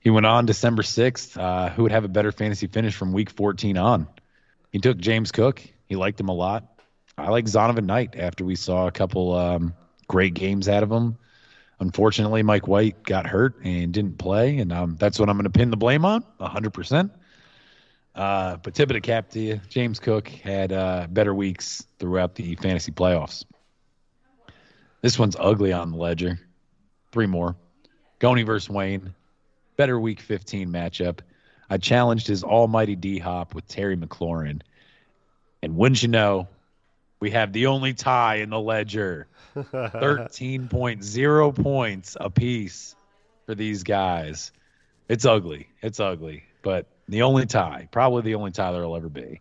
He 0.00 0.10
went 0.10 0.26
on 0.26 0.44
December 0.44 0.82
6th. 0.82 1.40
Uh, 1.40 1.70
who 1.70 1.84
would 1.84 1.92
have 1.92 2.04
a 2.04 2.08
better 2.08 2.30
fantasy 2.30 2.66
finish 2.66 2.94
from 2.94 3.14
week 3.14 3.30
14 3.30 3.78
on? 3.78 4.06
He 4.70 4.78
took 4.78 4.98
James 4.98 5.32
Cook. 5.32 5.62
He 5.86 5.96
liked 5.96 6.20
him 6.20 6.28
a 6.28 6.34
lot. 6.34 6.78
I 7.16 7.30
like 7.30 7.46
Zonovan 7.46 7.86
Knight 7.86 8.14
after 8.14 8.44
we 8.44 8.54
saw 8.54 8.86
a 8.86 8.92
couple 8.92 9.32
um, 9.32 9.74
great 10.06 10.34
games 10.34 10.68
out 10.68 10.82
of 10.82 10.92
him. 10.92 11.16
Unfortunately, 11.80 12.42
Mike 12.42 12.68
White 12.68 13.02
got 13.02 13.26
hurt 13.26 13.56
and 13.64 13.92
didn't 13.92 14.18
play, 14.18 14.58
and 14.58 14.72
um, 14.72 14.96
that's 14.98 15.18
what 15.18 15.28
I'm 15.28 15.36
going 15.36 15.44
to 15.44 15.50
pin 15.50 15.70
the 15.70 15.76
blame 15.76 16.04
on 16.04 16.24
100%. 16.40 17.10
Uh, 18.14 18.56
but 18.56 18.74
tip 18.74 18.90
of 18.90 18.94
the 18.94 19.00
cap 19.00 19.30
to 19.30 19.40
you, 19.40 19.60
James 19.68 19.98
Cook 19.98 20.28
had 20.28 20.72
uh, 20.72 21.08
better 21.10 21.34
weeks 21.34 21.84
throughout 21.98 22.36
the 22.36 22.54
fantasy 22.56 22.92
playoffs. 22.92 23.44
This 25.02 25.18
one's 25.18 25.36
ugly 25.38 25.72
on 25.72 25.90
the 25.90 25.98
ledger. 25.98 26.38
Three 27.10 27.26
more. 27.26 27.56
Goni 28.20 28.44
versus 28.44 28.70
Wayne. 28.70 29.14
Better 29.76 29.98
week 29.98 30.20
15 30.20 30.68
matchup. 30.68 31.18
I 31.68 31.78
challenged 31.78 32.28
his 32.28 32.44
almighty 32.44 32.94
D 32.94 33.18
Hop 33.18 33.54
with 33.54 33.66
Terry 33.66 33.96
McLaurin. 33.96 34.62
And 35.60 35.76
wouldn't 35.76 36.02
you 36.02 36.08
know, 36.08 36.48
we 37.20 37.32
have 37.32 37.52
the 37.52 37.66
only 37.66 37.94
tie 37.94 38.36
in 38.36 38.50
the 38.50 38.60
ledger 38.60 39.26
13.0 39.54 41.62
points 41.62 42.16
apiece 42.20 42.96
for 43.46 43.54
these 43.54 43.82
guys. 43.82 44.52
It's 45.08 45.24
ugly. 45.24 45.68
It's 45.82 46.00
ugly. 46.00 46.44
But 46.62 46.86
the 47.08 47.22
only 47.22 47.46
tie, 47.46 47.88
probably 47.90 48.22
the 48.22 48.36
only 48.36 48.50
tie 48.50 48.72
there'll 48.72 48.96
ever 48.96 49.08
be. 49.08 49.40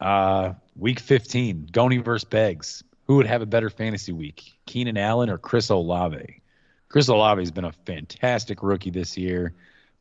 Uh, 0.00 0.54
week 0.76 1.00
15, 1.00 1.68
Goni 1.70 1.98
versus 1.98 2.24
Beggs. 2.24 2.82
Who 3.06 3.16
would 3.16 3.26
have 3.26 3.42
a 3.42 3.46
better 3.46 3.70
fantasy 3.70 4.12
week, 4.12 4.52
Keenan 4.66 4.96
Allen 4.96 5.30
or 5.30 5.38
Chris 5.38 5.68
Olave? 5.68 6.40
Chris 6.88 7.08
Olave 7.08 7.42
has 7.42 7.50
been 7.50 7.64
a 7.64 7.72
fantastic 7.72 8.62
rookie 8.62 8.90
this 8.90 9.16
year, 9.16 9.52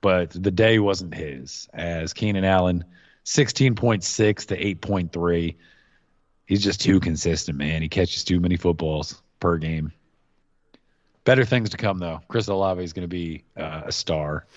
but 0.02 0.32
the 0.32 0.52
day 0.52 0.80
wasn't 0.80 1.14
his. 1.14 1.68
As 1.74 2.14
Keenan 2.14 2.46
Allen, 2.46 2.84
16.6 3.26 4.48
to 4.48 4.76
8.3. 4.76 5.56
He's 6.50 6.64
just 6.64 6.82
too 6.82 7.00
consistent, 7.00 7.60
man. 7.60 7.84
He 7.84 7.90
catches 7.90 8.24
too 8.24 8.40
many 8.40 8.58
footballs 8.58 9.22
per 9.40 9.58
game. 9.58 9.92
Better 11.24 11.46
things 11.46 11.70
to 11.70 11.78
come, 11.78 12.00
though. 12.00 12.22
Chris 12.28 12.48
Olave 12.48 12.84
is 12.84 12.92
going 12.92 13.04
to 13.04 13.08
be 13.08 13.44
uh, 13.56 13.84
a 13.86 13.92
star. 13.92 14.48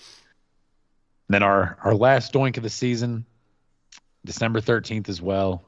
And 1.27 1.35
then 1.35 1.43
our, 1.43 1.77
our 1.83 1.93
last 1.93 2.33
doink 2.33 2.57
of 2.57 2.63
the 2.63 2.69
season, 2.71 3.27
December 4.25 4.59
13th 4.59 5.07
as 5.07 5.21
well. 5.21 5.61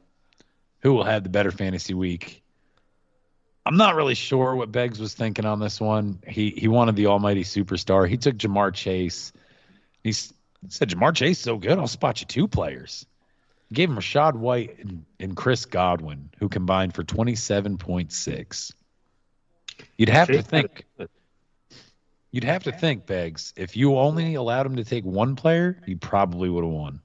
Who 0.80 0.94
will 0.94 1.04
have 1.04 1.22
the 1.22 1.30
better 1.30 1.52
fantasy 1.52 1.94
week? 1.94 2.42
I'm 3.64 3.78
not 3.78 3.94
really 3.94 4.16
sure 4.16 4.56
what 4.56 4.72
Beggs 4.72 5.00
was 5.00 5.14
thinking 5.14 5.46
on 5.46 5.60
this 5.60 5.80
one. 5.80 6.24
He 6.28 6.50
he 6.50 6.68
wanted 6.68 6.96
the 6.96 7.06
almighty 7.06 7.44
superstar. 7.44 8.08
He 8.08 8.18
took 8.18 8.38
Ja'Marr 8.38 8.74
Chase. 8.74 9.32
He 10.04 10.12
said, 10.12 10.90
Ja'Marr 10.90 11.16
Chase 11.16 11.38
is 11.38 11.44
so 11.44 11.58
good, 11.58 11.78
I'll 11.78 11.88
spot 11.88 12.22
you 12.22 12.28
two 12.28 12.48
players. 12.48 13.06
Gave 13.74 13.90
him 13.90 13.98
Rachaad 13.98 14.36
White 14.36 14.78
and, 14.80 15.06
and 15.20 15.36
Chris 15.36 15.66
Godwin, 15.66 16.30
who 16.40 16.50
combined 16.50 16.94
for 16.94 17.04
27.6. 17.04 18.74
You'd 19.98 20.10
have 20.10 20.28
to 20.28 20.42
think. 20.42 20.86
You'd 22.32 22.44
have 22.44 22.64
to 22.64 22.72
think, 22.74 23.06
Beggs, 23.06 23.54
if 23.56 23.78
you 23.78 23.98
only 23.98 24.36
allowed 24.36 24.66
him 24.66 24.76
to 24.76 24.84
take 24.84 25.06
one 25.06 25.38
player, 25.38 25.82
you 25.86 25.96
probably 25.96 26.50
would 26.50 26.66
have 26.66 26.74
won. 26.74 27.02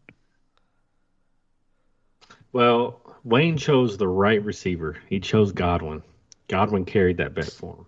Well, 2.52 3.00
Wayne 3.22 3.56
chose 3.56 3.96
the 3.96 4.08
right 4.08 4.42
receiver. 4.44 4.96
He 5.08 5.20
chose 5.20 5.52
Godwin. 5.52 6.02
Godwin 6.48 6.84
carried 6.84 7.18
that 7.18 7.32
bet 7.32 7.52
for 7.52 7.76
him. 7.76 7.86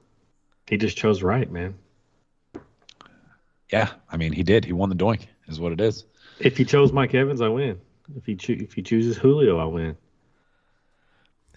He 0.69 0.77
just 0.77 0.97
chose 0.97 1.23
right, 1.23 1.51
man. 1.51 1.75
Yeah, 3.73 3.91
I 4.09 4.17
mean, 4.17 4.33
he 4.33 4.45
did. 4.45 4.65
He 4.65 4.73
won 4.73 4.89
the 4.89 4.95
doink, 4.95 5.27
is 5.49 5.59
what 5.59 5.73
it 5.73 5.81
is. 5.81 6.05
If 6.39 6.57
he 6.57 6.65
chose 6.65 6.93
Mike 6.93 7.15
Evans, 7.15 7.41
I 7.41 7.49
win. 7.49 7.81
If 8.17 8.27
he 8.27 8.37
cho- 8.37 8.53
if 8.55 8.75
he 8.75 8.83
chooses 8.83 9.17
Julio, 9.17 9.59
I 9.59 9.65
win. 9.65 9.97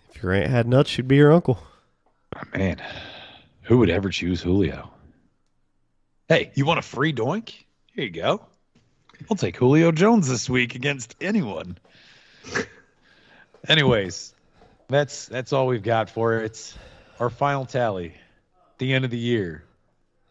If 0.09 0.23
your 0.23 0.33
aunt 0.33 0.49
had 0.49 0.67
nuts, 0.67 0.89
she'd 0.89 1.07
be 1.07 1.17
your 1.17 1.31
uncle. 1.31 1.59
Oh, 2.35 2.41
man, 2.57 2.81
who 3.63 3.77
would 3.79 3.89
ever 3.89 4.09
choose 4.09 4.41
Julio? 4.41 4.91
Hey, 6.29 6.51
you 6.55 6.65
want 6.65 6.79
a 6.79 6.81
free 6.81 7.13
doink? 7.13 7.53
Here 7.93 8.05
you 8.05 8.09
go. 8.09 8.45
I'll 9.29 9.37
take 9.37 9.55
Julio 9.57 9.91
Jones 9.91 10.27
this 10.27 10.49
week 10.49 10.75
against 10.75 11.15
anyone. 11.21 11.77
Anyways, 13.67 14.33
that's 14.87 15.27
that's 15.27 15.53
all 15.53 15.67
we've 15.67 15.83
got 15.83 16.09
for 16.09 16.39
it. 16.39 16.45
It's 16.45 16.77
our 17.19 17.29
final 17.29 17.65
tally. 17.65 18.13
The 18.77 18.93
end 18.93 19.05
of 19.05 19.11
the 19.11 19.17
year. 19.17 19.63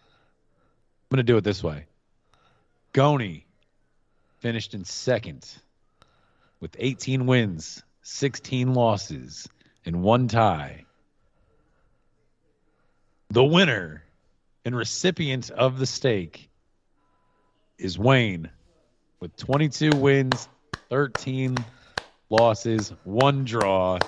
I'm 0.07 1.17
gonna 1.17 1.23
do 1.23 1.37
it 1.37 1.45
this 1.45 1.63
way. 1.63 1.87
Goni 2.93 3.47
finished 4.39 4.75
in 4.75 4.85
second 4.85 5.49
with 6.65 6.77
18 6.79 7.27
wins, 7.27 7.83
16 8.05 8.73
losses, 8.73 9.47
and 9.85 10.03
one 10.03 10.29
tie. 10.29 10.87
The 13.29 13.45
winner 13.45 14.03
and 14.65 14.75
recipient 14.75 15.51
of 15.51 15.79
the 15.79 15.85
steak 15.85 16.49
is 17.77 17.99
Wayne 17.99 18.49
with 19.21 19.37
22 19.37 19.91
wins, 19.91 20.49
13 20.89 21.55
losses, 22.31 22.95
one 23.05 23.45
draw. 23.45 23.99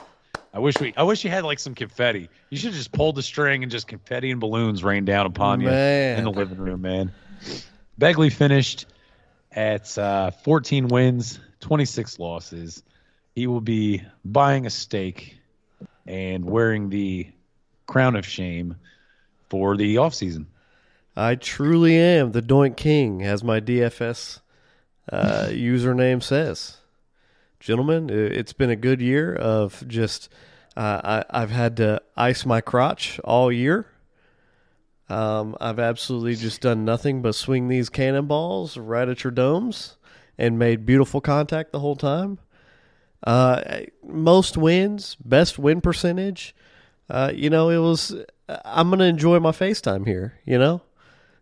I 0.55 0.59
wish 0.59 0.81
we 0.81 0.95
I 0.97 1.03
wish 1.03 1.25
you 1.25 1.31
had 1.31 1.45
like 1.45 1.59
some 1.59 1.75
confetti. 1.75 2.31
You 2.49 2.57
should 2.57 2.69
have 2.69 2.77
just 2.77 2.91
pulled 2.91 3.17
the 3.17 3.23
string 3.23 3.65
and 3.65 3.71
just 3.71 3.87
confetti 3.87 4.31
and 4.31 4.41
balloons 4.41 4.83
rain 4.83 5.05
down 5.05 5.27
upon 5.27 5.59
Man. 5.63 6.15
you 6.15 6.19
in 6.21 6.25
the 6.25 6.31
living 6.31 6.57
room, 6.57 6.81
man. 6.81 7.13
Begley 8.01 8.33
finished 8.33 8.87
at 9.53 9.99
uh, 9.99 10.31
14 10.31 10.89
wins, 10.89 11.39
26 11.67 12.21
losses. 12.21 12.85
He 13.35 13.49
will 13.49 13.61
be 13.61 14.01
buying 14.25 14.67
a 14.67 14.71
steak 14.71 15.37
and 16.07 16.45
wearing 16.45 16.91
the 16.91 17.27
crown 17.89 18.15
of 18.15 18.25
shame 18.25 18.77
for 19.49 19.77
the 19.77 19.97
offseason. 19.97 20.47
I 21.17 21.35
truly 21.35 21.97
am 21.97 22.31
the 22.31 22.41
Doink 22.41 22.77
King, 22.77 23.25
as 23.25 23.43
my 23.43 23.59
DFS 23.59 24.39
uh, 25.11 25.47
username 25.51 26.23
says. 26.23 26.77
Gentlemen, 27.59 28.11
it's 28.11 28.53
been 28.53 28.71
a 28.71 28.77
good 28.77 29.01
year 29.01 29.35
of 29.35 29.83
just. 29.89 30.29
Uh, 30.77 31.25
I, 31.31 31.43
I've 31.43 31.51
had 31.51 31.79
to 31.79 32.01
ice 32.17 32.47
my 32.47 32.61
crotch 32.61 33.19
all 33.25 33.51
year. 33.51 33.87
Um, 35.09 35.57
I've 35.61 35.81
absolutely 35.81 36.37
just 36.37 36.61
done 36.61 36.85
nothing 36.85 37.23
but 37.23 37.35
swing 37.35 37.67
these 37.67 37.89
cannonballs 37.89 38.77
right 38.77 39.09
at 39.09 39.25
your 39.25 39.33
domes 39.33 39.97
and 40.39 40.59
made 40.59 40.87
beautiful 40.87 41.21
contact 41.21 41.73
the 41.73 41.81
whole 41.81 41.97
time. 41.97 42.39
Uh, 43.27 43.81
most 44.07 44.57
wins, 44.57 45.17
best 45.25 45.59
win 45.59 45.81
percentage. 45.81 46.55
Uh, 47.11 47.33
you 47.35 47.51
know, 47.51 47.71
it 47.71 47.79
was. 47.79 48.15
I'm 48.49 48.91
gonna 48.91 49.05
enjoy 49.05 49.41
my 49.41 49.51
FaceTime 49.51 50.07
here. 50.07 50.39
You 50.45 50.59
know, 50.59 50.83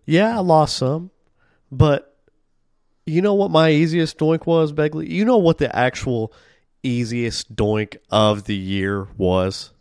yeah, 0.07 0.39
I 0.39 0.41
lost 0.41 0.77
some, 0.77 1.11
but 1.71 2.17
you 3.07 3.21
know 3.21 3.35
what 3.35 3.51
my 3.51 3.71
easiest 3.71 4.19
doink 4.19 4.47
was, 4.47 4.73
Begley? 4.73 5.09
You 5.09 5.25
know 5.27 5.37
what 5.37 5.59
the 5.59 5.75
actual 5.75 6.33
easiest 6.83 7.55
doink 7.55 7.99
of 8.11 8.45
the 8.45 8.57
year 8.57 9.09
was? 9.19 9.74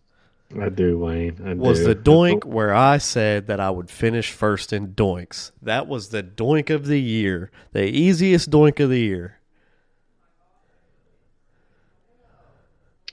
I 0.60 0.70
do, 0.70 0.98
Wayne. 0.98 1.42
I 1.46 1.54
Was 1.54 1.80
do. 1.80 1.88
the 1.88 1.96
doink 1.96 2.46
where 2.46 2.74
I 2.74 2.98
said 2.98 3.48
that 3.48 3.60
I 3.60 3.70
would 3.70 3.90
finish 3.90 4.32
first 4.32 4.72
in 4.74 4.94
doinks. 4.94 5.52
That 5.62 5.88
was 5.88 6.10
the 6.10 6.24
doink 6.24 6.70
of 6.70 6.86
the 6.86 7.00
year. 7.00 7.52
The 7.72 7.86
easiest 7.86 8.50
doink 8.50 8.80
of 8.80 8.90
the 8.90 9.00
year. 9.00 9.40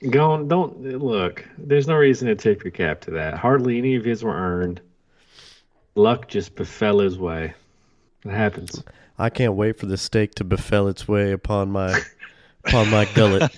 Go 0.09 0.31
on, 0.31 0.47
don't 0.47 0.81
look. 0.81 1.47
There's 1.57 1.87
no 1.87 1.95
reason 1.95 2.27
to 2.27 2.35
tip 2.35 2.63
your 2.63 2.71
cap 2.71 3.01
to 3.01 3.11
that. 3.11 3.35
Hardly 3.35 3.77
any 3.77 3.95
of 3.95 4.03
his 4.03 4.23
were 4.23 4.33
earned. 4.33 4.81
Luck 5.93 6.27
just 6.27 6.55
befell 6.55 6.99
his 6.99 7.19
way. 7.19 7.53
It 8.25 8.31
happens. 8.31 8.83
I 9.19 9.29
can't 9.29 9.53
wait 9.53 9.77
for 9.77 9.85
the 9.85 9.97
steak 9.97 10.33
to 10.35 10.43
befell 10.43 10.87
its 10.87 11.07
way 11.07 11.31
upon 11.31 11.71
my 11.71 12.01
upon 12.65 12.89
my 12.89 13.05
gullet 13.13 13.51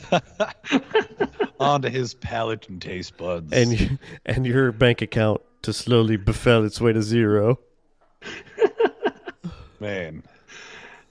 Onto 1.59 1.89
his 1.89 2.13
palate 2.15 2.67
and 2.69 2.81
taste 2.81 3.15
buds. 3.17 3.51
and 3.53 3.97
and 4.25 4.45
your 4.45 4.71
bank 4.71 5.01
account 5.01 5.41
to 5.61 5.71
slowly 5.73 6.17
befell 6.17 6.65
its 6.65 6.81
way 6.81 6.91
to 6.93 7.01
zero. 7.01 7.59
man, 9.79 10.23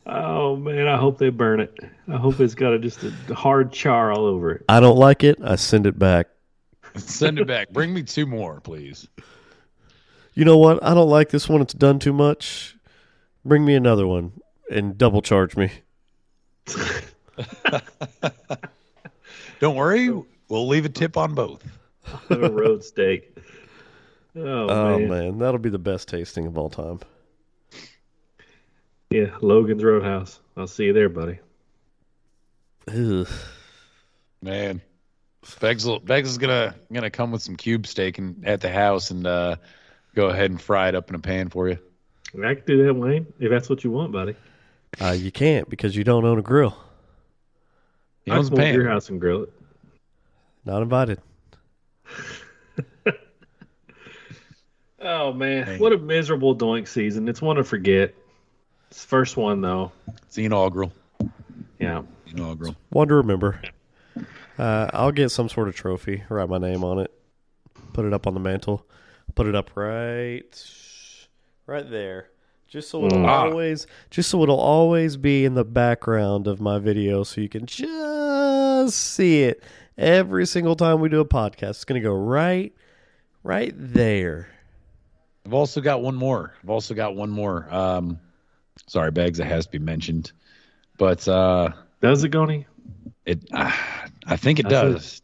Oh 0.06 0.56
man, 0.56 0.88
I 0.88 0.96
hope 0.96 1.18
they 1.18 1.30
burn 1.30 1.60
it. 1.60 1.72
I 2.08 2.16
hope 2.16 2.40
it's 2.40 2.54
got 2.54 2.72
a, 2.74 2.78
just 2.78 3.02
a 3.04 3.34
hard 3.34 3.72
char 3.72 4.12
all 4.12 4.26
over 4.26 4.52
it. 4.52 4.64
I 4.68 4.80
don't 4.80 4.98
like 4.98 5.22
it. 5.24 5.38
I 5.42 5.56
send 5.56 5.86
it 5.86 5.98
back. 5.98 6.28
Send 6.96 7.38
it 7.38 7.46
back. 7.46 7.70
Bring 7.70 7.94
me 7.94 8.02
two 8.02 8.26
more, 8.26 8.60
please. 8.60 9.08
You 10.34 10.44
know 10.44 10.58
what? 10.58 10.82
I 10.84 10.92
don't 10.92 11.08
like 11.08 11.30
this 11.30 11.48
one. 11.48 11.62
It's 11.62 11.72
done 11.72 11.98
too 11.98 12.12
much. 12.12 12.76
Bring 13.46 13.64
me 13.64 13.74
another 13.74 14.06
one 14.06 14.32
and 14.70 14.98
double 14.98 15.22
charge 15.22 15.56
me. 15.56 15.70
Don't 19.60 19.76
worry, 19.76 20.10
we'll 20.48 20.68
leave 20.68 20.84
a 20.84 20.88
tip 20.88 21.16
on 21.16 21.34
both. 21.34 21.64
a 22.30 22.50
road 22.50 22.82
steak. 22.84 23.36
Oh, 24.34 24.40
Oh 24.68 24.98
man. 24.98 25.08
man, 25.08 25.38
that'll 25.38 25.58
be 25.58 25.70
the 25.70 25.78
best 25.78 26.08
tasting 26.08 26.46
of 26.46 26.58
all 26.58 26.70
time. 26.70 27.00
Yeah, 29.10 29.26
Logan's 29.40 29.84
Roadhouse. 29.84 30.40
I'll 30.56 30.66
see 30.66 30.84
you 30.86 30.92
there, 30.92 31.08
buddy. 31.08 31.38
Ugh. 32.88 33.28
Man, 34.40 34.80
Beggs, 35.60 35.84
will- 35.84 36.00
Beggs 36.00 36.30
is 36.30 36.38
gonna 36.38 36.74
gonna 36.92 37.10
come 37.10 37.30
with 37.30 37.42
some 37.42 37.56
cube 37.56 37.86
steak 37.86 38.18
and, 38.18 38.44
at 38.46 38.60
the 38.60 38.70
house 38.70 39.10
and 39.10 39.26
uh, 39.26 39.56
go 40.14 40.26
ahead 40.28 40.50
and 40.50 40.60
fry 40.60 40.88
it 40.88 40.94
up 40.94 41.08
in 41.08 41.14
a 41.14 41.18
pan 41.20 41.48
for 41.50 41.68
you. 41.68 41.78
I 42.42 42.54
can 42.54 42.64
do 42.66 42.84
that, 42.86 42.94
Wayne, 42.94 43.26
if 43.38 43.50
that's 43.50 43.68
what 43.68 43.84
you 43.84 43.90
want, 43.90 44.10
buddy. 44.12 44.34
Uh, 45.00 45.10
you 45.16 45.30
can't 45.30 45.68
because 45.68 45.94
you 45.94 46.02
don't 46.04 46.24
own 46.24 46.38
a 46.38 46.42
grill. 46.42 46.76
He 48.24 48.30
I 48.30 48.36
owns 48.36 48.48
a 48.48 48.50
can 48.50 48.58
go 48.58 48.64
to 48.64 48.72
your 48.72 48.88
house 48.88 49.08
and 49.08 49.20
grill 49.20 49.42
it. 49.44 49.52
Not 50.64 50.82
invited. 50.82 51.20
Oh 55.04 55.32
man, 55.32 55.66
Dang. 55.66 55.78
what 55.80 55.92
a 55.92 55.98
miserable 55.98 56.56
doink 56.56 56.86
season. 56.86 57.28
It's 57.28 57.42
one 57.42 57.56
to 57.56 57.64
forget. 57.64 58.14
It's 58.88 59.02
the 59.02 59.08
first 59.08 59.36
one 59.36 59.60
though. 59.60 59.90
It's 60.24 60.36
the 60.36 60.44
inaugural. 60.44 60.92
Yeah. 61.80 62.02
Inaugural. 62.28 62.76
One 62.90 63.08
to 63.08 63.14
remember. 63.14 63.60
Uh, 64.58 64.88
I'll 64.92 65.10
get 65.10 65.30
some 65.30 65.48
sort 65.48 65.66
of 65.66 65.74
trophy, 65.74 66.22
write 66.28 66.48
my 66.48 66.58
name 66.58 66.84
on 66.84 67.00
it, 67.00 67.10
put 67.94 68.04
it 68.04 68.12
up 68.12 68.28
on 68.28 68.34
the 68.34 68.40
mantle, 68.40 68.86
put 69.34 69.48
it 69.48 69.56
up 69.56 69.74
right, 69.76 70.42
right 71.66 71.90
there, 71.90 72.28
just 72.72 72.88
so 72.88 73.04
it'll 73.04 73.18
Mm. 73.18 73.26
Ah. 73.28 73.44
always, 73.44 73.86
just 74.10 74.30
so 74.30 74.42
it'll 74.42 74.58
always 74.58 75.16
be 75.18 75.44
in 75.44 75.54
the 75.54 75.64
background 75.64 76.46
of 76.46 76.58
my 76.60 76.78
video, 76.78 77.22
so 77.22 77.40
you 77.42 77.48
can 77.48 77.66
just 77.66 78.98
see 78.98 79.42
it 79.42 79.62
every 79.98 80.46
single 80.46 80.74
time 80.74 81.00
we 81.00 81.08
do 81.10 81.20
a 81.20 81.24
podcast. 81.24 81.70
It's 81.70 81.84
gonna 81.84 82.00
go 82.00 82.14
right, 82.14 82.72
right 83.44 83.74
there. 83.76 84.48
I've 85.44 85.52
also 85.54 85.80
got 85.80 86.02
one 86.02 86.14
more. 86.14 86.54
I've 86.62 86.70
also 86.70 86.94
got 86.94 87.14
one 87.14 87.28
more. 87.30 87.68
Um, 87.72 88.18
sorry, 88.86 89.10
Beggs. 89.10 89.38
it 89.38 89.46
has 89.46 89.66
to 89.66 89.72
be 89.72 89.78
mentioned, 89.78 90.32
but 90.98 91.26
uh, 91.28 91.70
Does 92.00 92.24
it, 92.24 92.30
Goni? 92.30 92.66
it. 93.26 93.44
Uh, 93.52 93.70
I 94.26 94.36
think 94.36 94.60
it 94.60 94.68
That's 94.68 94.92
does. 94.94 95.22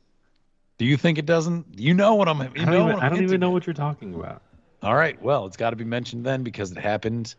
Do 0.77 0.85
you 0.85 0.97
think 0.97 1.19
it 1.19 1.27
doesn't? 1.27 1.67
You 1.79 1.95
know 1.95 2.15
what 2.15 2.29
I'm. 2.29 2.41
You 2.41 2.47
I 2.57 2.65
don't, 2.67 2.67
know 2.75 2.89
even, 2.91 3.01
I 3.01 3.09
don't 3.09 3.23
even 3.23 3.41
know 3.41 3.51
what 3.51 3.67
you're 3.67 3.75
talking 3.75 4.15
about. 4.15 4.43
All 4.83 4.95
right. 4.95 5.21
Well, 5.21 5.47
it's 5.47 5.57
got 5.57 5.71
to 5.71 5.77
be 5.77 5.85
mentioned 5.85 6.25
then 6.25 6.43
because 6.43 6.71
it 6.73 6.79
happened. 6.79 7.35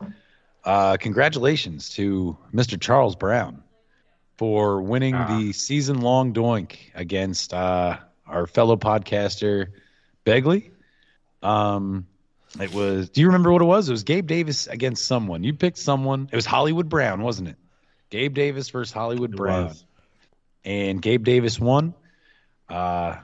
Uh, 0.64 0.98
congratulations 0.98 1.90
to 1.92 2.38
Mr. 2.54 2.80
Charles 2.80 3.16
Brown 3.16 3.64
for 4.38 4.82
winning 4.82 5.16
Ah. 5.16 5.38
the 5.38 5.54
season 5.54 6.02
long 6.02 6.34
doink 6.34 6.76
against 6.96 7.54
uh, 7.54 7.98
our 8.28 8.46
fellow 8.46 8.76
podcaster 8.76 9.68
Begley. 10.26 10.72
Um, 11.42 12.08
it 12.60 12.74
was. 12.74 13.10
Do 13.10 13.22
you 13.22 13.28
remember 13.28 13.52
what 13.54 13.62
it 13.62 13.66
was? 13.66 13.88
It 13.88 13.94
was 13.94 14.04
Gabe 14.04 14.28
Davis 14.28 14.68
against 14.68 15.06
someone. 15.08 15.44
You 15.44 15.54
picked 15.54 15.78
someone. 15.78 16.28
It 16.32 16.36
was 16.36 16.46
Hollywood 16.46 16.90
Brown, 16.90 17.22
wasn't 17.22 17.50
it? 17.50 17.56
Gabe 18.10 18.34
Davis 18.34 18.70
versus 18.70 18.92
Hollywood 18.92 19.34
It 19.34 19.38
Brown, 19.38 19.66
was. 19.68 19.86
and 20.66 21.02
Gabe 21.02 21.24
Davis 21.24 21.60
won. 21.60 21.94
Uh, 22.68 23.18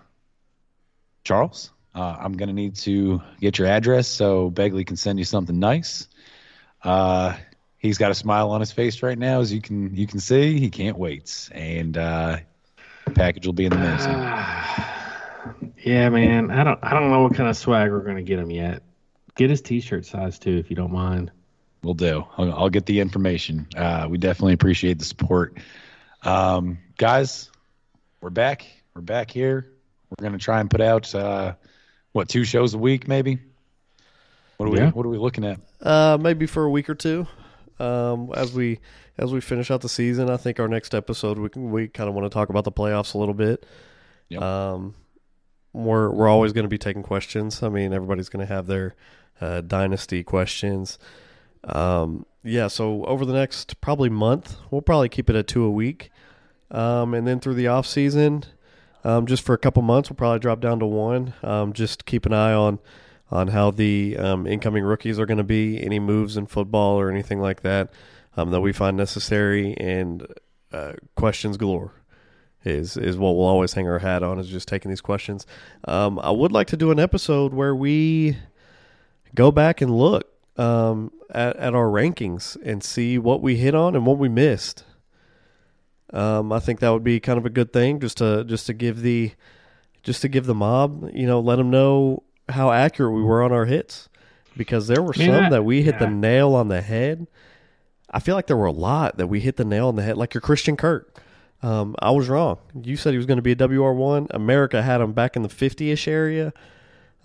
Charles, 1.23 1.71
uh, 1.95 2.17
I'm 2.19 2.33
going 2.33 2.49
to 2.49 2.53
need 2.53 2.75
to 2.77 3.21
get 3.39 3.57
your 3.57 3.67
address 3.67 4.07
so 4.07 4.51
Begley 4.51 4.85
can 4.85 4.97
send 4.97 5.17
you 5.17 5.25
something 5.25 5.57
nice. 5.57 6.07
Uh, 6.83 7.35
he's 7.77 7.97
got 7.97 8.11
a 8.11 8.15
smile 8.15 8.51
on 8.51 8.59
his 8.59 8.71
face 8.71 9.01
right 9.01 9.17
now, 9.17 9.39
as 9.39 9.51
you 9.51 9.61
can 9.61 9.95
you 9.95 10.05
can 10.05 10.19
see. 10.19 10.59
He 10.59 10.69
can't 10.69 10.97
wait, 10.97 11.49
and 11.51 11.97
uh, 11.97 12.37
the 13.05 13.11
package 13.11 13.45
will 13.45 13.53
be 13.53 13.65
in 13.65 13.71
the 13.71 13.77
mail. 13.77 13.97
soon. 13.97 15.73
yeah, 15.83 16.09
man. 16.09 16.51
I 16.51 16.63
don't. 16.63 16.79
I 16.83 16.93
don't 16.93 17.09
know 17.09 17.23
what 17.23 17.33
kind 17.33 17.49
of 17.49 17.55
swag 17.55 17.89
we're 17.91 18.01
gonna 18.01 18.23
get 18.23 18.39
him 18.39 18.51
yet. 18.51 18.83
Get 19.35 19.49
his 19.49 19.61
T-shirt 19.61 20.05
size 20.05 20.37
too, 20.37 20.57
if 20.57 20.69
you 20.69 20.75
don't 20.75 20.91
mind. 20.91 21.31
We'll 21.81 21.93
do. 21.93 22.25
I'll, 22.37 22.53
I'll 22.53 22.69
get 22.69 22.85
the 22.85 22.99
information. 22.99 23.67
Uh, 23.75 24.07
we 24.09 24.17
definitely 24.17 24.53
appreciate 24.53 24.99
the 24.99 25.05
support, 25.05 25.57
um, 26.23 26.79
guys. 26.97 27.51
We're 28.21 28.31
back. 28.31 28.65
We're 28.95 29.01
back 29.01 29.29
here. 29.29 29.67
We're 30.09 30.27
going 30.27 30.37
to 30.37 30.43
try 30.43 30.61
and 30.61 30.69
put 30.69 30.81
out 30.81 31.13
uh, 31.13 31.53
what 32.15 32.29
two 32.29 32.45
shows 32.45 32.73
a 32.73 32.77
week, 32.77 33.09
maybe. 33.09 33.39
What 34.55 34.67
are 34.67 34.71
we 34.71 34.79
What 34.79 35.05
are 35.05 35.09
we 35.09 35.17
looking 35.17 35.43
at? 35.43 35.59
Uh, 35.81 36.17
maybe 36.19 36.45
for 36.45 36.63
a 36.63 36.69
week 36.69 36.89
or 36.89 36.95
two, 36.95 37.27
um, 37.77 38.31
as 38.33 38.53
we 38.53 38.79
as 39.17 39.33
we 39.33 39.41
finish 39.41 39.69
out 39.69 39.81
the 39.81 39.89
season. 39.89 40.29
I 40.29 40.37
think 40.37 40.61
our 40.61 40.69
next 40.69 40.95
episode 40.95 41.37
we 41.37 41.49
can, 41.49 41.71
we 41.71 41.89
kind 41.89 42.07
of 42.07 42.15
want 42.15 42.25
to 42.25 42.33
talk 42.33 42.47
about 42.47 42.63
the 42.63 42.71
playoffs 42.71 43.15
a 43.15 43.17
little 43.17 43.33
bit. 43.33 43.65
Yep. 44.29 44.41
Um, 44.41 44.95
we're 45.73 46.09
we're 46.09 46.29
always 46.29 46.53
going 46.53 46.63
to 46.63 46.69
be 46.69 46.77
taking 46.77 47.03
questions. 47.03 47.61
I 47.61 47.67
mean, 47.67 47.91
everybody's 47.91 48.29
going 48.29 48.47
to 48.47 48.53
have 48.53 48.67
their 48.67 48.95
uh, 49.41 49.59
dynasty 49.59 50.23
questions. 50.23 50.97
Um, 51.65 52.25
yeah, 52.43 52.69
so 52.69 53.03
over 53.03 53.25
the 53.25 53.33
next 53.33 53.81
probably 53.81 54.09
month, 54.09 54.55
we'll 54.71 54.81
probably 54.81 55.09
keep 55.09 55.29
it 55.29 55.35
at 55.35 55.47
two 55.47 55.65
a 55.65 55.71
week, 55.71 56.11
um, 56.71 57.13
and 57.13 57.27
then 57.27 57.41
through 57.41 57.55
the 57.55 57.67
off 57.67 57.85
season, 57.85 58.45
um, 59.05 59.27
just 59.27 59.43
for 59.43 59.53
a 59.53 59.57
couple 59.57 59.83
months, 59.83 60.09
we'll 60.09 60.17
probably 60.17 60.39
drop 60.39 60.59
down 60.59 60.79
to 60.79 60.85
one. 60.85 61.33
Um, 61.43 61.73
just 61.73 62.05
keep 62.05 62.25
an 62.25 62.33
eye 62.33 62.53
on 62.53 62.79
on 63.31 63.49
how 63.49 63.71
the 63.71 64.17
um, 64.17 64.45
incoming 64.45 64.83
rookies 64.83 65.19
are 65.19 65.25
going 65.25 65.37
to 65.37 65.43
be, 65.43 65.81
any 65.81 65.99
moves 65.99 66.37
in 66.37 66.45
football 66.45 66.99
or 66.99 67.09
anything 67.09 67.39
like 67.39 67.61
that 67.61 67.91
um, 68.35 68.51
that 68.51 68.61
we 68.61 68.71
find 68.73 68.97
necessary, 68.97 69.75
and 69.77 70.27
uh, 70.71 70.93
questions 71.15 71.55
galore 71.57 71.93
is 72.63 72.97
is 72.97 73.15
what 73.15 73.35
we'll 73.35 73.45
always 73.45 73.73
hang 73.73 73.87
our 73.87 73.99
hat 73.99 74.23
on 74.23 74.39
is 74.39 74.47
just 74.47 74.67
taking 74.67 74.89
these 74.89 75.01
questions. 75.01 75.45
Um, 75.87 76.19
I 76.19 76.31
would 76.31 76.51
like 76.51 76.67
to 76.67 76.77
do 76.77 76.89
an 76.89 76.99
episode 76.99 77.53
where 77.53 77.75
we 77.75 78.37
go 79.35 79.51
back 79.51 79.81
and 79.81 79.95
look 79.95 80.27
um, 80.57 81.11
at 81.29 81.55
at 81.57 81.75
our 81.75 81.87
rankings 81.87 82.57
and 82.63 82.83
see 82.83 83.19
what 83.19 83.41
we 83.41 83.57
hit 83.57 83.75
on 83.75 83.95
and 83.95 84.05
what 84.05 84.17
we 84.17 84.29
missed. 84.29 84.83
Um, 86.13 86.51
I 86.51 86.59
think 86.59 86.79
that 86.79 86.89
would 86.89 87.03
be 87.03 87.19
kind 87.19 87.37
of 87.37 87.45
a 87.45 87.49
good 87.49 87.73
thing 87.73 87.99
just 87.99 88.17
to 88.17 88.43
just 88.43 88.67
to 88.67 88.73
give 88.73 89.01
the 89.01 89.31
just 90.03 90.21
to 90.21 90.27
give 90.27 90.45
the 90.45 90.53
mob, 90.53 91.09
you 91.13 91.25
know, 91.25 91.39
let 91.39 91.55
them 91.55 91.69
know 91.71 92.23
how 92.49 92.71
accurate 92.71 93.13
we 93.13 93.23
were 93.23 93.41
on 93.41 93.51
our 93.51 93.65
hits 93.65 94.07
because 94.55 94.87
there 94.87 95.01
were 95.01 95.13
some 95.13 95.49
that 95.49 95.65
we 95.65 95.81
hit 95.81 95.99
the 95.99 96.07
nail 96.07 96.53
on 96.53 96.67
the 96.67 96.81
head. 96.81 97.27
I 98.11 98.19
feel 98.19 98.35
like 98.35 98.47
there 98.47 98.55
were 98.55 98.67
a 98.67 98.71
lot 98.71 99.17
that 99.17 99.27
we 99.27 99.39
hit 99.39 99.57
the 99.57 99.65
nail 99.65 99.87
on 99.87 99.95
the 99.95 100.03
head, 100.03 100.15
like 100.15 100.33
your 100.33 100.41
Christian 100.41 100.77
Kirk. 100.77 101.21
Um, 101.61 101.95
I 101.99 102.11
was 102.11 102.29
wrong. 102.29 102.59
You 102.79 102.95
said 102.95 103.11
he 103.11 103.17
was 103.17 103.25
going 103.25 103.37
to 103.37 103.41
be 103.41 103.53
a 103.53 103.55
WR1. 103.55 104.27
America 104.29 104.83
had 104.83 105.01
him 105.01 105.13
back 105.13 105.35
in 105.35 105.41
the 105.41 105.49
50 105.49 105.91
ish 105.91 106.07
area. 106.07 106.53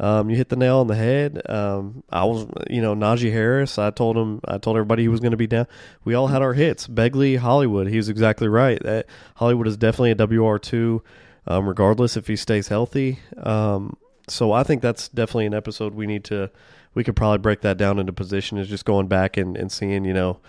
Um, 0.00 0.30
you 0.30 0.36
hit 0.36 0.48
the 0.48 0.56
nail 0.56 0.78
on 0.78 0.86
the 0.86 0.96
head. 0.96 1.42
Um, 1.46 2.02
I 2.08 2.24
was, 2.24 2.46
you 2.70 2.80
know, 2.80 2.94
Najee 2.94 3.30
Harris. 3.30 3.78
I 3.78 3.90
told 3.90 4.16
him, 4.16 4.40
I 4.46 4.56
told 4.56 4.78
everybody 4.78 5.02
he 5.02 5.08
was 5.08 5.20
going 5.20 5.32
to 5.32 5.36
be 5.36 5.46
down. 5.46 5.66
We 6.04 6.14
all 6.14 6.28
had 6.28 6.40
our 6.40 6.54
hits. 6.54 6.88
Begley, 6.88 7.36
Hollywood. 7.36 7.86
He 7.86 7.98
was 7.98 8.08
exactly 8.08 8.48
right. 8.48 8.82
That 8.82 9.06
Hollywood 9.36 9.66
is 9.66 9.76
definitely 9.76 10.12
a 10.12 10.14
WR2, 10.14 11.02
um, 11.46 11.68
regardless 11.68 12.16
if 12.16 12.26
he 12.26 12.36
stays 12.36 12.68
healthy. 12.68 13.18
Um, 13.36 13.94
so 14.26 14.52
I 14.52 14.62
think 14.62 14.80
that's 14.80 15.06
definitely 15.08 15.46
an 15.46 15.54
episode 15.54 15.94
we 15.94 16.06
need 16.06 16.24
to. 16.24 16.50
We 16.94 17.04
could 17.04 17.14
probably 17.14 17.38
break 17.38 17.60
that 17.60 17.76
down 17.76 17.98
into 17.98 18.14
position. 18.14 18.56
Is 18.56 18.68
just 18.68 18.86
going 18.86 19.06
back 19.06 19.36
and, 19.36 19.54
and 19.54 19.70
seeing, 19.70 20.06
you 20.06 20.14
know, 20.14 20.40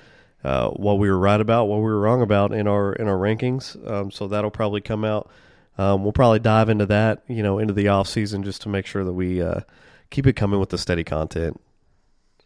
uh, 0.46 0.70
what 0.70 0.98
we 0.98 1.10
were 1.10 1.20
right 1.20 1.42
about, 1.42 1.66
what 1.66 1.78
we 1.78 1.84
were 1.84 2.00
wrong 2.00 2.22
about 2.22 2.54
in 2.54 2.70
our 2.70 2.94
in 2.94 3.10
our 3.10 3.18
rankings. 3.18 3.76
Um, 3.90 4.12
so 4.12 4.30
that'll 4.30 4.50
probably 4.50 4.80
come 4.80 5.04
out. 5.04 5.30
Um, 5.78 6.04
we'll 6.04 6.12
probably 6.12 6.40
dive 6.40 6.70
into 6.70 6.86
that, 6.88 7.24
you 7.28 7.42
know, 7.42 7.58
into 7.60 7.74
the 7.74 7.88
off 7.88 8.08
season 8.08 8.44
just 8.44 8.62
to 8.64 8.70
make 8.70 8.86
sure 8.86 9.04
that 9.04 9.14
we 9.14 9.42
uh, 9.42 9.62
keep 10.10 10.28
it 10.28 10.34
coming 10.34 10.60
with 10.60 10.70
the 10.70 10.78
steady 10.78 11.04
content. 11.04 11.60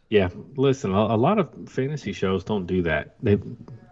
Yeah, 0.08 0.28
listen, 0.56 0.92
a, 0.92 0.98
a 0.98 1.16
lot 1.18 1.38
of 1.38 1.50
fantasy 1.68 2.12
shows 2.12 2.44
don't 2.44 2.66
do 2.66 2.82
that. 2.82 3.16
They 3.22 3.38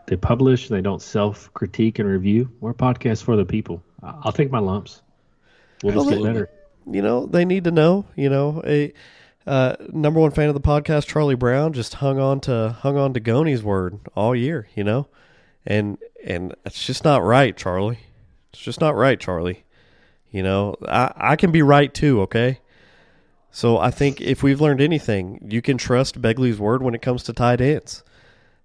they 0.07 0.17
publish, 0.17 0.69
they 0.69 0.81
don't 0.81 1.03
self 1.03 1.53
critique 1.55 1.99
and 1.99 2.09
review. 2.09 2.51
We're 2.61 2.71
a 2.71 2.75
podcast 2.75 3.25
for 3.25 3.37
the 3.37 3.45
people. 3.45 3.83
I'll 4.03 4.33
take 4.33 4.51
my 4.51 4.59
lumps. 4.59 5.03
We'll 5.83 5.95
just 5.95 6.11
get 6.11 6.23
better. 6.23 6.51
You 6.91 7.03
know, 7.03 7.27
they 7.27 7.45
need 7.45 7.65
to 7.65 7.71
know. 7.71 8.07
You 8.15 8.29
know, 8.31 8.63
a 8.65 8.93
uh, 9.47 9.77
number 9.93 10.21
one 10.21 10.31
fan 10.31 10.49
of 10.49 10.55
the 10.55 10.61
podcast, 10.61 11.07
Charlie 11.07 11.35
Brown, 11.35 11.73
just 11.73 11.95
hung 11.95 12.19
on 12.19 12.41
to 12.41 12.77
hung 12.81 12.97
on 12.97 13.15
to 13.15 13.21
Goni's 13.21 13.63
word 13.63 13.99
all 14.15 14.37
year. 14.37 14.69
You 14.75 14.85
know, 14.85 15.09
and 15.67 15.99
and 16.25 16.55
it's 16.65 16.85
just 16.85 17.05
not 17.05 17.23
right, 17.23 17.57
Charlie. 17.57 17.99
It's 18.55 18.63
just 18.63 18.81
not 18.81 18.95
right, 18.95 19.19
Charlie. 19.19 19.65
You 20.31 20.45
know, 20.45 20.77
I 20.87 21.13
I 21.17 21.37
can 21.37 21.51
be 21.51 21.61
right 21.61 21.93
too. 21.93 22.23
Okay. 22.23 22.61
So 23.51 23.79
I 23.79 23.91
think 23.91 24.21
if 24.21 24.45
we've 24.45 24.61
learned 24.61 24.81
anything, 24.81 25.45
you 25.49 25.61
can 25.61 25.77
trust 25.77 26.23
Begley's 26.23 26.59
word 26.59 26.81
when 26.81 26.95
it 26.95 27.03
comes 27.03 27.25
to 27.25 27.33
tight 27.33 27.61
ends. 27.61 28.05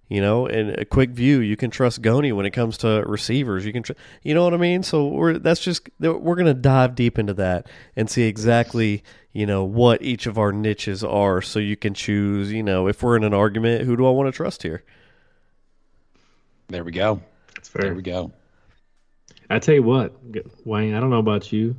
You 0.08 0.20
know, 0.20 0.46
and 0.46 0.70
a 0.70 0.84
quick 0.84 1.10
view, 1.10 1.40
you 1.40 1.56
can 1.56 1.70
trust 1.70 2.02
Goni 2.02 2.30
when 2.32 2.46
it 2.46 2.50
comes 2.50 2.78
to 2.78 3.04
receivers. 3.06 3.64
You 3.64 3.72
can, 3.72 3.84
tr- 3.84 3.92
you 4.22 4.34
know 4.34 4.42
what 4.42 4.54
I 4.54 4.58
mean. 4.58 4.84
So 4.84 5.08
we're 5.08 5.38
that's 5.38 5.60
just 5.60 5.88
we're 5.98 6.36
gonna 6.36 6.54
dive 6.54 6.94
deep 6.94 7.18
into 7.18 7.34
that 7.34 7.68
and 7.96 8.08
see 8.08 8.22
exactly 8.24 9.02
you 9.32 9.46
know 9.46 9.64
what 9.64 10.02
each 10.02 10.26
of 10.26 10.38
our 10.38 10.52
niches 10.52 11.02
are, 11.02 11.42
so 11.42 11.58
you 11.58 11.76
can 11.76 11.94
choose. 11.94 12.52
You 12.52 12.62
know, 12.62 12.86
if 12.86 13.02
we're 13.02 13.16
in 13.16 13.24
an 13.24 13.34
argument, 13.34 13.84
who 13.86 13.96
do 13.96 14.06
I 14.06 14.10
want 14.10 14.28
to 14.28 14.36
trust 14.36 14.62
here? 14.62 14.84
There 16.68 16.84
we 16.84 16.92
go. 16.92 17.22
That's 17.56 17.68
fair. 17.68 17.82
There 17.82 17.94
we 17.94 18.02
go. 18.02 18.32
I 19.50 19.58
tell 19.58 19.74
you 19.74 19.82
what, 19.82 20.14
Wayne. 20.64 20.94
I 20.94 21.00
don't 21.00 21.10
know 21.10 21.18
about 21.18 21.52
you. 21.52 21.76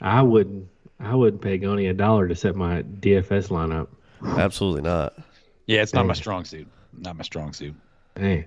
I 0.00 0.20
wouldn't. 0.22 0.68
I 0.98 1.14
wouldn't 1.14 1.42
pay 1.42 1.58
Goni 1.58 1.86
a 1.86 1.94
dollar 1.94 2.28
to 2.28 2.34
set 2.34 2.54
my 2.54 2.82
DFS 2.82 3.48
lineup. 3.48 3.88
Absolutely 4.24 4.82
not. 4.82 5.14
Yeah, 5.66 5.82
it's 5.82 5.94
not 5.94 6.06
my 6.06 6.14
strong 6.14 6.44
suit. 6.44 6.66
Not 6.98 7.16
my 7.16 7.22
strong 7.24 7.52
suit. 7.52 7.74
Hey, 8.16 8.46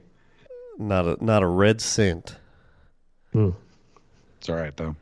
Not 0.77 1.05
a 1.07 1.23
not 1.23 1.43
a 1.43 1.47
red 1.47 1.81
cent. 1.81 2.37
It's 3.33 4.49
all 4.49 4.55
right 4.55 4.75
though. 4.77 4.95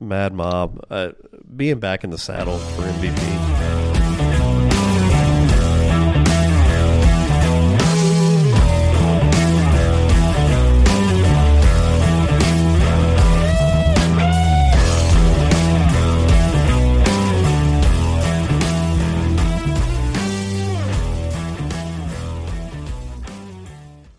Mad 0.00 0.32
Mob, 0.32 0.84
uh, 0.90 1.12
being 1.54 1.78
back 1.78 2.02
in 2.02 2.10
the 2.10 2.18
saddle 2.18 2.58
for 2.58 2.82
MVP. 2.82 3.51